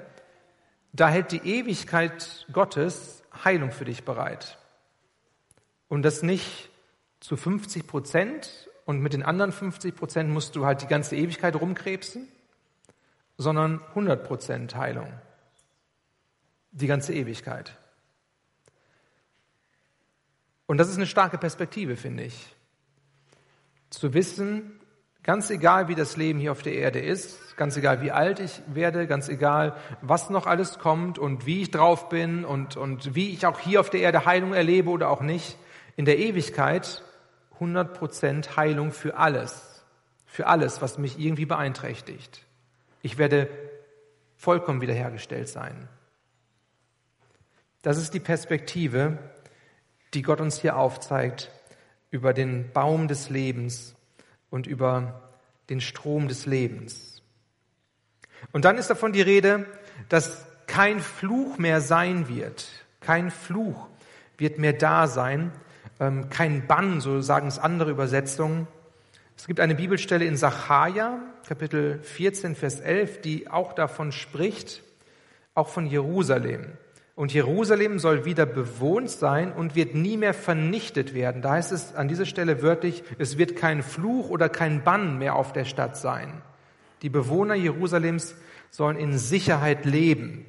da 0.92 1.08
hält 1.10 1.32
die 1.32 1.46
Ewigkeit 1.46 2.48
Gottes 2.52 3.24
Heilung 3.44 3.72
für 3.72 3.86
dich 3.86 4.04
bereit. 4.04 4.58
Und 5.88 6.02
das 6.02 6.24
nicht 6.24 6.70
zu 7.20 7.38
50 7.38 7.88
Prozent 7.88 8.70
und 8.86 9.00
mit 9.00 9.14
den 9.14 9.24
anderen 9.24 9.52
50 9.52 9.96
Prozent 9.96 10.30
musst 10.30 10.56
du 10.56 10.66
halt 10.66 10.82
die 10.82 10.88
ganze 10.88 11.16
Ewigkeit 11.16 11.56
rumkrebsen, 11.56 12.28
sondern 13.38 13.82
100 13.90 14.26
Prozent 14.26 14.76
Heilung. 14.76 15.14
Die 16.72 16.88
ganze 16.88 17.14
Ewigkeit. 17.14 17.78
Und 20.68 20.78
das 20.78 20.90
ist 20.90 20.98
eine 20.98 21.08
starke 21.08 21.38
Perspektive, 21.38 21.96
finde 21.96 22.24
ich. 22.24 22.56
Zu 23.90 24.14
wissen, 24.14 24.80
ganz 25.24 25.50
egal 25.50 25.88
wie 25.88 25.96
das 25.96 26.18
Leben 26.18 26.40
hier 26.40 26.52
auf 26.52 26.62
der 26.62 26.76
Erde 26.76 27.00
ist, 27.00 27.58
ganz 27.58 27.76
egal 27.78 28.02
wie 28.02 28.12
alt 28.12 28.40
ich 28.40 28.62
werde, 28.68 29.08
ganz 29.08 29.30
egal 29.30 29.76
was 30.02 30.30
noch 30.30 30.46
alles 30.46 30.78
kommt 30.78 31.18
und 31.18 31.46
wie 31.46 31.64
ich 31.64 31.72
drauf 31.72 32.10
bin 32.10 32.46
und, 32.46 32.78
und 32.78 33.16
wie 33.16 33.32
ich 33.32 33.46
auch 33.46 33.60
hier 33.60 33.80
auf 33.80 33.90
der 33.90 34.02
Erde 34.02 34.26
Heilung 34.26 34.54
erlebe 34.54 34.90
oder 34.90 35.10
auch 35.10 35.22
nicht, 35.22 35.58
in 35.96 36.06
der 36.06 36.20
Ewigkeit 36.20 37.04
100% 37.60 38.56
Heilung 38.56 38.92
für 38.92 39.18
alles, 39.18 39.84
für 40.26 40.48
alles, 40.48 40.82
was 40.82 40.98
mich 40.98 41.18
irgendwie 41.18 41.46
beeinträchtigt. 41.46 42.46
Ich 43.02 43.18
werde 43.18 43.50
vollkommen 44.36 44.82
wiederhergestellt 44.82 45.50
sein. 45.50 45.88
Das 47.82 47.98
ist 47.98 48.14
die 48.14 48.20
Perspektive, 48.20 49.18
die 50.14 50.22
Gott 50.22 50.42
uns 50.42 50.62
hier 50.62 50.78
aufzeigt 50.78 51.52
über 52.12 52.34
den 52.34 52.72
Baum 52.72 53.08
des 53.08 53.30
Lebens 53.30 53.96
und 54.50 54.68
über 54.68 55.22
den 55.70 55.82
Strom 55.82 56.28
des 56.28 56.46
Lebens. 56.46 57.22
Und 58.52 58.66
dann 58.66 58.78
ist 58.78 58.90
davon 58.90 59.14
die 59.14 59.22
Rede, 59.22 59.66
dass 60.10 60.46
kein 60.68 61.00
Fluch 61.00 61.58
mehr 61.58 61.82
sein 61.82 62.28
wird. 62.30 62.68
Kein 63.02 63.32
Fluch 63.32 63.88
wird 64.38 64.60
mehr 64.60 64.74
da 64.74 65.08
sein. 65.08 65.52
Ähm, 66.00 66.30
kein 66.30 66.68
Bann, 66.68 67.02
so 67.02 67.22
sagen 67.22 67.48
es 67.48 67.60
andere 67.60 67.92
Übersetzungen. 67.92 68.68
Es 69.36 69.48
gibt 69.48 69.60
eine 69.60 69.76
Bibelstelle 69.76 70.26
in 70.26 70.36
Sacharja, 70.36 71.20
Kapitel 71.48 72.00
14, 72.02 72.56
Vers 72.56 72.80
11, 72.80 73.22
die 73.22 73.50
auch 73.50 73.74
davon 73.74 74.12
spricht, 74.12 74.82
auch 75.54 75.70
von 75.70 75.86
Jerusalem. 75.86 76.74
Und 77.18 77.34
Jerusalem 77.34 77.98
soll 77.98 78.26
wieder 78.26 78.46
bewohnt 78.46 79.10
sein 79.10 79.52
und 79.52 79.74
wird 79.74 79.96
nie 79.96 80.18
mehr 80.18 80.36
vernichtet 80.36 81.16
werden. 81.16 81.42
Da 81.42 81.54
heißt 81.54 81.72
es 81.72 81.96
an 81.96 82.08
dieser 82.08 82.28
Stelle 82.28 82.62
wörtlich, 82.62 83.04
es 83.18 83.40
wird 83.40 83.56
kein 83.56 83.82
Fluch 83.82 84.30
oder 84.30 84.50
kein 84.50 84.84
Bann 84.84 85.18
mehr 85.18 85.36
auf 85.36 85.52
der 85.52 85.66
Stadt 85.66 85.98
sein. 85.98 86.44
Die 87.02 87.10
Bewohner 87.10 87.56
Jerusalems 87.56 88.36
sollen 88.70 88.98
in 88.98 89.18
Sicherheit 89.18 89.84
leben. 89.84 90.46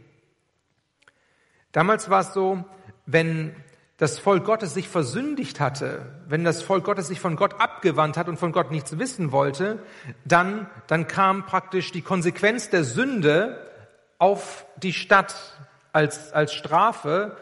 Damals 1.73 2.11
war 2.11 2.21
es 2.21 2.35
so, 2.35 2.63
wenn 3.07 3.57
das 3.97 4.19
Volk 4.19 4.45
Gottes 4.45 4.75
sich 4.75 4.91
versündigt 4.91 5.61
hatte, 5.61 6.21
wenn 6.29 6.45
das 6.45 6.61
Volk 6.61 6.85
Gottes 6.85 7.09
sich 7.09 7.19
von 7.19 7.37
Gott 7.37 7.63
abgewandt 7.63 8.19
hat 8.19 8.29
und 8.29 8.39
von 8.39 8.53
Gott 8.53 8.71
nichts 8.71 8.99
wissen 8.99 9.33
wollte, 9.33 9.83
dann, 10.27 10.69
dann 10.87 11.09
kam 11.09 11.47
praktisch 11.47 11.93
die 11.93 12.03
Konsequenz 12.03 12.69
der 12.69 12.85
Sünde 12.85 13.59
auf 14.19 14.67
die 14.83 14.93
Stadt 14.93 15.35
als, 15.99 16.33
als 16.33 16.55
Strafe 16.55 17.37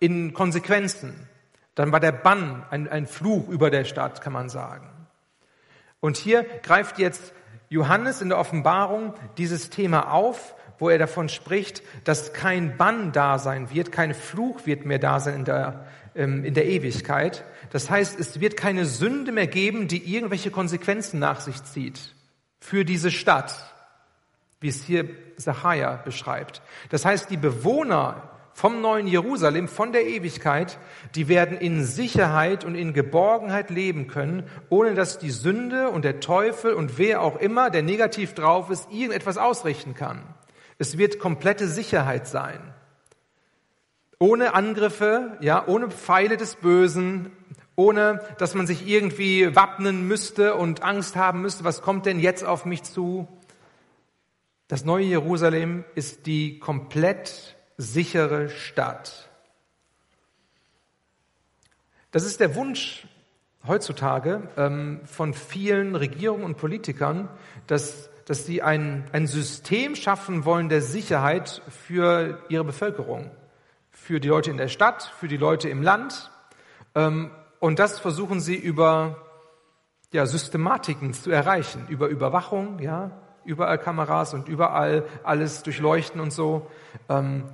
in 0.00 0.32
Konsequenzen. 0.32 1.28
Dann 1.74 1.92
war 1.92 2.00
der 2.00 2.12
Bann 2.12 2.64
ein, 2.70 2.88
ein 2.88 3.06
Fluch 3.06 3.48
über 3.48 3.70
der 3.70 3.84
Stadt, 3.84 4.22
kann 4.22 4.32
man 4.32 4.48
sagen. 4.48 4.88
Und 6.00 6.16
hier 6.16 6.44
greift 6.62 6.98
jetzt 6.98 7.34
Johannes 7.68 8.22
in 8.22 8.30
der 8.30 8.38
Offenbarung 8.38 9.12
dieses 9.36 9.68
Thema 9.68 10.10
auf, 10.10 10.54
wo 10.78 10.88
er 10.88 10.96
davon 10.96 11.28
spricht, 11.28 11.82
dass 12.04 12.32
kein 12.32 12.78
Bann 12.78 13.12
da 13.12 13.38
sein 13.38 13.70
wird, 13.70 13.92
kein 13.92 14.14
Fluch 14.14 14.64
wird 14.64 14.86
mehr 14.86 14.98
da 14.98 15.20
sein 15.20 15.34
in 15.34 15.44
der, 15.44 15.84
ähm, 16.14 16.44
in 16.44 16.54
der 16.54 16.66
Ewigkeit. 16.66 17.44
Das 17.70 17.90
heißt, 17.90 18.18
es 18.18 18.40
wird 18.40 18.56
keine 18.56 18.86
Sünde 18.86 19.32
mehr 19.32 19.48
geben, 19.48 19.86
die 19.86 20.14
irgendwelche 20.14 20.50
Konsequenzen 20.50 21.18
nach 21.18 21.40
sich 21.40 21.62
zieht 21.64 22.14
für 22.58 22.84
diese 22.86 23.10
Stadt 23.10 23.54
wie 24.60 24.68
es 24.68 24.82
hier 24.82 25.08
Sacharja 25.36 25.96
beschreibt. 26.04 26.62
Das 26.90 27.04
heißt, 27.04 27.30
die 27.30 27.36
Bewohner 27.36 28.30
vom 28.58 28.80
neuen 28.80 29.06
Jerusalem, 29.06 29.68
von 29.68 29.92
der 29.92 30.04
Ewigkeit, 30.06 30.78
die 31.14 31.28
werden 31.28 31.56
in 31.56 31.84
Sicherheit 31.84 32.64
und 32.64 32.74
in 32.74 32.92
Geborgenheit 32.92 33.70
leben 33.70 34.08
können, 34.08 34.50
ohne 34.68 34.94
dass 34.94 35.20
die 35.20 35.30
Sünde 35.30 35.90
und 35.90 36.04
der 36.04 36.18
Teufel 36.18 36.74
und 36.74 36.98
wer 36.98 37.22
auch 37.22 37.36
immer, 37.36 37.70
der 37.70 37.84
negativ 37.84 38.34
drauf 38.34 38.68
ist, 38.70 38.90
irgendetwas 38.90 39.38
ausrichten 39.38 39.94
kann. 39.94 40.22
Es 40.76 40.98
wird 40.98 41.20
komplette 41.20 41.68
Sicherheit 41.68 42.26
sein. 42.26 42.58
Ohne 44.18 44.54
Angriffe, 44.54 45.36
ja, 45.40 45.64
ohne 45.68 45.88
Pfeile 45.90 46.36
des 46.36 46.56
Bösen, 46.56 47.30
ohne 47.76 48.20
dass 48.38 48.56
man 48.56 48.66
sich 48.66 48.88
irgendwie 48.88 49.54
wappnen 49.54 50.08
müsste 50.08 50.56
und 50.56 50.82
Angst 50.82 51.14
haben 51.14 51.42
müsste, 51.42 51.62
was 51.62 51.80
kommt 51.80 52.06
denn 52.06 52.18
jetzt 52.18 52.44
auf 52.44 52.64
mich 52.64 52.82
zu? 52.82 53.28
Das 54.68 54.84
neue 54.84 55.04
Jerusalem 55.04 55.84
ist 55.94 56.26
die 56.26 56.58
komplett 56.58 57.56
sichere 57.78 58.50
Stadt. 58.50 59.30
Das 62.10 62.24
ist 62.24 62.38
der 62.40 62.54
Wunsch 62.54 63.06
heutzutage 63.66 64.46
ähm, 64.58 65.00
von 65.04 65.32
vielen 65.32 65.94
Regierungen 65.94 66.44
und 66.44 66.58
Politikern, 66.58 67.30
dass, 67.66 68.10
dass 68.26 68.44
sie 68.44 68.60
ein, 68.60 69.08
ein 69.12 69.26
System 69.26 69.96
schaffen 69.96 70.44
wollen 70.44 70.68
der 70.68 70.82
Sicherheit 70.82 71.62
für 71.68 72.42
ihre 72.50 72.64
Bevölkerung, 72.64 73.30
für 73.90 74.20
die 74.20 74.28
Leute 74.28 74.50
in 74.50 74.58
der 74.58 74.68
Stadt, 74.68 75.02
für 75.18 75.28
die 75.28 75.38
Leute 75.38 75.70
im 75.70 75.82
Land. 75.82 76.30
Ähm, 76.94 77.30
und 77.58 77.78
das 77.78 77.98
versuchen 77.98 78.40
sie 78.40 78.56
über 78.56 79.16
ja, 80.12 80.26
Systematiken 80.26 81.14
zu 81.14 81.30
erreichen, 81.30 81.86
über 81.88 82.08
Überwachung, 82.08 82.80
ja, 82.80 83.27
überall 83.48 83.78
Kameras 83.78 84.34
und 84.34 84.46
überall 84.46 85.04
alles 85.24 85.62
durchleuchten 85.62 86.20
und 86.20 86.32
so. 86.32 86.70
Ähm, 87.08 87.44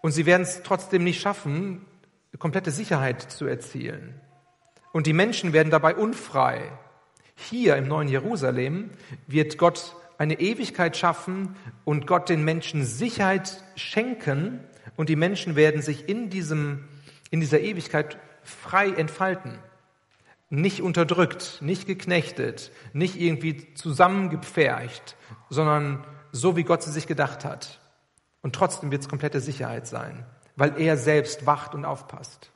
und 0.00 0.12
sie 0.12 0.24
werden 0.24 0.42
es 0.42 0.62
trotzdem 0.62 1.02
nicht 1.02 1.20
schaffen, 1.20 1.84
komplette 2.38 2.70
Sicherheit 2.70 3.22
zu 3.22 3.46
erzielen. 3.46 4.20
Und 4.92 5.06
die 5.06 5.12
Menschen 5.12 5.52
werden 5.52 5.70
dabei 5.70 5.96
unfrei. 5.96 6.70
Hier 7.34 7.76
im 7.76 7.88
neuen 7.88 8.08
Jerusalem 8.08 8.90
wird 9.26 9.58
Gott 9.58 9.96
eine 10.16 10.38
Ewigkeit 10.38 10.96
schaffen 10.96 11.56
und 11.84 12.06
Gott 12.06 12.28
den 12.28 12.44
Menschen 12.44 12.84
Sicherheit 12.84 13.62
schenken 13.74 14.60
und 14.96 15.08
die 15.08 15.16
Menschen 15.16 15.56
werden 15.56 15.82
sich 15.82 16.08
in 16.08 16.30
diesem, 16.30 16.84
in 17.30 17.40
dieser 17.40 17.60
Ewigkeit 17.60 18.16
frei 18.44 18.90
entfalten 18.90 19.58
nicht 20.48 20.80
unterdrückt, 20.80 21.58
nicht 21.60 21.86
geknechtet, 21.86 22.70
nicht 22.92 23.20
irgendwie 23.20 23.74
zusammengepfercht, 23.74 25.16
sondern 25.50 26.06
so, 26.32 26.56
wie 26.56 26.64
Gott 26.64 26.82
sie 26.82 26.92
sich 26.92 27.06
gedacht 27.06 27.44
hat. 27.44 27.80
Und 28.42 28.54
trotzdem 28.54 28.90
wird 28.90 29.02
es 29.02 29.08
komplette 29.08 29.40
Sicherheit 29.40 29.86
sein, 29.86 30.24
weil 30.54 30.80
er 30.80 30.96
selbst 30.96 31.46
wacht 31.46 31.74
und 31.74 31.84
aufpasst. 31.84 32.52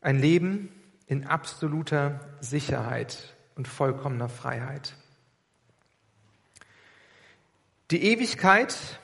Ein 0.00 0.18
Leben 0.18 0.70
in 1.06 1.26
absoluter 1.26 2.20
Sicherheit 2.40 3.34
und 3.56 3.68
vollkommener 3.68 4.28
Freiheit. 4.28 4.94
Die 7.90 8.02
Ewigkeit, 8.02 9.00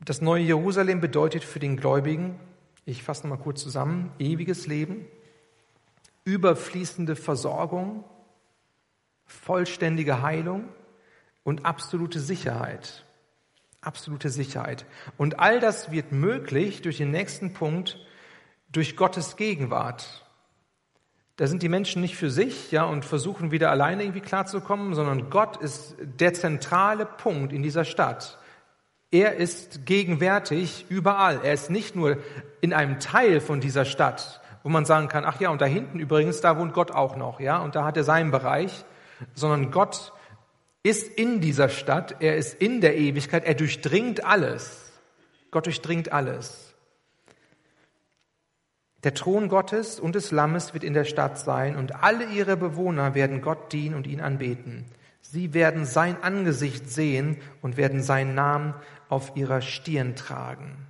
das 0.00 0.20
neue 0.20 0.42
Jerusalem 0.42 1.00
bedeutet 1.00 1.44
für 1.44 1.58
den 1.58 1.76
Gläubigen 1.76 2.38
ich 2.88 3.02
fasse 3.02 3.28
nochmal 3.28 3.42
kurz 3.44 3.62
zusammen. 3.62 4.10
Ewiges 4.18 4.66
Leben, 4.66 5.04
überfließende 6.24 7.16
Versorgung, 7.16 8.02
vollständige 9.26 10.22
Heilung 10.22 10.64
und 11.44 11.66
absolute 11.66 12.18
Sicherheit. 12.18 13.04
Absolute 13.82 14.30
Sicherheit. 14.30 14.86
Und 15.18 15.38
all 15.38 15.60
das 15.60 15.90
wird 15.92 16.12
möglich 16.12 16.80
durch 16.80 16.96
den 16.96 17.10
nächsten 17.10 17.52
Punkt, 17.52 17.98
durch 18.72 18.96
Gottes 18.96 19.36
Gegenwart. 19.36 20.24
da 21.36 21.46
sind 21.46 21.62
die 21.62 21.68
Menschen 21.68 22.00
nicht 22.02 22.16
für 22.16 22.30
sich, 22.30 22.72
ja, 22.72 22.84
und 22.84 23.04
versuchen 23.04 23.52
wieder 23.52 23.70
alleine 23.70 24.02
irgendwie 24.02 24.20
klarzukommen, 24.20 24.94
sondern 24.94 25.30
Gott 25.30 25.58
ist 25.58 25.94
der 26.00 26.32
zentrale 26.32 27.04
Punkt 27.04 27.52
in 27.52 27.62
dieser 27.62 27.84
Stadt. 27.84 28.37
Er 29.10 29.36
ist 29.36 29.86
gegenwärtig 29.86 30.86
überall. 30.88 31.40
Er 31.42 31.54
ist 31.54 31.70
nicht 31.70 31.96
nur 31.96 32.18
in 32.60 32.72
einem 32.72 33.00
Teil 33.00 33.40
von 33.40 33.60
dieser 33.60 33.84
Stadt, 33.84 34.40
wo 34.62 34.68
man 34.68 34.84
sagen 34.84 35.08
kann, 35.08 35.24
ach 35.24 35.40
ja, 35.40 35.50
und 35.50 35.60
da 35.60 35.66
hinten 35.66 35.98
übrigens, 35.98 36.40
da 36.40 36.58
wohnt 36.58 36.74
Gott 36.74 36.90
auch 36.90 37.16
noch, 37.16 37.40
ja, 37.40 37.58
und 37.58 37.74
da 37.74 37.84
hat 37.84 37.96
er 37.96 38.04
seinen 38.04 38.30
Bereich, 38.30 38.84
sondern 39.34 39.70
Gott 39.70 40.12
ist 40.82 41.08
in 41.08 41.40
dieser 41.40 41.68
Stadt, 41.68 42.16
er 42.20 42.36
ist 42.36 42.54
in 42.60 42.80
der 42.80 42.96
Ewigkeit, 42.96 43.44
er 43.44 43.54
durchdringt 43.54 44.24
alles. 44.24 44.92
Gott 45.50 45.66
durchdringt 45.66 46.12
alles. 46.12 46.74
Der 49.04 49.14
Thron 49.14 49.48
Gottes 49.48 50.00
und 50.00 50.14
des 50.14 50.32
Lammes 50.32 50.74
wird 50.74 50.84
in 50.84 50.92
der 50.92 51.04
Stadt 51.04 51.38
sein 51.38 51.76
und 51.76 52.02
alle 52.02 52.26
ihre 52.26 52.56
Bewohner 52.56 53.14
werden 53.14 53.40
Gott 53.40 53.72
dienen 53.72 53.94
und 53.94 54.06
ihn 54.06 54.20
anbeten. 54.20 54.86
Sie 55.20 55.54
werden 55.54 55.84
sein 55.84 56.22
Angesicht 56.22 56.90
sehen 56.90 57.36
und 57.62 57.76
werden 57.76 58.02
seinen 58.02 58.34
Namen 58.34 58.74
auf 59.08 59.32
ihrer 59.36 59.60
Stirn 59.60 60.16
tragen. 60.16 60.86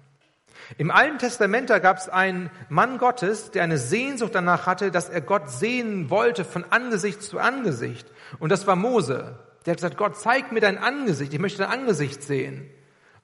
Im 0.76 0.90
Alten 0.90 1.18
Testament, 1.18 1.68
gab 1.68 1.96
es 1.96 2.08
einen 2.08 2.50
Mann 2.68 2.98
Gottes, 2.98 3.50
der 3.50 3.62
eine 3.62 3.78
Sehnsucht 3.78 4.34
danach 4.34 4.66
hatte, 4.66 4.90
dass 4.90 5.08
er 5.08 5.22
Gott 5.22 5.50
sehen 5.50 6.10
wollte 6.10 6.44
von 6.44 6.64
Angesicht 6.70 7.22
zu 7.22 7.38
Angesicht. 7.38 8.06
Und 8.38 8.50
das 8.52 8.66
war 8.66 8.76
Mose. 8.76 9.38
Der 9.64 9.72
hat 9.72 9.78
gesagt, 9.78 9.96
Gott, 9.96 10.16
zeig 10.16 10.52
mir 10.52 10.60
dein 10.60 10.78
Angesicht, 10.78 11.32
ich 11.32 11.38
möchte 11.38 11.62
dein 11.62 11.70
Angesicht 11.70 12.22
sehen. 12.22 12.68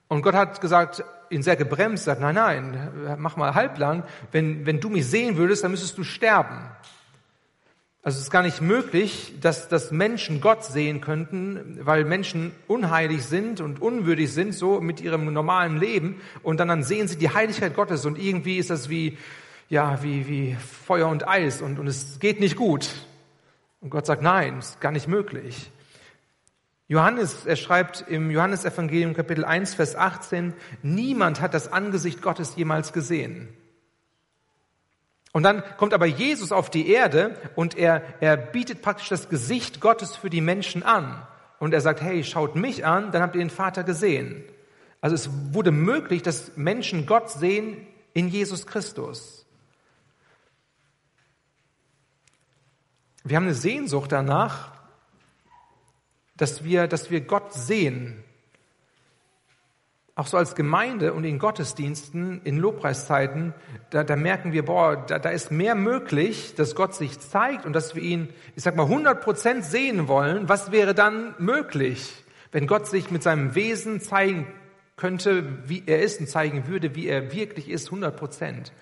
Und 0.08 0.22
Gott 0.22 0.34
hat 0.34 0.60
gesagt, 0.60 1.04
ihn 1.30 1.42
sehr 1.42 1.56
gebremst, 1.56 2.04
sagt, 2.04 2.20
nein, 2.20 2.34
nein, 2.34 3.16
mach 3.18 3.36
mal 3.36 3.54
halblang. 3.54 4.04
Wenn, 4.32 4.66
wenn 4.66 4.80
du 4.80 4.88
mich 4.88 5.06
sehen 5.06 5.36
würdest, 5.36 5.64
dann 5.64 5.70
müsstest 5.70 5.98
du 5.98 6.04
sterben. 6.04 6.70
Also 8.04 8.18
es 8.18 8.24
ist 8.24 8.30
gar 8.30 8.42
nicht 8.42 8.60
möglich, 8.60 9.32
dass, 9.40 9.68
dass 9.68 9.90
Menschen 9.90 10.42
Gott 10.42 10.62
sehen 10.62 11.00
könnten, 11.00 11.78
weil 11.80 12.04
Menschen 12.04 12.52
unheilig 12.68 13.24
sind 13.24 13.62
und 13.62 13.80
unwürdig 13.80 14.30
sind, 14.30 14.54
so 14.54 14.82
mit 14.82 15.00
ihrem 15.00 15.32
normalen 15.32 15.80
Leben. 15.80 16.20
Und 16.42 16.60
dann, 16.60 16.68
dann 16.68 16.82
sehen 16.82 17.08
sie 17.08 17.16
die 17.16 17.30
Heiligkeit 17.30 17.74
Gottes 17.74 18.04
und 18.04 18.18
irgendwie 18.18 18.58
ist 18.58 18.68
das 18.68 18.90
wie, 18.90 19.16
ja, 19.70 20.02
wie, 20.02 20.28
wie 20.28 20.54
Feuer 20.86 21.08
und 21.08 21.26
Eis 21.26 21.62
und, 21.62 21.78
und 21.78 21.86
es 21.86 22.18
geht 22.20 22.40
nicht 22.40 22.56
gut. 22.56 22.90
Und 23.80 23.88
Gott 23.88 24.04
sagt, 24.04 24.20
nein, 24.20 24.58
es 24.58 24.70
ist 24.70 24.82
gar 24.82 24.92
nicht 24.92 25.08
möglich. 25.08 25.70
Johannes, 26.88 27.46
er 27.46 27.56
schreibt 27.56 28.04
im 28.06 28.30
Johannesevangelium 28.30 29.14
Kapitel 29.14 29.46
1, 29.46 29.72
Vers 29.72 29.96
18, 29.96 30.52
niemand 30.82 31.40
hat 31.40 31.54
das 31.54 31.72
Angesicht 31.72 32.20
Gottes 32.20 32.54
jemals 32.56 32.92
gesehen. 32.92 33.48
Und 35.34 35.42
dann 35.42 35.64
kommt 35.78 35.94
aber 35.94 36.06
Jesus 36.06 36.52
auf 36.52 36.70
die 36.70 36.88
Erde 36.88 37.36
und 37.56 37.76
er, 37.76 38.02
er 38.20 38.36
bietet 38.36 38.82
praktisch 38.82 39.08
das 39.08 39.28
Gesicht 39.28 39.80
Gottes 39.80 40.14
für 40.14 40.30
die 40.30 40.40
Menschen 40.40 40.84
an. 40.84 41.26
Und 41.58 41.74
er 41.74 41.80
sagt, 41.80 42.00
hey, 42.02 42.22
schaut 42.22 42.54
mich 42.54 42.86
an, 42.86 43.10
dann 43.10 43.20
habt 43.20 43.34
ihr 43.34 43.40
den 43.40 43.50
Vater 43.50 43.82
gesehen. 43.82 44.44
Also 45.00 45.16
es 45.16 45.28
wurde 45.52 45.72
möglich, 45.72 46.22
dass 46.22 46.56
Menschen 46.56 47.04
Gott 47.04 47.30
sehen 47.30 47.84
in 48.12 48.28
Jesus 48.28 48.64
Christus. 48.64 49.44
Wir 53.24 53.36
haben 53.36 53.44
eine 53.44 53.54
Sehnsucht 53.54 54.12
danach, 54.12 54.70
dass 56.36 56.62
wir, 56.62 56.86
dass 56.86 57.10
wir 57.10 57.22
Gott 57.22 57.52
sehen. 57.52 58.23
Auch 60.16 60.28
so 60.28 60.36
als 60.36 60.54
Gemeinde 60.54 61.12
und 61.12 61.24
in 61.24 61.40
Gottesdiensten, 61.40 62.40
in 62.44 62.58
Lobpreiszeiten, 62.58 63.52
da, 63.90 64.04
da 64.04 64.14
merken 64.14 64.52
wir, 64.52 64.64
boah, 64.64 64.96
da, 64.96 65.18
da 65.18 65.30
ist 65.30 65.50
mehr 65.50 65.74
möglich, 65.74 66.54
dass 66.54 66.76
Gott 66.76 66.94
sich 66.94 67.18
zeigt 67.18 67.66
und 67.66 67.72
dass 67.72 67.96
wir 67.96 68.02
ihn, 68.02 68.28
ich 68.54 68.62
sag 68.62 68.76
mal, 68.76 68.84
100 68.84 69.20
Prozent 69.20 69.64
sehen 69.64 70.06
wollen. 70.06 70.48
Was 70.48 70.70
wäre 70.70 70.94
dann 70.94 71.34
möglich, 71.38 72.24
wenn 72.52 72.68
Gott 72.68 72.86
sich 72.86 73.10
mit 73.10 73.24
seinem 73.24 73.56
Wesen 73.56 74.00
zeigen 74.00 74.46
könnte, 74.96 75.68
wie 75.68 75.82
er 75.86 76.00
ist 76.02 76.20
und 76.20 76.28
zeigen 76.28 76.68
würde, 76.68 76.94
wie 76.94 77.08
er 77.08 77.32
wirklich 77.32 77.68
ist, 77.68 77.86
100 77.86 78.16
Prozent? 78.16 78.72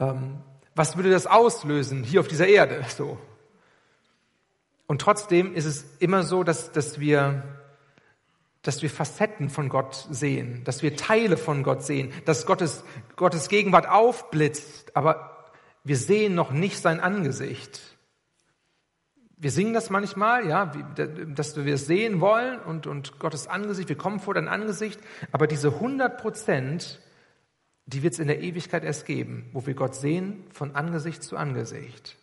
Ähm, 0.00 0.38
was 0.74 0.96
würde 0.96 1.10
das 1.10 1.26
auslösen 1.26 2.02
hier 2.02 2.20
auf 2.20 2.28
dieser 2.28 2.46
Erde? 2.46 2.82
So. 2.88 3.18
Und 4.86 5.00
trotzdem 5.00 5.54
ist 5.54 5.66
es 5.66 5.84
immer 5.98 6.22
so, 6.22 6.42
dass, 6.42 6.72
dass, 6.72 7.00
wir, 7.00 7.42
dass 8.64 8.80
wir 8.80 8.90
Facetten 8.90 9.50
von 9.50 9.68
Gott 9.68 10.08
sehen, 10.10 10.62
dass 10.64 10.82
wir 10.82 10.96
Teile 10.96 11.36
von 11.36 11.62
Gott 11.62 11.84
sehen, 11.84 12.12
dass 12.24 12.46
Gottes, 12.46 12.82
Gottes 13.14 13.48
Gegenwart 13.48 13.86
aufblitzt, 13.88 14.96
aber 14.96 15.52
wir 15.84 15.98
sehen 15.98 16.34
noch 16.34 16.50
nicht 16.50 16.80
sein 16.80 16.98
Angesicht. 16.98 17.80
Wir 19.36 19.50
singen 19.50 19.74
das 19.74 19.90
manchmal, 19.90 20.48
ja, 20.48 20.72
dass 21.34 21.62
wir 21.62 21.74
es 21.74 21.86
sehen 21.86 22.22
wollen 22.22 22.58
und, 22.60 22.86
und 22.86 23.18
Gottes 23.18 23.46
Angesicht, 23.46 23.90
wir 23.90 23.96
kommen 23.96 24.18
vor 24.18 24.32
dein 24.32 24.48
Angesicht, 24.48 24.98
aber 25.30 25.46
diese 25.46 25.68
100 25.68 26.16
Prozent, 26.16 27.02
die 27.84 28.02
wird 28.02 28.14
es 28.14 28.18
in 28.18 28.28
der 28.28 28.40
Ewigkeit 28.40 28.82
erst 28.82 29.04
geben, 29.04 29.50
wo 29.52 29.66
wir 29.66 29.74
Gott 29.74 29.94
sehen 29.94 30.44
von 30.50 30.74
Angesicht 30.74 31.22
zu 31.22 31.36
Angesicht. 31.36 32.16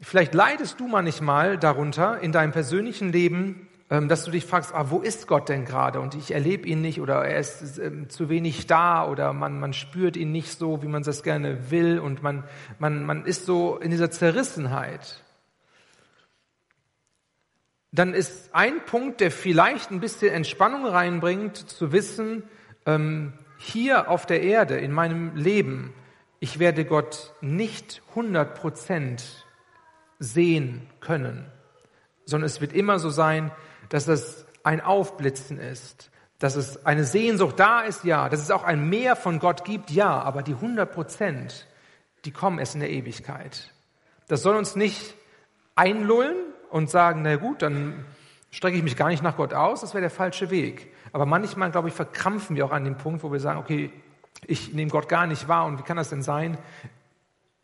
Vielleicht 0.00 0.34
leidest 0.34 0.80
du 0.80 0.88
manchmal 0.88 1.58
darunter 1.58 2.20
in 2.20 2.32
deinem 2.32 2.52
persönlichen 2.52 3.12
Leben, 3.12 3.68
ähm, 3.90 4.08
dass 4.08 4.24
du 4.24 4.30
dich 4.30 4.46
fragst, 4.46 4.74
ah, 4.74 4.86
wo 4.88 5.00
ist 5.00 5.26
Gott 5.26 5.50
denn 5.50 5.66
gerade? 5.66 6.00
Und 6.00 6.14
ich 6.14 6.32
erlebe 6.32 6.66
ihn 6.66 6.80
nicht 6.80 7.00
oder 7.00 7.24
er 7.26 7.38
ist 7.38 7.78
ähm, 7.78 8.08
zu 8.08 8.30
wenig 8.30 8.66
da 8.66 9.06
oder 9.06 9.34
man, 9.34 9.60
man 9.60 9.74
spürt 9.74 10.16
ihn 10.16 10.32
nicht 10.32 10.56
so, 10.58 10.82
wie 10.82 10.86
man 10.86 11.02
das 11.02 11.22
gerne 11.22 11.70
will 11.70 11.98
und 11.98 12.22
man, 12.22 12.44
man, 12.78 13.04
man 13.04 13.26
ist 13.26 13.44
so 13.44 13.76
in 13.76 13.90
dieser 13.90 14.10
Zerrissenheit. 14.10 15.22
Dann 17.92 18.14
ist 18.14 18.54
ein 18.54 18.84
Punkt, 18.86 19.20
der 19.20 19.30
vielleicht 19.30 19.90
ein 19.90 20.00
bisschen 20.00 20.32
Entspannung 20.32 20.86
reinbringt, 20.86 21.56
zu 21.56 21.92
wissen, 21.92 22.44
ähm, 22.86 23.34
hier 23.58 24.08
auf 24.08 24.24
der 24.24 24.42
Erde, 24.42 24.78
in 24.78 24.92
meinem 24.92 25.36
Leben, 25.36 25.92
ich 26.38 26.58
werde 26.58 26.86
Gott 26.86 27.34
nicht 27.42 28.00
100 28.10 28.54
Prozent 28.54 29.44
sehen 30.20 30.86
können, 31.00 31.50
sondern 32.26 32.46
es 32.46 32.60
wird 32.60 32.72
immer 32.72 33.00
so 33.00 33.10
sein, 33.10 33.50
dass 33.88 34.06
es 34.06 34.46
ein 34.62 34.80
Aufblitzen 34.80 35.58
ist, 35.58 36.10
dass 36.38 36.54
es 36.54 36.86
eine 36.86 37.04
Sehnsucht 37.04 37.58
da 37.58 37.80
ist, 37.80 38.04
ja, 38.04 38.28
dass 38.28 38.40
es 38.40 38.50
auch 38.50 38.62
ein 38.62 38.88
Mehr 38.88 39.16
von 39.16 39.40
Gott 39.40 39.64
gibt, 39.64 39.90
ja, 39.90 40.20
aber 40.22 40.42
die 40.42 40.54
100 40.54 40.92
Prozent, 40.92 41.66
die 42.24 42.30
kommen 42.30 42.58
erst 42.58 42.74
in 42.74 42.80
der 42.80 42.90
Ewigkeit. 42.90 43.72
Das 44.28 44.42
soll 44.42 44.56
uns 44.56 44.76
nicht 44.76 45.14
einlullen 45.74 46.36
und 46.70 46.90
sagen, 46.90 47.22
na 47.22 47.36
gut, 47.36 47.62
dann 47.62 48.04
strecke 48.50 48.76
ich 48.76 48.82
mich 48.82 48.96
gar 48.96 49.08
nicht 49.08 49.22
nach 49.22 49.36
Gott 49.36 49.54
aus, 49.54 49.80
das 49.80 49.94
wäre 49.94 50.02
der 50.02 50.10
falsche 50.10 50.50
Weg. 50.50 50.92
Aber 51.12 51.26
manchmal, 51.26 51.70
glaube 51.70 51.88
ich, 51.88 51.94
verkrampfen 51.94 52.56
wir 52.56 52.66
auch 52.66 52.72
an 52.72 52.84
dem 52.84 52.96
Punkt, 52.96 53.22
wo 53.22 53.32
wir 53.32 53.40
sagen, 53.40 53.58
okay, 53.58 53.90
ich 54.46 54.72
nehme 54.72 54.90
Gott 54.90 55.08
gar 55.08 55.26
nicht 55.26 55.48
wahr 55.48 55.66
und 55.66 55.78
wie 55.78 55.82
kann 55.82 55.96
das 55.96 56.10
denn 56.10 56.22
sein? 56.22 56.58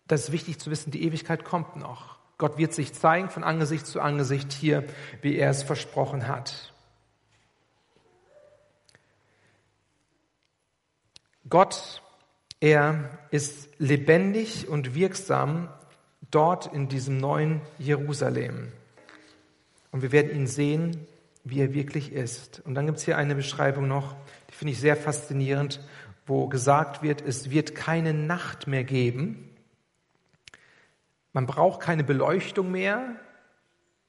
Das 0.06 0.24
ist 0.24 0.32
wichtig 0.32 0.58
zu 0.58 0.70
wissen, 0.70 0.90
die 0.90 1.04
Ewigkeit 1.04 1.44
kommt 1.44 1.76
noch. 1.76 2.15
Gott 2.38 2.58
wird 2.58 2.74
sich 2.74 2.92
zeigen 2.92 3.30
von 3.30 3.44
Angesicht 3.44 3.86
zu 3.86 4.00
Angesicht 4.00 4.52
hier, 4.52 4.84
wie 5.22 5.36
er 5.36 5.50
es 5.50 5.62
versprochen 5.62 6.28
hat. 6.28 6.72
Gott, 11.48 12.02
er 12.60 13.18
ist 13.30 13.68
lebendig 13.78 14.68
und 14.68 14.94
wirksam 14.94 15.68
dort 16.30 16.72
in 16.72 16.88
diesem 16.88 17.18
neuen 17.18 17.60
Jerusalem. 17.78 18.72
Und 19.92 20.02
wir 20.02 20.12
werden 20.12 20.34
ihn 20.34 20.46
sehen, 20.46 21.06
wie 21.44 21.60
er 21.60 21.72
wirklich 21.72 22.12
ist. 22.12 22.60
Und 22.64 22.74
dann 22.74 22.86
gibt 22.86 22.98
es 22.98 23.04
hier 23.04 23.16
eine 23.16 23.34
Beschreibung 23.34 23.86
noch, 23.86 24.16
die 24.50 24.54
finde 24.54 24.72
ich 24.72 24.80
sehr 24.80 24.96
faszinierend, 24.96 25.80
wo 26.26 26.48
gesagt 26.48 27.02
wird, 27.02 27.22
es 27.22 27.50
wird 27.50 27.74
keine 27.74 28.12
Nacht 28.12 28.66
mehr 28.66 28.82
geben. 28.82 29.55
Man 31.36 31.44
braucht 31.44 31.80
keine 31.80 32.02
Beleuchtung 32.02 32.70
mehr. 32.70 33.14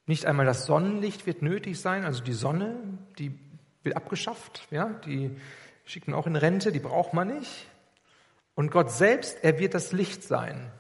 Nicht 0.05 0.25
einmal 0.25 0.45
das 0.45 0.65
Sonnenlicht 0.65 1.25
wird 1.25 1.41
nötig 1.41 1.77
sein. 1.77 2.05
Also 2.05 2.23
die 2.23 2.31
Sonne, 2.31 2.77
die 3.19 3.37
wird 3.83 3.97
abgeschafft. 3.97 4.65
Ja, 4.71 4.85
die 5.05 5.35
schickt 5.83 6.07
man 6.07 6.17
auch 6.17 6.25
in 6.25 6.37
Rente. 6.37 6.71
Die 6.71 6.79
braucht 6.79 7.13
man 7.13 7.27
nicht. 7.27 7.67
Und 8.55 8.71
Gott 8.71 8.91
selbst, 8.91 9.43
er 9.43 9.59
wird 9.59 9.73
das 9.73 9.91
Licht 9.91 10.23
sein. 10.23 10.71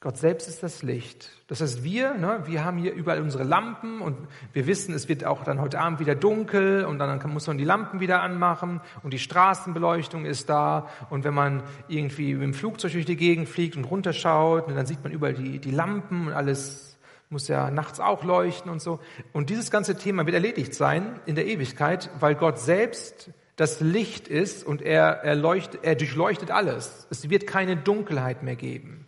Gott 0.00 0.18
selbst 0.18 0.46
ist 0.46 0.62
das 0.62 0.82
Licht. 0.82 1.30
Das 1.46 1.62
heißt, 1.62 1.82
wir, 1.82 2.14
ne, 2.14 2.42
wir 2.44 2.64
haben 2.64 2.76
hier 2.76 2.92
überall 2.92 3.22
unsere 3.22 3.44
Lampen 3.44 4.02
und 4.02 4.28
wir 4.52 4.66
wissen, 4.66 4.94
es 4.94 5.08
wird 5.08 5.24
auch 5.24 5.42
dann 5.42 5.58
heute 5.58 5.80
Abend 5.80 6.00
wieder 6.00 6.14
dunkel 6.14 6.84
und 6.84 6.98
dann 6.98 7.18
muss 7.32 7.46
man 7.46 7.56
die 7.56 7.64
Lampen 7.64 7.98
wieder 7.98 8.20
anmachen 8.20 8.82
und 9.02 9.14
die 9.14 9.18
Straßenbeleuchtung 9.18 10.26
ist 10.26 10.50
da 10.50 10.88
und 11.08 11.24
wenn 11.24 11.32
man 11.32 11.62
irgendwie 11.88 12.34
mit 12.34 12.42
dem 12.42 12.54
Flugzeug 12.54 12.92
durch 12.92 13.06
die 13.06 13.16
Gegend 13.16 13.48
fliegt 13.48 13.74
und 13.74 13.84
runterschaut, 13.84 14.68
dann 14.68 14.84
sieht 14.84 15.02
man 15.02 15.12
überall 15.12 15.32
die, 15.32 15.58
die 15.60 15.70
Lampen 15.70 16.26
und 16.26 16.34
alles 16.34 16.98
muss 17.30 17.48
ja 17.48 17.70
nachts 17.70 17.98
auch 17.98 18.22
leuchten 18.22 18.70
und 18.70 18.82
so. 18.82 19.00
Und 19.32 19.48
dieses 19.48 19.70
ganze 19.70 19.96
Thema 19.96 20.26
wird 20.26 20.34
erledigt 20.34 20.74
sein 20.74 21.18
in 21.24 21.36
der 21.36 21.46
Ewigkeit, 21.46 22.10
weil 22.20 22.34
Gott 22.34 22.58
selbst 22.58 23.30
das 23.56 23.80
Licht 23.80 24.28
ist 24.28 24.64
und 24.64 24.82
er, 24.82 25.22
er, 25.24 25.34
leuchtet, 25.34 25.80
er 25.82 25.94
durchleuchtet 25.94 26.50
alles. 26.50 27.06
Es 27.10 27.30
wird 27.30 27.46
keine 27.46 27.76
Dunkelheit 27.76 28.42
mehr 28.42 28.56
geben. 28.56 29.05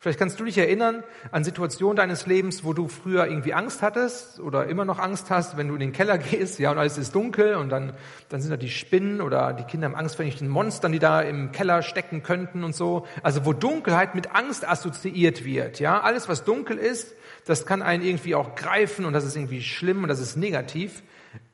Vielleicht 0.00 0.20
kannst 0.20 0.38
du 0.38 0.44
dich 0.44 0.56
erinnern 0.56 1.02
an 1.32 1.42
Situationen 1.42 1.96
deines 1.96 2.26
Lebens, 2.26 2.62
wo 2.62 2.72
du 2.72 2.86
früher 2.86 3.26
irgendwie 3.26 3.52
Angst 3.52 3.82
hattest 3.82 4.38
oder 4.38 4.68
immer 4.68 4.84
noch 4.84 5.00
Angst 5.00 5.28
hast, 5.28 5.56
wenn 5.56 5.66
du 5.66 5.74
in 5.74 5.80
den 5.80 5.92
Keller 5.92 6.18
gehst, 6.18 6.60
ja, 6.60 6.70
und 6.70 6.78
alles 6.78 6.98
ist 6.98 7.16
dunkel 7.16 7.56
und 7.56 7.68
dann, 7.68 7.92
dann 8.28 8.40
sind 8.40 8.52
da 8.52 8.56
die 8.56 8.70
Spinnen 8.70 9.20
oder 9.20 9.52
die 9.52 9.64
Kinder 9.64 9.86
haben 9.86 9.96
Angst 9.96 10.14
vor 10.14 10.24
den 10.24 10.48
Monstern, 10.48 10.92
die 10.92 11.00
da 11.00 11.20
im 11.20 11.50
Keller 11.50 11.82
stecken 11.82 12.22
könnten 12.22 12.62
und 12.62 12.76
so. 12.76 13.06
Also 13.24 13.44
wo 13.44 13.52
Dunkelheit 13.52 14.14
mit 14.14 14.36
Angst 14.36 14.68
assoziiert 14.68 15.44
wird, 15.44 15.80
ja. 15.80 16.00
Alles, 16.00 16.28
was 16.28 16.44
dunkel 16.44 16.78
ist, 16.78 17.16
das 17.44 17.66
kann 17.66 17.82
einen 17.82 18.04
irgendwie 18.04 18.36
auch 18.36 18.54
greifen 18.54 19.04
und 19.04 19.14
das 19.14 19.24
ist 19.24 19.34
irgendwie 19.34 19.62
schlimm 19.62 20.04
und 20.04 20.08
das 20.08 20.20
ist 20.20 20.36
negativ. 20.36 21.02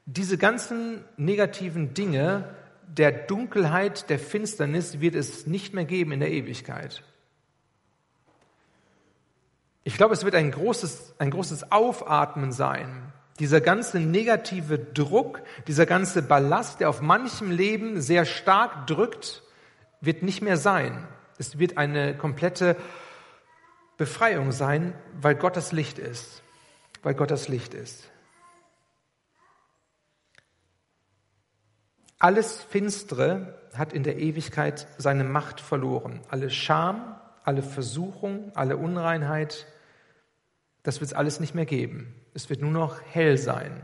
Diese 0.04 0.36
ganzen 0.36 1.02
negativen 1.16 1.94
Dinge 1.94 2.50
der 2.88 3.10
Dunkelheit, 3.10 4.10
der 4.10 4.18
Finsternis 4.18 5.00
wird 5.00 5.14
es 5.14 5.46
nicht 5.46 5.72
mehr 5.72 5.86
geben 5.86 6.12
in 6.12 6.20
der 6.20 6.30
Ewigkeit. 6.30 7.02
Ich 9.84 9.96
glaube, 9.98 10.14
es 10.14 10.24
wird 10.24 10.34
ein 10.34 10.50
großes, 10.50 11.14
ein 11.18 11.30
großes 11.30 11.70
Aufatmen 11.70 12.52
sein. 12.52 13.12
Dieser 13.38 13.60
ganze 13.60 14.00
negative 14.00 14.78
Druck, 14.78 15.42
dieser 15.66 15.84
ganze 15.84 16.22
Ballast, 16.22 16.80
der 16.80 16.88
auf 16.88 17.02
manchem 17.02 17.50
Leben 17.50 18.00
sehr 18.00 18.24
stark 18.24 18.86
drückt, 18.86 19.42
wird 20.00 20.22
nicht 20.22 20.40
mehr 20.40 20.56
sein. 20.56 21.06
Es 21.36 21.58
wird 21.58 21.76
eine 21.76 22.16
komplette 22.16 22.76
Befreiung 23.98 24.52
sein, 24.52 24.94
weil 25.20 25.34
Gott 25.34 25.56
das 25.56 25.72
Licht 25.72 25.98
ist. 25.98 26.42
Weil 27.02 27.14
Gott 27.14 27.30
das 27.30 27.48
Licht 27.48 27.74
ist. 27.74 28.08
Alles 32.18 32.62
Finstere 32.62 33.60
hat 33.74 33.92
in 33.92 34.02
der 34.02 34.18
Ewigkeit 34.18 34.86
seine 34.96 35.24
Macht 35.24 35.60
verloren. 35.60 36.22
Alle 36.30 36.48
Scham, 36.48 37.20
alle 37.44 37.62
Versuchung, 37.62 38.50
alle 38.54 38.76
Unreinheit, 38.76 39.66
das 40.82 41.00
wird 41.00 41.10
es 41.10 41.16
alles 41.16 41.40
nicht 41.40 41.54
mehr 41.54 41.66
geben. 41.66 42.14
Es 42.34 42.50
wird 42.50 42.60
nur 42.60 42.70
noch 42.70 43.00
hell 43.02 43.38
sein. 43.38 43.82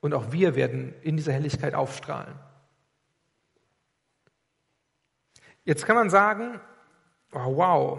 Und 0.00 0.14
auch 0.14 0.32
wir 0.32 0.54
werden 0.54 0.94
in 1.02 1.16
dieser 1.16 1.32
Helligkeit 1.32 1.74
aufstrahlen. 1.74 2.34
Jetzt 5.64 5.84
kann 5.84 5.96
man 5.96 6.10
sagen, 6.10 6.58
oh, 7.32 7.56
wow, 7.56 7.98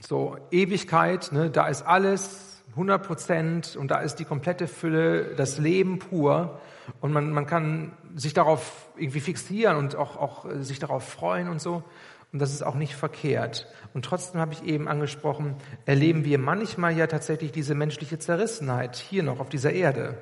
so 0.00 0.38
Ewigkeit, 0.50 1.30
ne, 1.32 1.50
da 1.50 1.68
ist 1.68 1.82
alles 1.82 2.62
100 2.70 3.06
Prozent 3.06 3.76
und 3.76 3.90
da 3.90 4.00
ist 4.00 4.16
die 4.16 4.24
komplette 4.24 4.66
Fülle, 4.66 5.34
das 5.36 5.58
Leben 5.58 5.98
pur. 5.98 6.60
Und 7.00 7.12
man, 7.12 7.30
man 7.30 7.46
kann 7.46 7.92
sich 8.14 8.34
darauf 8.34 8.88
irgendwie 8.96 9.20
fixieren 9.20 9.76
und 9.76 9.96
auch, 9.96 10.16
auch 10.16 10.46
sich 10.58 10.78
darauf 10.78 11.04
freuen 11.08 11.48
und 11.48 11.60
so. 11.60 11.84
Und 12.34 12.40
das 12.40 12.52
ist 12.52 12.62
auch 12.62 12.74
nicht 12.74 12.96
verkehrt. 12.96 13.68
Und 13.94 14.04
trotzdem 14.04 14.40
habe 14.40 14.54
ich 14.54 14.64
eben 14.64 14.88
angesprochen, 14.88 15.54
erleben 15.86 16.24
wir 16.24 16.38
manchmal 16.38 16.96
ja 16.96 17.06
tatsächlich 17.06 17.52
diese 17.52 17.76
menschliche 17.76 18.18
Zerrissenheit 18.18 18.96
hier 18.96 19.22
noch 19.22 19.38
auf 19.38 19.48
dieser 19.48 19.72
Erde, 19.72 20.18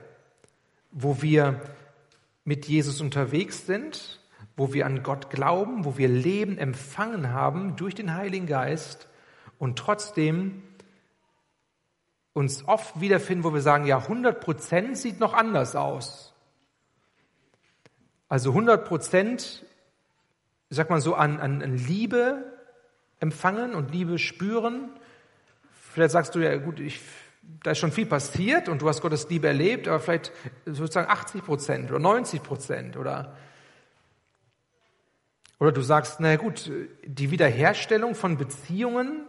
wo 0.91 1.23
wir 1.23 1.63
mit 2.45 2.69
Jesus 2.69 3.01
unterwegs 3.01 3.65
sind, 3.65 4.21
wo 4.59 4.75
wir 4.75 4.85
an 4.85 5.03
Gott 5.03 5.31
glauben, 5.31 5.87
wo 5.87 5.97
wir 5.97 6.09
Leben 6.09 6.59
empfangen 6.59 7.33
haben 7.33 7.77
durch 7.77 7.95
den 7.95 8.15
Heiligen 8.15 8.47
Geist 8.47 9.09
und 9.59 9.79
trotzdem 9.79 10.63
uns 12.35 12.69
oft 12.69 13.01
wiederfinden, 13.01 13.43
wo 13.43 13.55
wir 13.55 13.63
sagen, 13.63 13.87
ja, 13.87 13.97
100 13.97 14.39
Prozent 14.39 14.99
sieht 14.99 15.19
noch 15.19 15.33
anders 15.33 15.75
aus. 15.77 16.35
Also 18.29 18.51
100 18.51 18.85
Prozent 18.85 19.65
sag 20.73 20.91
mal 20.91 21.01
so, 21.01 21.15
an, 21.15 21.39
an, 21.39 21.63
an 21.63 21.77
Liebe 21.77 22.45
empfangen 23.21 23.75
und 23.75 23.93
Liebe 23.93 24.19
spüren. 24.19 24.91
Vielleicht 25.93 26.13
sagst 26.13 26.35
du 26.35 26.41
ja, 26.41 26.57
gut, 26.57 26.81
ich, 26.81 27.01
da 27.63 27.73
ist 27.73 27.79
schon 27.79 27.93
viel 27.93 28.07
passiert 28.07 28.69
und 28.69 28.81
du 28.81 28.89
hast 28.89 29.03
Gottes 29.03 29.29
Liebe 29.29 29.49
erlebt, 29.49 29.87
aber 29.87 30.01
vielleicht 30.01 30.33
sozusagen 30.65 31.11
80 31.11 31.45
Prozent 31.45 31.91
oder 31.91 31.99
90 31.99 32.43
Prozent 32.43 32.97
oder 32.97 33.37
oder 35.59 35.71
du 35.71 35.81
sagst, 35.81 36.19
na 36.19 36.35
gut, 36.35 36.73
die 37.05 37.31
Wiederherstellung 37.31 38.17
von 38.17 38.37
Beziehungen, 38.37 39.25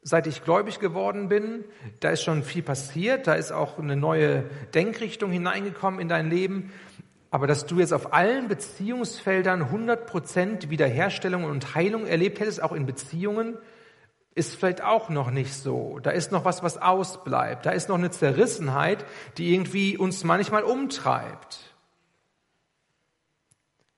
seit 0.00 0.28
ich 0.28 0.44
gläubig 0.44 0.78
geworden 0.78 1.28
bin, 1.28 1.64
da 1.98 2.10
ist 2.10 2.22
schon 2.22 2.44
viel 2.44 2.62
passiert, 2.62 3.26
da 3.26 3.34
ist 3.34 3.50
auch 3.50 3.76
eine 3.76 3.96
neue 3.96 4.44
Denkrichtung 4.74 5.32
hineingekommen 5.32 5.98
in 5.98 6.08
dein 6.08 6.30
Leben. 6.30 6.72
Aber 7.30 7.46
dass 7.46 7.66
du 7.66 7.78
jetzt 7.80 7.92
auf 7.92 8.12
allen 8.12 8.48
Beziehungsfeldern 8.48 9.62
100 9.62 10.06
Prozent 10.06 10.70
Wiederherstellung 10.70 11.44
und 11.44 11.74
Heilung 11.74 12.06
erlebt 12.06 12.40
hättest, 12.40 12.62
auch 12.62 12.72
in 12.72 12.86
Beziehungen, 12.86 13.58
ist 14.34 14.54
vielleicht 14.54 14.82
auch 14.82 15.08
noch 15.08 15.30
nicht 15.30 15.54
so. 15.54 15.98
Da 15.98 16.10
ist 16.10 16.30
noch 16.30 16.44
was, 16.44 16.62
was 16.62 16.76
ausbleibt. 16.76 17.64
Da 17.64 17.70
ist 17.70 17.88
noch 17.88 17.96
eine 17.96 18.10
Zerrissenheit, 18.10 19.04
die 19.38 19.54
irgendwie 19.54 19.96
uns 19.96 20.24
manchmal 20.24 20.62
umtreibt. 20.62 21.74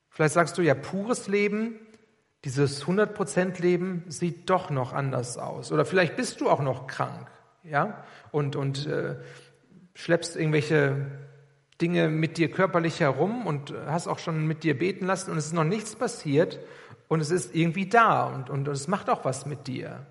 Vielleicht 0.08 0.34
sagst 0.34 0.56
du 0.56 0.62
ja, 0.62 0.74
pures 0.74 1.28
Leben, 1.28 1.78
dieses 2.44 2.82
100 2.82 3.14
Prozent 3.14 3.58
Leben 3.58 4.04
sieht 4.08 4.48
doch 4.48 4.70
noch 4.70 4.92
anders 4.92 5.38
aus. 5.38 5.72
Oder 5.72 5.84
vielleicht 5.84 6.16
bist 6.16 6.40
du 6.40 6.48
auch 6.48 6.62
noch 6.62 6.86
krank, 6.86 7.28
ja, 7.64 8.04
und, 8.30 8.54
und 8.54 8.86
äh, 8.86 9.16
schleppst 9.94 10.36
irgendwelche 10.36 11.06
Dinge 11.80 12.08
mit 12.08 12.38
dir 12.38 12.50
körperlich 12.50 13.00
herum 13.00 13.46
und 13.46 13.72
hast 13.86 14.08
auch 14.08 14.18
schon 14.18 14.46
mit 14.46 14.64
dir 14.64 14.78
beten 14.78 15.06
lassen 15.06 15.30
und 15.30 15.38
es 15.38 15.46
ist 15.46 15.52
noch 15.52 15.64
nichts 15.64 15.94
passiert 15.94 16.58
und 17.06 17.20
es 17.20 17.30
ist 17.30 17.54
irgendwie 17.54 17.86
da 17.86 18.24
und, 18.24 18.50
und, 18.50 18.68
und 18.68 18.74
es 18.74 18.88
macht 18.88 19.08
auch 19.08 19.24
was 19.24 19.46
mit 19.46 19.66
dir. 19.66 20.06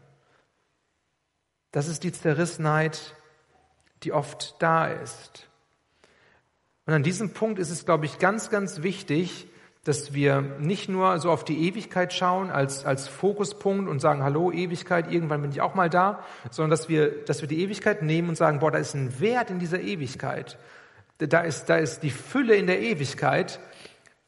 Das 1.71 1.87
ist 1.87 2.03
die 2.03 2.13
Zerrissenheit, 2.13 3.15
die 4.03 4.13
oft 4.13 4.55
da 4.59 4.87
ist. 4.87 5.47
Und 6.85 6.93
an 6.93 7.03
diesem 7.03 7.33
Punkt 7.33 7.59
ist 7.59 7.69
es, 7.69 7.85
glaube 7.85 8.05
ich, 8.05 8.17
ganz, 8.17 8.49
ganz 8.49 8.81
wichtig, 8.81 9.47
dass 9.83 10.13
wir 10.13 10.41
nicht 10.41 10.89
nur 10.89 11.19
so 11.19 11.31
auf 11.31 11.45
die 11.45 11.67
Ewigkeit 11.67 12.13
schauen 12.13 12.49
als, 12.49 12.85
als 12.85 13.07
Fokuspunkt 13.07 13.89
und 13.89 13.99
sagen, 13.99 14.23
hallo 14.23 14.51
Ewigkeit, 14.51 15.11
irgendwann 15.11 15.41
bin 15.41 15.51
ich 15.51 15.61
auch 15.61 15.75
mal 15.75 15.89
da, 15.89 16.23
sondern 16.49 16.71
dass 16.71 16.89
wir, 16.89 17.23
dass 17.25 17.41
wir 17.41 17.47
die 17.47 17.61
Ewigkeit 17.61 18.01
nehmen 18.01 18.29
und 18.29 18.35
sagen, 18.35 18.59
boah, 18.59 18.71
da 18.71 18.79
ist 18.79 18.95
ein 18.95 19.19
Wert 19.19 19.49
in 19.49 19.59
dieser 19.59 19.79
Ewigkeit. 19.79 20.57
Da 21.19 21.41
ist, 21.41 21.65
da 21.65 21.77
ist 21.77 22.01
die 22.01 22.11
Fülle 22.11 22.55
in 22.55 22.67
der 22.67 22.81
Ewigkeit. 22.81 23.59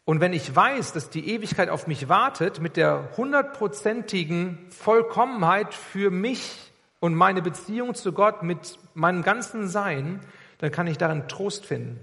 Und 0.06 0.22
wenn 0.22 0.34
ich 0.34 0.56
weiß, 0.56 0.94
dass 0.94 1.10
die 1.10 1.30
Ewigkeit 1.30 1.70
auf 1.70 1.86
mich 1.86 2.10
wartet, 2.10 2.60
mit 2.60 2.78
der 2.78 3.10
hundertprozentigen 3.16 4.58
Vollkommenheit 4.72 5.74
für 5.74 6.10
mich 6.10 6.72
und 7.00 7.14
meine 7.14 7.42
Beziehung 7.42 7.94
zu 7.94 8.12
Gott, 8.12 8.42
mit 8.42 8.80
meinem 8.96 9.22
ganzen 9.22 9.68
Sein, 9.68 10.20
dann 10.58 10.72
kann 10.72 10.88
ich 10.88 10.98
darin 10.98 11.28
Trost 11.28 11.66
finden. 11.66 12.00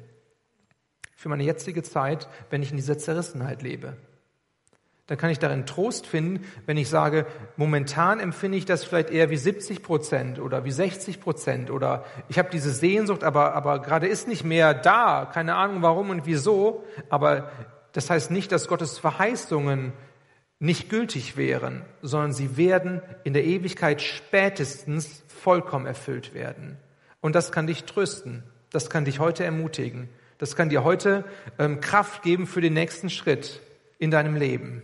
Für 1.16 1.28
meine 1.28 1.42
jetzige 1.42 1.82
Zeit, 1.82 2.28
wenn 2.50 2.62
ich 2.62 2.70
in 2.70 2.76
dieser 2.76 2.96
Zerrissenheit 2.96 3.62
lebe 3.62 3.96
dann 5.06 5.18
kann 5.18 5.30
ich 5.30 5.38
darin 5.38 5.66
Trost 5.66 6.06
finden, 6.06 6.44
wenn 6.66 6.76
ich 6.76 6.88
sage, 6.88 7.26
momentan 7.56 8.18
empfinde 8.18 8.58
ich 8.58 8.64
das 8.64 8.82
vielleicht 8.82 9.10
eher 9.10 9.30
wie 9.30 9.36
70 9.36 9.82
Prozent 9.82 10.40
oder 10.40 10.64
wie 10.64 10.72
60 10.72 11.20
Prozent 11.20 11.70
oder 11.70 12.04
ich 12.28 12.38
habe 12.38 12.50
diese 12.50 12.72
Sehnsucht, 12.72 13.22
aber, 13.22 13.54
aber 13.54 13.80
gerade 13.80 14.08
ist 14.08 14.26
nicht 14.26 14.44
mehr 14.44 14.74
da, 14.74 15.30
keine 15.32 15.54
Ahnung 15.54 15.82
warum 15.82 16.10
und 16.10 16.26
wieso, 16.26 16.84
aber 17.08 17.50
das 17.92 18.10
heißt 18.10 18.30
nicht, 18.32 18.50
dass 18.50 18.66
Gottes 18.66 18.98
Verheißungen 18.98 19.92
nicht 20.58 20.90
gültig 20.90 21.36
wären, 21.36 21.82
sondern 22.02 22.32
sie 22.32 22.56
werden 22.56 23.00
in 23.24 23.32
der 23.32 23.44
Ewigkeit 23.44 24.02
spätestens 24.02 25.22
vollkommen 25.28 25.86
erfüllt 25.86 26.34
werden. 26.34 26.78
Und 27.20 27.34
das 27.34 27.52
kann 27.52 27.66
dich 27.66 27.84
trösten, 27.84 28.42
das 28.70 28.90
kann 28.90 29.04
dich 29.04 29.20
heute 29.20 29.44
ermutigen, 29.44 30.08
das 30.38 30.56
kann 30.56 30.68
dir 30.68 30.82
heute 30.82 31.24
ähm, 31.58 31.80
Kraft 31.80 32.22
geben 32.22 32.46
für 32.46 32.60
den 32.60 32.74
nächsten 32.74 33.08
Schritt 33.08 33.60
in 33.98 34.10
deinem 34.10 34.34
Leben. 34.34 34.82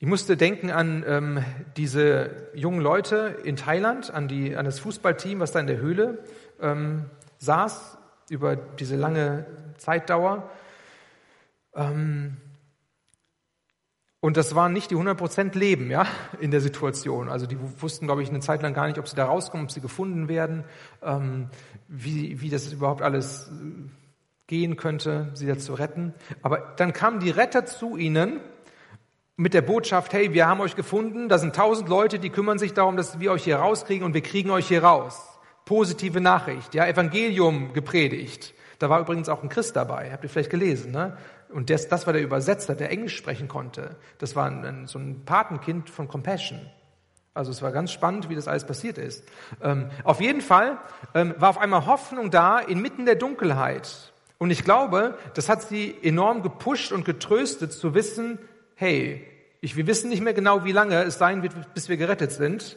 Ich 0.00 0.06
musste 0.06 0.36
denken 0.36 0.70
an 0.70 1.04
ähm, 1.08 1.44
diese 1.76 2.30
jungen 2.54 2.80
Leute 2.80 3.36
in 3.42 3.56
Thailand, 3.56 4.14
an, 4.14 4.28
die, 4.28 4.54
an 4.54 4.64
das 4.64 4.78
Fußballteam, 4.78 5.40
was 5.40 5.50
da 5.50 5.58
in 5.58 5.66
der 5.66 5.78
Höhle 5.78 6.22
ähm, 6.60 7.06
saß, 7.38 7.98
über 8.30 8.54
diese 8.54 8.94
lange 8.94 9.46
Zeitdauer. 9.76 10.48
Ähm, 11.74 12.36
und 14.20 14.36
das 14.36 14.54
waren 14.54 14.72
nicht 14.72 14.92
die 14.92 14.94
100% 14.94 15.58
Leben, 15.58 15.90
ja, 15.90 16.06
in 16.38 16.52
der 16.52 16.60
Situation. 16.60 17.28
Also 17.28 17.46
die 17.46 17.58
wussten, 17.80 18.06
glaube 18.06 18.22
ich, 18.22 18.28
eine 18.28 18.38
Zeit 18.38 18.62
lang 18.62 18.74
gar 18.74 18.86
nicht, 18.86 19.00
ob 19.00 19.08
sie 19.08 19.16
da 19.16 19.24
rauskommen, 19.24 19.66
ob 19.66 19.72
sie 19.72 19.80
gefunden 19.80 20.28
werden, 20.28 20.62
ähm, 21.02 21.48
wie, 21.88 22.40
wie 22.40 22.50
das 22.50 22.72
überhaupt 22.72 23.02
alles 23.02 23.48
äh, 23.48 23.88
gehen 24.46 24.76
könnte, 24.76 25.30
sie 25.34 25.46
da 25.48 25.58
zu 25.58 25.74
retten. 25.74 26.14
Aber 26.42 26.74
dann 26.76 26.92
kamen 26.92 27.18
die 27.18 27.30
Retter 27.30 27.66
zu 27.66 27.96
ihnen 27.96 28.38
mit 29.38 29.54
der 29.54 29.62
Botschaft, 29.62 30.12
hey, 30.12 30.34
wir 30.34 30.48
haben 30.48 30.60
euch 30.60 30.74
gefunden, 30.74 31.28
da 31.28 31.38
sind 31.38 31.54
tausend 31.54 31.88
Leute, 31.88 32.18
die 32.18 32.28
kümmern 32.28 32.58
sich 32.58 32.74
darum, 32.74 32.96
dass 32.96 33.20
wir 33.20 33.30
euch 33.30 33.44
hier 33.44 33.58
rauskriegen 33.58 34.04
und 34.04 34.12
wir 34.12 34.20
kriegen 34.20 34.50
euch 34.50 34.66
hier 34.66 34.82
raus. 34.82 35.38
Positive 35.64 36.20
Nachricht, 36.20 36.74
ja, 36.74 36.84
Evangelium 36.88 37.72
gepredigt. 37.72 38.52
Da 38.80 38.90
war 38.90 38.98
übrigens 38.98 39.28
auch 39.28 39.44
ein 39.44 39.48
Christ 39.48 39.76
dabei, 39.76 40.10
habt 40.10 40.24
ihr 40.24 40.28
vielleicht 40.28 40.50
gelesen, 40.50 40.90
ne? 40.90 41.16
Und 41.50 41.70
das, 41.70 41.86
das 41.86 42.04
war 42.04 42.12
der 42.12 42.22
Übersetzer, 42.22 42.74
der 42.74 42.90
Englisch 42.90 43.16
sprechen 43.16 43.46
konnte. 43.46 43.96
Das 44.18 44.34
war 44.34 44.46
ein, 44.50 44.86
so 44.88 44.98
ein 44.98 45.24
Patenkind 45.24 45.88
von 45.88 46.08
Compassion. 46.08 46.60
Also 47.32 47.52
es 47.52 47.62
war 47.62 47.70
ganz 47.70 47.92
spannend, 47.92 48.28
wie 48.28 48.34
das 48.34 48.48
alles 48.48 48.66
passiert 48.66 48.98
ist. 48.98 49.24
Ähm, 49.62 49.88
auf 50.02 50.20
jeden 50.20 50.40
Fall 50.40 50.78
ähm, 51.14 51.34
war 51.38 51.50
auf 51.50 51.58
einmal 51.58 51.86
Hoffnung 51.86 52.32
da 52.32 52.58
inmitten 52.58 53.06
der 53.06 53.14
Dunkelheit. 53.14 54.12
Und 54.38 54.50
ich 54.50 54.64
glaube, 54.64 55.16
das 55.34 55.48
hat 55.48 55.62
sie 55.62 55.96
enorm 56.02 56.42
gepusht 56.42 56.90
und 56.90 57.04
getröstet 57.04 57.72
zu 57.72 57.94
wissen, 57.94 58.40
hey, 58.78 59.26
ich, 59.60 59.76
wir 59.76 59.88
wissen 59.88 60.08
nicht 60.08 60.22
mehr 60.22 60.34
genau, 60.34 60.64
wie 60.64 60.70
lange 60.70 61.02
es 61.02 61.18
sein 61.18 61.42
wird, 61.42 61.74
bis 61.74 61.88
wir 61.88 61.96
gerettet 61.96 62.30
sind. 62.30 62.76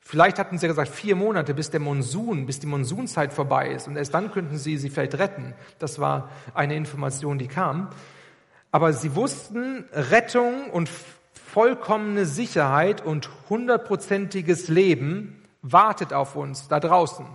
Vielleicht 0.00 0.38
hatten 0.38 0.56
sie 0.56 0.64
ja 0.64 0.72
gesagt, 0.72 0.88
vier 0.88 1.16
Monate, 1.16 1.52
bis 1.52 1.70
der 1.70 1.80
Monsun, 1.80 2.46
bis 2.46 2.60
die 2.60 2.66
Monsunzeit 2.66 3.32
vorbei 3.32 3.68
ist. 3.68 3.86
Und 3.86 3.96
erst 3.96 4.14
dann 4.14 4.32
könnten 4.32 4.56
sie 4.56 4.78
sie 4.78 4.88
vielleicht 4.88 5.18
retten. 5.18 5.54
Das 5.78 5.98
war 5.98 6.30
eine 6.54 6.76
Information, 6.76 7.38
die 7.38 7.46
kam. 7.46 7.90
Aber 8.70 8.94
sie 8.94 9.14
wussten, 9.14 9.84
Rettung 9.92 10.70
und 10.70 10.88
vollkommene 11.34 12.24
Sicherheit 12.24 13.04
und 13.04 13.28
hundertprozentiges 13.50 14.68
Leben 14.68 15.42
wartet 15.60 16.14
auf 16.14 16.36
uns 16.36 16.68
da 16.68 16.80
draußen. 16.80 17.26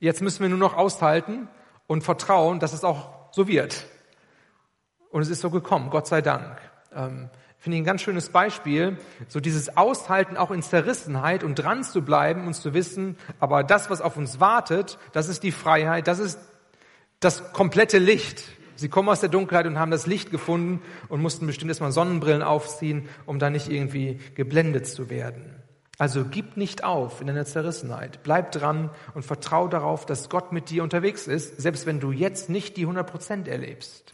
Jetzt 0.00 0.22
müssen 0.22 0.42
wir 0.42 0.48
nur 0.48 0.58
noch 0.58 0.76
aushalten 0.76 1.48
und 1.86 2.02
vertrauen, 2.02 2.58
dass 2.58 2.72
es 2.72 2.82
auch 2.82 3.32
so 3.32 3.46
wird. 3.46 3.86
Und 5.14 5.22
es 5.22 5.30
ist 5.30 5.42
so 5.42 5.50
gekommen, 5.50 5.90
Gott 5.90 6.08
sei 6.08 6.22
Dank. 6.22 6.58
Ähm, 6.92 7.30
Finde 7.60 7.76
ich 7.76 7.82
ein 7.82 7.86
ganz 7.86 8.02
schönes 8.02 8.30
Beispiel, 8.30 8.98
so 9.28 9.38
dieses 9.38 9.76
Aushalten 9.76 10.36
auch 10.36 10.50
in 10.50 10.60
Zerrissenheit 10.60 11.44
und 11.44 11.54
dran 11.54 11.84
zu 11.84 12.02
bleiben 12.02 12.48
und 12.48 12.54
zu 12.54 12.74
wissen, 12.74 13.16
aber 13.38 13.62
das, 13.62 13.90
was 13.90 14.00
auf 14.00 14.16
uns 14.16 14.40
wartet, 14.40 14.98
das 15.12 15.28
ist 15.28 15.44
die 15.44 15.52
Freiheit, 15.52 16.08
das 16.08 16.18
ist 16.18 16.40
das 17.20 17.52
komplette 17.52 17.98
Licht. 17.98 18.42
Sie 18.74 18.88
kommen 18.88 19.08
aus 19.08 19.20
der 19.20 19.28
Dunkelheit 19.28 19.68
und 19.68 19.78
haben 19.78 19.92
das 19.92 20.08
Licht 20.08 20.32
gefunden 20.32 20.82
und 21.08 21.22
mussten 21.22 21.46
bestimmt 21.46 21.70
erstmal 21.70 21.92
Sonnenbrillen 21.92 22.42
aufziehen, 22.42 23.08
um 23.24 23.38
da 23.38 23.50
nicht 23.50 23.70
irgendwie 23.70 24.18
geblendet 24.34 24.88
zu 24.88 25.10
werden. 25.10 25.62
Also 25.96 26.24
gib 26.24 26.56
nicht 26.56 26.82
auf 26.82 27.20
in 27.20 27.28
deiner 27.28 27.44
Zerrissenheit. 27.44 28.24
Bleib 28.24 28.50
dran 28.50 28.90
und 29.14 29.24
vertrau 29.24 29.68
darauf, 29.68 30.06
dass 30.06 30.28
Gott 30.28 30.50
mit 30.50 30.70
dir 30.70 30.82
unterwegs 30.82 31.28
ist, 31.28 31.62
selbst 31.62 31.86
wenn 31.86 32.00
du 32.00 32.10
jetzt 32.10 32.50
nicht 32.50 32.76
die 32.76 32.82
100 32.82 33.08
Prozent 33.08 33.46
erlebst. 33.46 34.13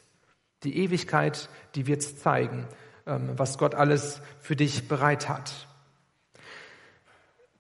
Die 0.65 0.77
Ewigkeit, 0.77 1.49
die 1.75 1.87
wird's 1.87 2.19
zeigen. 2.19 2.67
Ähm, 3.07 3.31
was 3.37 3.59
Gott 3.59 3.75
alles 3.75 4.21
für 4.41 4.55
dich 4.55 4.87
bereit 4.87 5.29
hat. 5.29 5.67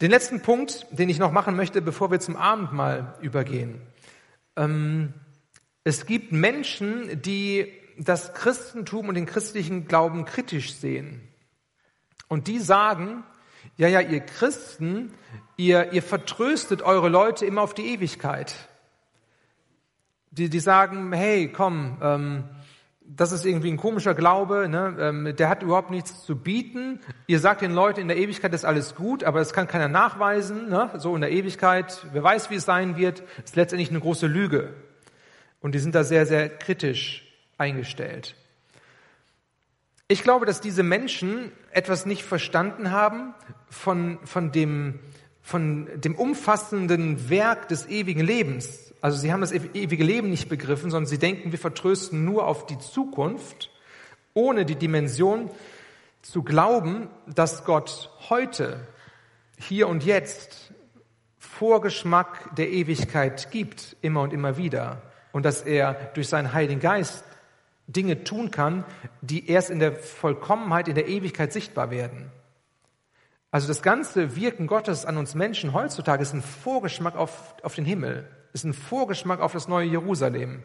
Den 0.00 0.10
letzten 0.10 0.42
Punkt, 0.42 0.86
den 0.90 1.08
ich 1.08 1.18
noch 1.18 1.32
machen 1.32 1.56
möchte, 1.56 1.82
bevor 1.82 2.10
wir 2.10 2.20
zum 2.20 2.36
Abendmahl 2.36 3.14
übergehen. 3.20 3.80
Ähm, 4.56 5.14
es 5.82 6.06
gibt 6.06 6.30
Menschen, 6.30 7.20
die 7.22 7.72
das 7.98 8.32
Christentum 8.34 9.08
und 9.08 9.14
den 9.14 9.26
christlichen 9.26 9.86
Glauben 9.86 10.24
kritisch 10.24 10.74
sehen. 10.74 11.20
Und 12.28 12.46
die 12.46 12.60
sagen, 12.60 13.24
ja, 13.76 13.88
ja, 13.88 14.00
ihr 14.00 14.20
Christen, 14.20 15.12
ihr, 15.56 15.92
ihr 15.92 16.02
vertröstet 16.02 16.82
eure 16.82 17.08
Leute 17.08 17.44
immer 17.44 17.62
auf 17.62 17.74
die 17.74 17.88
Ewigkeit. 17.88 18.54
Die, 20.30 20.48
die 20.48 20.60
sagen, 20.60 21.12
hey, 21.12 21.50
komm, 21.50 21.98
ähm, 22.00 22.44
das 23.16 23.32
ist 23.32 23.44
irgendwie 23.44 23.70
ein 23.70 23.76
komischer 23.76 24.14
Glaube, 24.14 24.68
ne? 24.68 24.96
ähm, 25.00 25.34
der 25.36 25.48
hat 25.48 25.62
überhaupt 25.62 25.90
nichts 25.90 26.22
zu 26.22 26.36
bieten. 26.36 27.00
Ihr 27.26 27.40
sagt 27.40 27.60
den 27.60 27.72
Leuten, 27.72 28.00
in 28.00 28.08
der 28.08 28.16
Ewigkeit 28.16 28.54
ist 28.54 28.64
alles 28.64 28.94
gut, 28.94 29.24
aber 29.24 29.40
das 29.40 29.52
kann 29.52 29.66
keiner 29.66 29.88
nachweisen. 29.88 30.68
Ne? 30.68 30.90
So 30.96 31.14
in 31.14 31.20
der 31.20 31.32
Ewigkeit, 31.32 32.06
wer 32.12 32.22
weiß, 32.22 32.50
wie 32.50 32.56
es 32.56 32.64
sein 32.64 32.96
wird, 32.96 33.22
ist 33.44 33.56
letztendlich 33.56 33.90
eine 33.90 34.00
große 34.00 34.26
Lüge. 34.26 34.74
Und 35.60 35.74
die 35.74 35.80
sind 35.80 35.94
da 35.94 36.04
sehr, 36.04 36.24
sehr 36.24 36.48
kritisch 36.48 37.26
eingestellt. 37.58 38.36
Ich 40.06 40.22
glaube, 40.22 40.46
dass 40.46 40.60
diese 40.60 40.82
Menschen 40.82 41.52
etwas 41.72 42.06
nicht 42.06 42.22
verstanden 42.22 42.90
haben 42.90 43.34
von, 43.68 44.18
von, 44.24 44.52
dem, 44.52 45.00
von 45.42 45.88
dem 46.00 46.14
umfassenden 46.14 47.28
Werk 47.28 47.68
des 47.68 47.88
ewigen 47.88 48.20
Lebens, 48.20 48.89
also 49.00 49.18
sie 49.18 49.32
haben 49.32 49.40
das 49.40 49.52
ewige 49.52 50.04
Leben 50.04 50.30
nicht 50.30 50.48
begriffen, 50.48 50.90
sondern 50.90 51.06
sie 51.06 51.18
denken, 51.18 51.52
wir 51.52 51.58
vertrösten 51.58 52.24
nur 52.24 52.46
auf 52.46 52.66
die 52.66 52.78
Zukunft, 52.78 53.70
ohne 54.34 54.64
die 54.64 54.76
Dimension 54.76 55.50
zu 56.22 56.42
glauben, 56.42 57.08
dass 57.26 57.64
Gott 57.64 58.10
heute, 58.28 58.86
hier 59.58 59.88
und 59.88 60.04
jetzt 60.04 60.72
Vorgeschmack 61.38 62.54
der 62.56 62.70
Ewigkeit 62.70 63.50
gibt, 63.50 63.96
immer 64.02 64.22
und 64.22 64.32
immer 64.32 64.56
wieder. 64.56 65.02
Und 65.32 65.44
dass 65.44 65.62
er 65.62 65.94
durch 66.14 66.28
seinen 66.28 66.52
Heiligen 66.52 66.80
Geist 66.80 67.24
Dinge 67.86 68.24
tun 68.24 68.50
kann, 68.50 68.84
die 69.20 69.48
erst 69.48 69.70
in 69.70 69.78
der 69.78 69.94
Vollkommenheit, 69.94 70.88
in 70.88 70.94
der 70.94 71.08
Ewigkeit 71.08 71.52
sichtbar 71.52 71.90
werden. 71.90 72.30
Also 73.50 73.66
das 73.66 73.82
ganze 73.82 74.36
Wirken 74.36 74.66
Gottes 74.66 75.04
an 75.04 75.16
uns 75.16 75.34
Menschen 75.34 75.72
heutzutage 75.72 76.22
ist 76.22 76.34
ein 76.34 76.42
Vorgeschmack 76.42 77.16
auf, 77.16 77.56
auf 77.62 77.74
den 77.74 77.84
Himmel 77.84 78.28
ist 78.52 78.64
ein 78.64 78.74
Vorgeschmack 78.74 79.40
auf 79.40 79.52
das 79.52 79.68
neue 79.68 79.86
Jerusalem. 79.86 80.64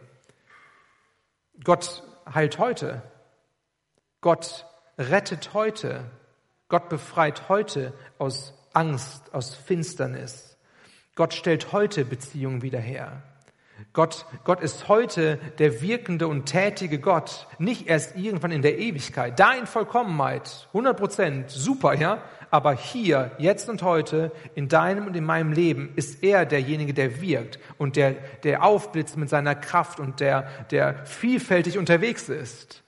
Gott 1.63 2.03
heilt 2.33 2.59
heute. 2.59 3.01
Gott 4.21 4.65
rettet 4.97 5.53
heute. 5.53 6.09
Gott 6.67 6.89
befreit 6.89 7.47
heute 7.47 7.93
aus 8.17 8.53
Angst, 8.73 9.33
aus 9.33 9.55
Finsternis. 9.55 10.57
Gott 11.15 11.33
stellt 11.33 11.71
heute 11.71 12.03
Beziehungen 12.05 12.61
wieder 12.61 12.79
her. 12.79 13.21
Gott, 13.93 14.25
Gott 14.43 14.61
ist 14.61 14.87
heute 14.87 15.37
der 15.59 15.81
wirkende 15.81 16.27
und 16.27 16.45
tätige 16.45 16.99
Gott, 16.99 17.47
nicht 17.59 17.87
erst 17.87 18.15
irgendwann 18.15 18.51
in 18.51 18.61
der 18.61 18.77
Ewigkeit, 18.79 19.39
da 19.39 19.53
in 19.53 19.67
Vollkommenheit, 19.67 20.67
100 20.69 20.97
Prozent, 20.97 21.51
super, 21.51 21.93
ja, 21.93 22.23
aber 22.55 22.73
hier, 22.73 23.31
jetzt 23.37 23.67
und 23.67 23.83
heute, 23.83 24.31
in 24.55 24.69
deinem 24.69 25.07
und 25.07 25.15
in 25.17 25.25
meinem 25.25 25.51
Leben, 25.51 25.91
ist 25.97 26.23
er 26.23 26.45
derjenige, 26.45 26.93
der 26.93 27.19
wirkt 27.19 27.59
und 27.77 27.97
der, 27.97 28.13
der 28.43 28.63
aufblitzt 28.63 29.17
mit 29.17 29.27
seiner 29.27 29.55
Kraft 29.55 29.99
und 29.99 30.21
der, 30.21 30.47
der 30.71 31.05
vielfältig 31.05 31.77
unterwegs 31.77 32.29
ist 32.29 32.81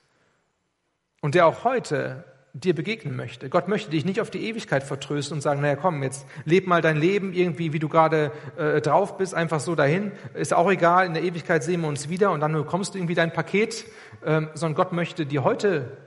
und 1.20 1.34
der 1.34 1.46
auch 1.46 1.64
heute 1.64 2.24
dir 2.54 2.74
begegnen 2.74 3.14
möchte. 3.14 3.50
Gott 3.50 3.68
möchte 3.68 3.90
dich 3.90 4.06
nicht 4.06 4.22
auf 4.22 4.30
die 4.30 4.48
Ewigkeit 4.48 4.84
vertrösten 4.84 5.34
und 5.34 5.42
sagen, 5.42 5.60
naja, 5.60 5.76
komm, 5.76 6.02
jetzt 6.02 6.26
leb 6.46 6.66
mal 6.66 6.80
dein 6.80 6.96
Leben 6.96 7.34
irgendwie, 7.34 7.74
wie 7.74 7.78
du 7.78 7.90
gerade 7.90 8.32
äh, 8.56 8.80
drauf 8.80 9.18
bist, 9.18 9.34
einfach 9.34 9.60
so 9.60 9.74
dahin. 9.74 10.12
Ist 10.32 10.54
auch 10.54 10.70
egal, 10.70 11.04
in 11.04 11.12
der 11.12 11.24
Ewigkeit 11.24 11.62
sehen 11.62 11.82
wir 11.82 11.88
uns 11.88 12.08
wieder 12.08 12.30
und 12.30 12.40
dann 12.40 12.54
bekommst 12.54 12.94
du 12.94 12.98
irgendwie 12.98 13.14
dein 13.14 13.34
Paket, 13.34 13.84
ähm, 14.24 14.48
sondern 14.54 14.76
Gott 14.76 14.92
möchte 14.94 15.26
dir 15.26 15.44
heute 15.44 15.98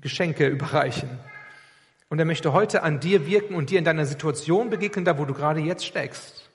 Geschenke 0.00 0.48
überreichen. 0.48 1.08
Und 2.08 2.18
er 2.18 2.24
möchte 2.24 2.52
heute 2.52 2.82
an 2.82 3.00
dir 3.00 3.26
wirken 3.26 3.54
und 3.54 3.70
dir 3.70 3.78
in 3.78 3.84
deiner 3.84 4.06
Situation 4.06 4.70
begegnen, 4.70 5.04
da 5.04 5.18
wo 5.18 5.24
du 5.24 5.34
gerade 5.34 5.60
jetzt 5.60 5.84
steckst. 5.84 6.48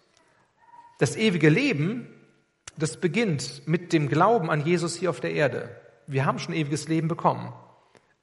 Das 0.98 1.16
ewige 1.16 1.50
Leben, 1.50 2.08
das 2.78 2.98
beginnt 2.98 3.68
mit 3.68 3.92
dem 3.92 4.08
Glauben 4.08 4.50
an 4.50 4.66
Jesus 4.66 4.96
hier 4.96 5.10
auf 5.10 5.20
der 5.20 5.34
Erde. 5.34 5.70
Wir 6.08 6.26
haben 6.26 6.40
schon 6.40 6.54
ewiges 6.54 6.88
Leben 6.88 7.08
bekommen. 7.08 7.54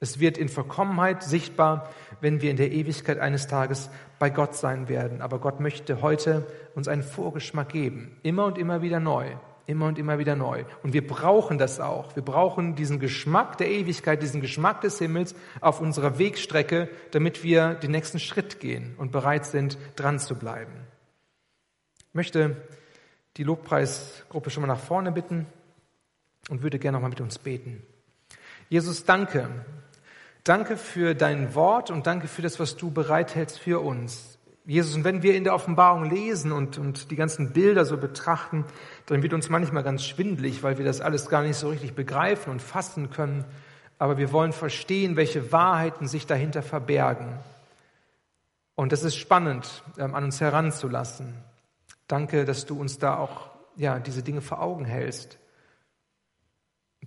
Es 0.00 0.20
wird 0.20 0.38
in 0.38 0.48
Vollkommenheit 0.48 1.24
sichtbar, 1.24 1.90
wenn 2.20 2.40
wir 2.40 2.50
in 2.50 2.56
der 2.56 2.70
Ewigkeit 2.70 3.18
eines 3.18 3.48
Tages 3.48 3.90
bei 4.18 4.30
Gott 4.30 4.54
sein 4.54 4.88
werden. 4.88 5.20
Aber 5.20 5.40
Gott 5.40 5.58
möchte 5.58 6.02
heute 6.02 6.46
uns 6.74 6.86
einen 6.86 7.02
Vorgeschmack 7.02 7.70
geben, 7.70 8.16
immer 8.22 8.44
und 8.44 8.58
immer 8.58 8.80
wieder 8.80 9.00
neu, 9.00 9.26
immer 9.68 9.86
und 9.86 9.98
immer 9.98 10.18
wieder 10.18 10.34
neu. 10.34 10.64
Und 10.82 10.92
wir 10.92 11.06
brauchen 11.06 11.58
das 11.58 11.78
auch. 11.78 12.16
Wir 12.16 12.24
brauchen 12.24 12.74
diesen 12.74 12.98
Geschmack 12.98 13.58
der 13.58 13.70
Ewigkeit, 13.70 14.22
diesen 14.22 14.40
Geschmack 14.40 14.80
des 14.80 14.98
Himmels 14.98 15.34
auf 15.60 15.80
unserer 15.80 16.18
Wegstrecke, 16.18 16.88
damit 17.12 17.44
wir 17.44 17.74
den 17.74 17.92
nächsten 17.92 18.18
Schritt 18.18 18.58
gehen 18.58 18.94
und 18.98 19.12
bereit 19.12 19.46
sind, 19.46 19.78
dran 19.94 20.18
zu 20.18 20.34
bleiben. 20.34 20.72
Ich 22.08 22.14
möchte 22.14 22.56
die 23.36 23.44
Lobpreisgruppe 23.44 24.50
schon 24.50 24.62
mal 24.62 24.66
nach 24.66 24.80
vorne 24.80 25.12
bitten 25.12 25.46
und 26.50 26.62
würde 26.62 26.80
gerne 26.80 26.96
noch 26.96 27.02
mal 27.02 27.10
mit 27.10 27.20
uns 27.20 27.38
beten. 27.38 27.82
Jesus, 28.68 29.04
danke, 29.04 29.48
Danke 30.48 30.78
für 30.78 31.14
dein 31.14 31.54
Wort 31.54 31.90
und 31.90 32.06
danke 32.06 32.26
für 32.26 32.40
das, 32.40 32.58
was 32.58 32.74
du 32.74 32.90
bereithältst 32.90 33.58
für 33.58 33.80
uns. 33.80 34.38
Jesus, 34.64 34.94
und 34.94 35.04
wenn 35.04 35.22
wir 35.22 35.34
in 35.34 35.44
der 35.44 35.54
Offenbarung 35.54 36.08
lesen 36.08 36.52
und, 36.52 36.78
und 36.78 37.10
die 37.10 37.16
ganzen 37.16 37.52
Bilder 37.52 37.84
so 37.84 37.98
betrachten, 37.98 38.64
dann 39.08 39.22
wird 39.22 39.32
uns 39.32 39.48
manchmal 39.48 39.82
ganz 39.82 40.04
schwindlig, 40.04 40.62
weil 40.62 40.76
wir 40.76 40.84
das 40.84 41.00
alles 41.00 41.30
gar 41.30 41.42
nicht 41.42 41.56
so 41.56 41.70
richtig 41.70 41.94
begreifen 41.94 42.52
und 42.52 42.60
fassen 42.60 43.08
können. 43.08 43.46
Aber 43.98 44.18
wir 44.18 44.32
wollen 44.32 44.52
verstehen, 44.52 45.16
welche 45.16 45.50
Wahrheiten 45.50 46.06
sich 46.06 46.26
dahinter 46.26 46.62
verbergen. 46.62 47.38
Und 48.74 48.92
das 48.92 49.04
ist 49.04 49.16
spannend, 49.16 49.82
ähm, 49.96 50.14
an 50.14 50.24
uns 50.24 50.42
heranzulassen. 50.42 51.34
Danke, 52.06 52.44
dass 52.44 52.66
du 52.66 52.78
uns 52.78 52.98
da 52.98 53.16
auch 53.16 53.50
ja, 53.76 53.98
diese 53.98 54.22
Dinge 54.22 54.42
vor 54.42 54.60
Augen 54.60 54.84
hältst. 54.84 55.38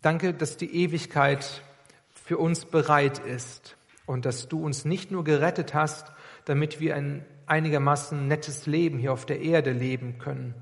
Danke, 0.01 0.33
dass 0.33 0.57
die 0.57 0.73
Ewigkeit 0.83 1.61
für 2.09 2.39
uns 2.39 2.65
bereit 2.65 3.19
ist 3.19 3.77
und 4.07 4.25
dass 4.25 4.47
du 4.47 4.65
uns 4.65 4.85
nicht 4.85 5.11
nur 5.11 5.23
gerettet 5.23 5.75
hast, 5.75 6.11
damit 6.45 6.79
wir 6.79 6.95
ein 6.95 7.23
einigermaßen 7.45 8.27
nettes 8.27 8.65
Leben 8.65 8.97
hier 8.97 9.13
auf 9.13 9.27
der 9.27 9.41
Erde 9.41 9.71
leben 9.71 10.17
können, 10.17 10.55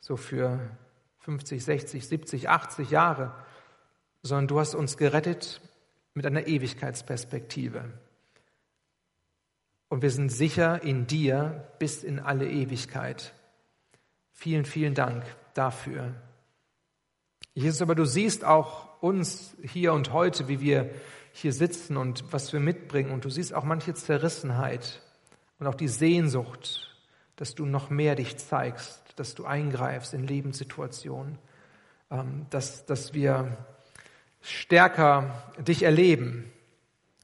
so 0.00 0.16
für 0.16 0.70
50, 1.20 1.64
60, 1.64 2.08
70, 2.08 2.48
80 2.48 2.90
Jahre, 2.90 3.34
sondern 4.22 4.48
du 4.48 4.60
hast 4.60 4.74
uns 4.74 4.96
gerettet 4.96 5.60
mit 6.14 6.26
einer 6.26 6.46
Ewigkeitsperspektive. 6.46 7.84
Und 9.88 10.02
wir 10.02 10.10
sind 10.10 10.30
sicher 10.30 10.82
in 10.82 11.06
dir 11.06 11.68
bis 11.78 12.04
in 12.04 12.20
alle 12.20 12.48
Ewigkeit. 12.48 13.32
Vielen, 14.32 14.64
vielen 14.64 14.94
Dank 14.94 15.24
dafür. 15.54 16.14
Jesus, 17.54 17.82
aber 17.82 17.94
du 17.94 18.04
siehst 18.04 18.44
auch 18.44 19.02
uns 19.02 19.56
hier 19.62 19.92
und 19.92 20.12
heute, 20.12 20.48
wie 20.48 20.60
wir 20.60 20.90
hier 21.32 21.52
sitzen 21.52 21.96
und 21.96 22.32
was 22.32 22.52
wir 22.52 22.60
mitbringen. 22.60 23.10
Und 23.10 23.24
du 23.24 23.30
siehst 23.30 23.54
auch 23.54 23.64
manche 23.64 23.94
Zerrissenheit 23.94 25.02
und 25.58 25.66
auch 25.66 25.74
die 25.74 25.88
Sehnsucht, 25.88 26.96
dass 27.36 27.54
du 27.54 27.66
noch 27.66 27.90
mehr 27.90 28.14
dich 28.14 28.36
zeigst, 28.36 29.07
dass 29.18 29.34
du 29.34 29.44
eingreifst 29.44 30.14
in 30.14 30.26
Lebenssituationen, 30.26 31.38
ähm, 32.10 32.46
dass, 32.50 32.86
dass 32.86 33.14
wir 33.14 33.56
stärker 34.40 35.52
dich 35.58 35.82
erleben. 35.82 36.50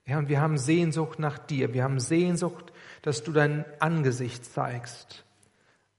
Ja, 0.07 0.18
und 0.18 0.28
wir 0.28 0.40
haben 0.40 0.59
Sehnsucht 0.59 1.18
nach 1.18 1.38
dir. 1.38 1.72
Wir 1.72 1.84
haben 1.84 1.99
Sehnsucht, 1.99 2.72
dass 3.03 3.22
du 3.22 3.32
dein 3.32 3.64
Angesicht 3.80 4.45
zeigst. 4.45 5.24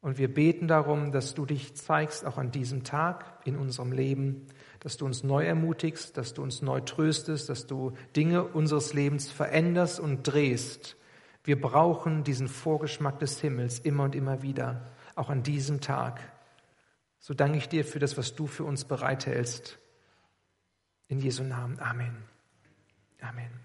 Und 0.02 0.20
wir 0.20 0.32
beten 0.32 0.68
darum, 0.68 1.12
dass 1.12 1.34
du 1.34 1.48
dich 1.48 1.76
zeigst, 1.76 2.26
auch 2.26 2.38
an 2.38 2.52
diesem 2.52 2.84
Tag 2.84 3.40
in 3.46 3.58
unserem 3.58 3.92
Leben, 3.92 4.46
dass 4.80 4.98
du 4.98 5.06
uns 5.08 5.24
neu 5.24 5.44
ermutigst, 5.44 6.16
dass 6.16 6.36
du 6.36 6.44
uns 6.44 6.62
neu 6.62 6.82
tröstest, 6.82 7.50
dass 7.50 7.66
du 7.66 7.94
Dinge 8.16 8.44
unseres 8.44 8.94
Lebens 8.94 9.32
veränderst 9.32 10.00
und 10.00 10.22
drehst. 10.22 10.96
Wir 11.44 11.60
brauchen 11.60 12.24
diesen 12.24 12.48
Vorgeschmack 12.48 13.18
des 13.18 13.42
Himmels 13.42 13.80
immer 13.80 14.04
und 14.04 14.14
immer 14.14 14.44
wieder, 14.44 14.84
auch 15.16 15.30
an 15.30 15.44
diesem 15.44 15.82
Tag. 15.82 16.20
So 17.20 17.34
danke 17.34 17.58
ich 17.58 17.70
dir 17.70 17.86
für 17.86 18.00
das, 18.00 18.18
was 18.18 18.36
du 18.36 18.48
für 18.48 18.64
uns 18.64 18.86
bereithältst. 18.86 19.80
In 21.08 21.20
Jesu 21.20 21.44
Namen. 21.44 21.80
Amen. 21.80 22.16
Amen. 23.22 23.65